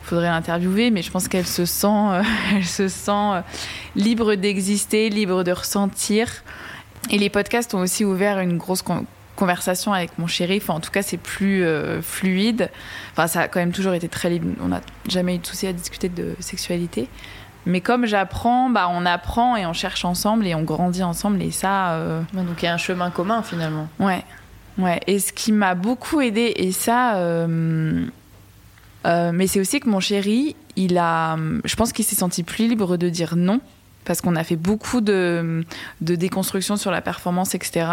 faudrait 0.04 0.28
l'interviewer, 0.28 0.90
mais 0.90 1.02
je 1.02 1.10
pense 1.10 1.28
qu'elle 1.28 1.46
se 1.46 1.64
sent, 1.64 1.86
euh, 1.88 2.22
elle 2.54 2.64
se 2.64 2.88
sent 2.88 3.10
euh, 3.12 3.40
libre 3.96 4.34
d'exister, 4.36 5.10
libre 5.10 5.42
de 5.42 5.52
ressentir. 5.52 6.28
Et 7.10 7.18
les 7.18 7.28
podcasts 7.30 7.74
ont 7.74 7.80
aussi 7.80 8.04
ouvert 8.04 8.38
une 8.38 8.56
grosse 8.56 8.82
con- 8.82 9.04
conversation 9.36 9.92
avec 9.92 10.16
mon 10.18 10.26
chéri. 10.26 10.58
Enfin, 10.62 10.74
en 10.74 10.80
tout 10.80 10.90
cas, 10.90 11.02
c'est 11.02 11.16
plus 11.16 11.64
fluide. 12.02 12.70
Enfin, 13.12 13.26
ça 13.26 13.40
a 13.40 13.48
quand 13.48 13.58
même 13.58 13.72
toujours 13.72 13.94
été 13.94 14.06
très 14.08 14.28
libre. 14.28 14.48
On 14.60 14.68
n'a 14.68 14.80
jamais 15.08 15.34
eu 15.36 15.38
de 15.38 15.46
souci 15.46 15.66
à 15.66 15.72
discuter 15.72 16.08
de 16.10 16.36
sexualité. 16.40 17.08
Mais 17.66 17.80
comme 17.80 18.06
j'apprends, 18.06 18.68
bah, 18.70 18.88
on 18.90 19.04
apprend 19.06 19.56
et 19.56 19.64
on 19.66 19.72
cherche 19.72 20.04
ensemble 20.04 20.46
et 20.46 20.54
on 20.54 20.62
grandit 20.62 21.02
ensemble. 21.02 21.42
Et 21.42 21.50
ça, 21.50 21.92
euh, 21.92 22.22
Donc 22.34 22.62
il 22.62 22.66
y 22.66 22.68
a 22.68 22.74
un 22.74 22.78
chemin 22.78 23.10
commun 23.10 23.42
finalement. 23.42 23.88
Ouais, 23.98 24.24
ouais. 24.78 25.00
Et 25.06 25.18
ce 25.18 25.32
qui 25.32 25.52
m'a 25.52 25.74
beaucoup 25.74 26.20
aidé, 26.20 26.52
et 26.56 26.72
ça, 26.72 27.16
euh, 27.16 28.06
euh, 29.06 29.32
mais 29.32 29.46
c'est 29.46 29.60
aussi 29.60 29.80
que 29.80 29.88
mon 29.88 30.00
chéri, 30.00 30.56
il 30.76 30.98
a, 30.98 31.36
je 31.64 31.76
pense 31.76 31.92
qu'il 31.92 32.04
s'est 32.04 32.16
senti 32.16 32.42
plus 32.42 32.68
libre 32.68 32.96
de 32.96 33.08
dire 33.08 33.36
non. 33.36 33.60
Parce 34.04 34.20
qu'on 34.20 34.34
a 34.34 34.44
fait 34.44 34.56
beaucoup 34.56 35.00
de, 35.00 35.64
de 36.00 36.14
déconstruction 36.14 36.76
sur 36.76 36.90
la 36.90 37.00
performance, 37.00 37.54
etc. 37.54 37.86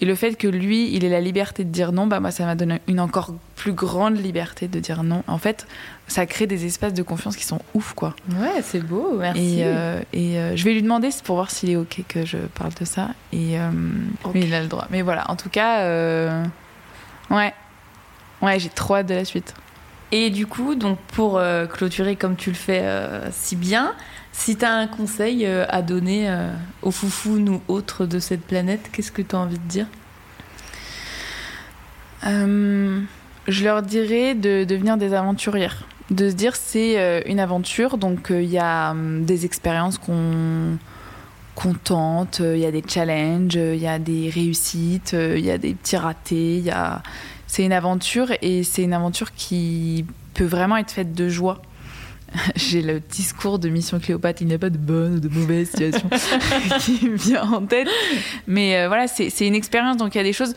Et 0.00 0.06
le 0.06 0.14
fait 0.14 0.36
que 0.36 0.48
lui, 0.48 0.94
il 0.94 1.04
ait 1.04 1.10
la 1.10 1.20
liberté 1.20 1.64
de 1.64 1.70
dire 1.70 1.92
non, 1.92 2.06
bah 2.06 2.18
moi, 2.18 2.30
ça 2.30 2.44
m'a 2.46 2.54
donné 2.54 2.80
une 2.88 2.98
encore 2.98 3.34
plus 3.56 3.72
grande 3.72 4.16
liberté 4.16 4.68
de 4.68 4.80
dire 4.80 5.02
non. 5.02 5.22
En 5.26 5.38
fait, 5.38 5.66
ça 6.06 6.26
crée 6.26 6.46
des 6.46 6.66
espaces 6.66 6.94
de 6.94 7.02
confiance 7.02 7.36
qui 7.36 7.44
sont 7.44 7.60
ouf, 7.74 7.94
quoi. 7.94 8.14
Ouais, 8.30 8.62
c'est 8.62 8.80
beau, 8.80 9.16
merci. 9.18 9.60
Et, 9.60 9.64
euh, 9.64 10.00
et 10.12 10.38
euh, 10.38 10.56
je 10.56 10.64
vais 10.64 10.74
lui 10.74 10.82
demander 10.82 11.08
pour 11.24 11.36
voir 11.36 11.50
s'il 11.50 11.70
est 11.70 11.76
ok 11.76 12.02
que 12.08 12.26
je 12.26 12.36
parle 12.36 12.74
de 12.74 12.84
ça. 12.84 13.10
Et 13.32 13.58
euh, 13.58 13.70
mais 14.34 14.40
il 14.40 14.54
a 14.54 14.60
le 14.60 14.68
droit. 14.68 14.86
Mais 14.90 15.02
voilà, 15.02 15.30
en 15.30 15.36
tout 15.36 15.48
cas, 15.48 15.86
ouais, 17.30 17.54
ouais, 18.42 18.58
j'ai 18.58 18.68
trop 18.68 18.96
hâte 18.96 19.06
de 19.06 19.14
la 19.14 19.24
suite. 19.24 19.54
Et 20.12 20.30
du 20.30 20.46
coup, 20.46 20.74
donc 20.74 20.98
pour 21.12 21.40
clôturer 21.72 22.16
comme 22.16 22.36
tu 22.36 22.50
le 22.50 22.56
fais 22.56 22.84
si 23.32 23.56
bien, 23.56 23.94
si 24.36 24.56
tu 24.56 24.64
as 24.64 24.74
un 24.74 24.88
conseil 24.88 25.46
euh, 25.46 25.64
à 25.68 25.80
donner 25.80 26.28
euh, 26.28 26.52
aux 26.82 26.90
foufounes 26.90 27.48
ou 27.48 27.60
autres 27.68 28.04
de 28.04 28.18
cette 28.18 28.42
planète, 28.42 28.90
qu'est-ce 28.92 29.12
que 29.12 29.22
tu 29.22 29.34
as 29.34 29.38
envie 29.38 29.58
de 29.58 29.68
dire? 29.68 29.86
Euh, 32.26 33.00
je 33.46 33.64
leur 33.64 33.82
dirais 33.82 34.34
de 34.34 34.64
devenir 34.64 34.96
des 34.96 35.14
aventurières. 35.14 35.86
De 36.10 36.28
se 36.28 36.34
dire 36.34 36.56
c'est 36.56 37.22
une 37.26 37.38
aventure, 37.38 37.96
donc 37.96 38.26
il 38.30 38.44
y 38.44 38.58
a 38.58 38.90
hum, 38.90 39.24
des 39.24 39.46
expériences 39.46 39.98
qu'on 39.98 40.76
qu'on 41.54 41.72
tente, 41.72 42.40
il 42.40 42.58
y 42.58 42.66
a 42.66 42.72
des 42.72 42.82
challenges, 42.86 43.54
il 43.54 43.76
y 43.76 43.86
a 43.86 44.00
des 44.00 44.28
réussites, 44.28 45.12
il 45.12 45.44
y 45.44 45.52
a 45.52 45.58
des 45.58 45.72
petits 45.74 45.96
ratés, 45.96 46.64
a... 46.72 47.00
c'est 47.46 47.64
une 47.64 47.72
aventure 47.72 48.32
et 48.42 48.64
c'est 48.64 48.82
une 48.82 48.92
aventure 48.92 49.32
qui 49.32 50.04
peut 50.34 50.44
vraiment 50.44 50.76
être 50.76 50.90
faite 50.90 51.14
de 51.14 51.28
joie. 51.28 51.62
J'ai 52.56 52.82
le 52.82 53.00
discours 53.00 53.58
de 53.58 53.68
Mission 53.68 53.98
Cléopâtre, 53.98 54.42
il 54.42 54.48
n'y 54.48 54.54
a 54.54 54.58
pas 54.58 54.70
de 54.70 54.78
bonne 54.78 55.16
ou 55.16 55.20
de 55.20 55.28
mauvaise 55.28 55.70
situation 55.70 56.08
qui 56.80 57.08
me 57.08 57.16
vient 57.16 57.42
en 57.42 57.64
tête. 57.64 57.88
Mais 58.46 58.78
euh, 58.78 58.88
voilà, 58.88 59.06
c'est 59.06 59.46
une 59.46 59.54
expérience, 59.54 59.96
donc 59.96 60.14
il 60.14 60.18
y 60.18 60.20
a 60.20 60.24
des 60.24 60.32
choses. 60.32 60.54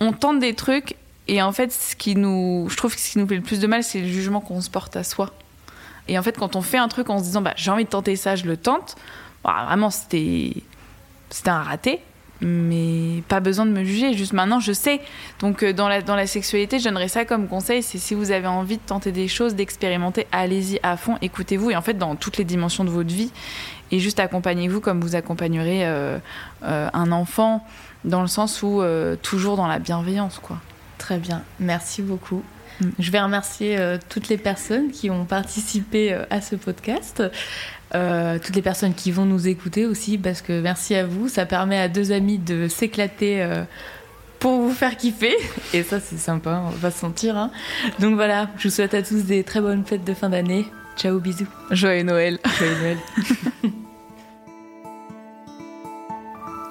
On 0.00 0.12
tente 0.12 0.40
des 0.40 0.54
trucs, 0.54 0.96
et 1.28 1.40
en 1.42 1.52
fait, 1.52 1.72
ce 1.72 1.96
qui 1.96 2.16
nous, 2.16 2.66
je 2.68 2.76
trouve 2.76 2.94
que 2.94 3.00
ce 3.00 3.12
qui 3.12 3.18
nous 3.18 3.26
fait 3.26 3.36
le 3.36 3.42
plus 3.42 3.60
de 3.60 3.66
mal, 3.66 3.82
c'est 3.82 4.00
le 4.00 4.08
jugement 4.08 4.40
qu'on 4.40 4.60
se 4.60 4.70
porte 4.70 4.96
à 4.96 5.04
soi. 5.04 5.32
Et 6.08 6.18
en 6.18 6.22
fait, 6.22 6.36
quand 6.36 6.56
on 6.56 6.62
fait 6.62 6.78
un 6.78 6.88
truc 6.88 7.08
en 7.10 7.18
se 7.18 7.24
disant, 7.24 7.42
bah, 7.42 7.54
j'ai 7.56 7.70
envie 7.70 7.84
de 7.84 7.88
tenter 7.88 8.16
ça, 8.16 8.36
je 8.36 8.44
le 8.44 8.56
tente, 8.56 8.96
bah, 9.42 9.64
vraiment, 9.66 9.90
c'était 9.90 10.54
un 11.46 11.62
raté. 11.62 12.00
Mais 12.40 13.22
pas 13.28 13.40
besoin 13.40 13.64
de 13.64 13.70
me 13.70 13.84
juger, 13.84 14.12
juste 14.12 14.32
maintenant 14.32 14.60
je 14.60 14.72
sais. 14.72 15.00
Donc 15.38 15.62
euh, 15.62 15.72
dans 15.72 15.88
la, 15.88 16.02
dans 16.02 16.16
la 16.16 16.26
sexualité, 16.26 16.78
je 16.78 16.84
donnerais 16.84 17.08
ça 17.08 17.24
comme 17.24 17.46
conseil, 17.46 17.82
c'est 17.82 17.98
si 17.98 18.14
vous 18.14 18.32
avez 18.32 18.48
envie 18.48 18.76
de 18.76 18.82
tenter 18.84 19.12
des 19.12 19.28
choses, 19.28 19.54
d'expérimenter, 19.54 20.26
allez-y 20.32 20.80
à 20.82 20.96
fond, 20.96 21.16
écoutez-vous, 21.22 21.70
et 21.70 21.76
en 21.76 21.82
fait 21.82 21.94
dans 21.94 22.16
toutes 22.16 22.36
les 22.36 22.44
dimensions 22.44 22.84
de 22.84 22.90
votre 22.90 23.12
vie, 23.14 23.30
et 23.92 24.00
juste 24.00 24.18
accompagnez-vous 24.18 24.80
comme 24.80 25.00
vous 25.00 25.14
accompagnerez 25.14 25.86
euh, 25.86 26.18
euh, 26.64 26.88
un 26.92 27.12
enfant, 27.12 27.64
dans 28.04 28.20
le 28.20 28.28
sens 28.28 28.62
où 28.62 28.82
toujours 29.22 29.56
dans 29.56 29.66
la 29.66 29.78
bienveillance, 29.78 30.38
quoi. 30.42 30.58
Très 30.98 31.16
bien, 31.18 31.42
merci 31.58 32.02
beaucoup. 32.02 32.42
Je 32.98 33.10
vais 33.10 33.20
remercier 33.20 33.78
euh, 33.78 33.98
toutes 34.08 34.28
les 34.28 34.38
personnes 34.38 34.90
qui 34.90 35.10
ont 35.10 35.24
participé 35.24 36.12
euh, 36.12 36.24
à 36.30 36.40
ce 36.40 36.56
podcast, 36.56 37.22
euh, 37.94 38.38
toutes 38.38 38.56
les 38.56 38.62
personnes 38.62 38.94
qui 38.94 39.12
vont 39.12 39.24
nous 39.24 39.46
écouter 39.46 39.86
aussi, 39.86 40.18
parce 40.18 40.42
que 40.42 40.60
merci 40.60 40.94
à 40.94 41.06
vous, 41.06 41.28
ça 41.28 41.46
permet 41.46 41.78
à 41.78 41.88
deux 41.88 42.12
amis 42.12 42.38
de 42.38 42.66
s'éclater 42.68 43.46
pour 44.40 44.60
vous 44.60 44.72
faire 44.72 44.96
kiffer, 44.96 45.34
et 45.72 45.82
ça 45.82 46.00
c'est 46.00 46.18
sympa, 46.18 46.62
on 46.66 46.70
va 46.70 46.90
se 46.90 46.98
sentir. 46.98 47.36
hein. 47.36 47.50
Donc 48.00 48.14
voilà, 48.16 48.50
je 48.58 48.68
vous 48.68 48.74
souhaite 48.74 48.94
à 48.94 49.02
tous 49.02 49.22
des 49.24 49.44
très 49.44 49.60
bonnes 49.60 49.84
fêtes 49.84 50.04
de 50.04 50.14
fin 50.14 50.28
d'année. 50.28 50.66
Ciao, 50.96 51.18
bisous. 51.20 51.46
Joyeux 51.70 52.02
Noël. 52.02 52.38
Joyeux 52.58 52.76
Noël. 52.80 52.98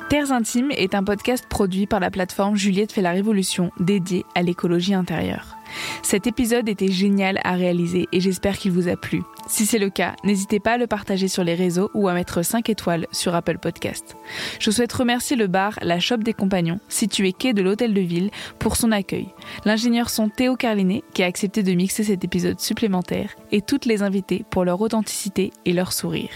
Terres 0.10 0.32
Intimes 0.32 0.70
est 0.72 0.94
un 0.94 1.04
podcast 1.04 1.46
produit 1.50 1.88
par 1.88 2.00
la 2.00 2.12
plateforme 2.12 2.56
Juliette 2.56 2.92
fait 2.92 3.02
la 3.02 3.12
révolution 3.12 3.72
dédiée 3.80 4.26
à 4.36 4.44
l'écologie 4.44 4.94
intérieure. 4.94 5.58
Cet 6.02 6.28
épisode 6.28 6.70
était 6.70 6.92
génial 6.92 7.40
à 7.44 7.54
réaliser 7.54 8.08
et 8.12 8.20
j'espère 8.20 8.58
qu'il 8.58 8.72
vous 8.72 8.88
a 8.88 8.96
plu. 8.96 9.22
Si 9.48 9.66
c'est 9.66 9.80
le 9.80 9.90
cas, 9.90 10.16
n'hésitez 10.24 10.60
pas 10.60 10.74
à 10.74 10.78
le 10.78 10.88
partager 10.88 11.28
sur 11.28 11.44
les 11.44 11.56
réseaux 11.56 11.90
ou 11.94 12.08
à 12.08 12.14
mettre 12.14 12.44
5 12.44 12.70
étoiles 12.70 13.08
sur 13.12 13.36
Apple 13.36 13.58
Podcast. 13.58 14.16
Je 14.60 14.72
souhaite 14.72 14.94
remercier 14.94 15.36
le 15.36 15.48
bar 15.48 15.78
La 15.82 16.00
Shop 16.00 16.18
des 16.18 16.34
Compagnons, 16.34 16.80
situé 16.88 17.34
quai 17.34 17.54
de 17.54 17.62
l'Hôtel 17.62 17.94
de 17.94 18.02
Ville, 18.02 18.32
pour 18.60 18.76
son 18.76 18.92
accueil. 18.92 19.28
L'ingénieur 19.66 20.10
son 20.10 20.30
Théo 20.30 20.56
Carlinet, 20.56 21.04
qui 21.14 21.24
a 21.24 21.28
accepté 21.28 21.64
de 21.64 21.74
mixer 21.74 22.04
cet 22.04 22.24
épisode 22.24 22.60
supplémentaire, 22.60 23.36
et 23.52 23.62
toutes 23.62 23.86
les 23.86 24.02
invités 24.02 24.46
pour 24.50 24.66
leur 24.66 24.82
authenticité 24.82 25.52
et 25.66 25.74
leur 25.74 25.94
sourire. 25.94 26.32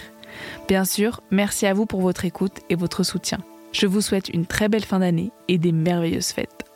Bien 0.67 0.85
sûr, 0.85 1.21
merci 1.31 1.65
à 1.65 1.73
vous 1.73 1.85
pour 1.85 2.01
votre 2.01 2.25
écoute 2.25 2.59
et 2.69 2.75
votre 2.75 3.03
soutien. 3.03 3.39
Je 3.71 3.87
vous 3.87 4.01
souhaite 4.01 4.29
une 4.29 4.45
très 4.45 4.69
belle 4.69 4.85
fin 4.85 4.99
d'année 4.99 5.31
et 5.47 5.57
des 5.57 5.71
merveilleuses 5.71 6.31
fêtes. 6.31 6.66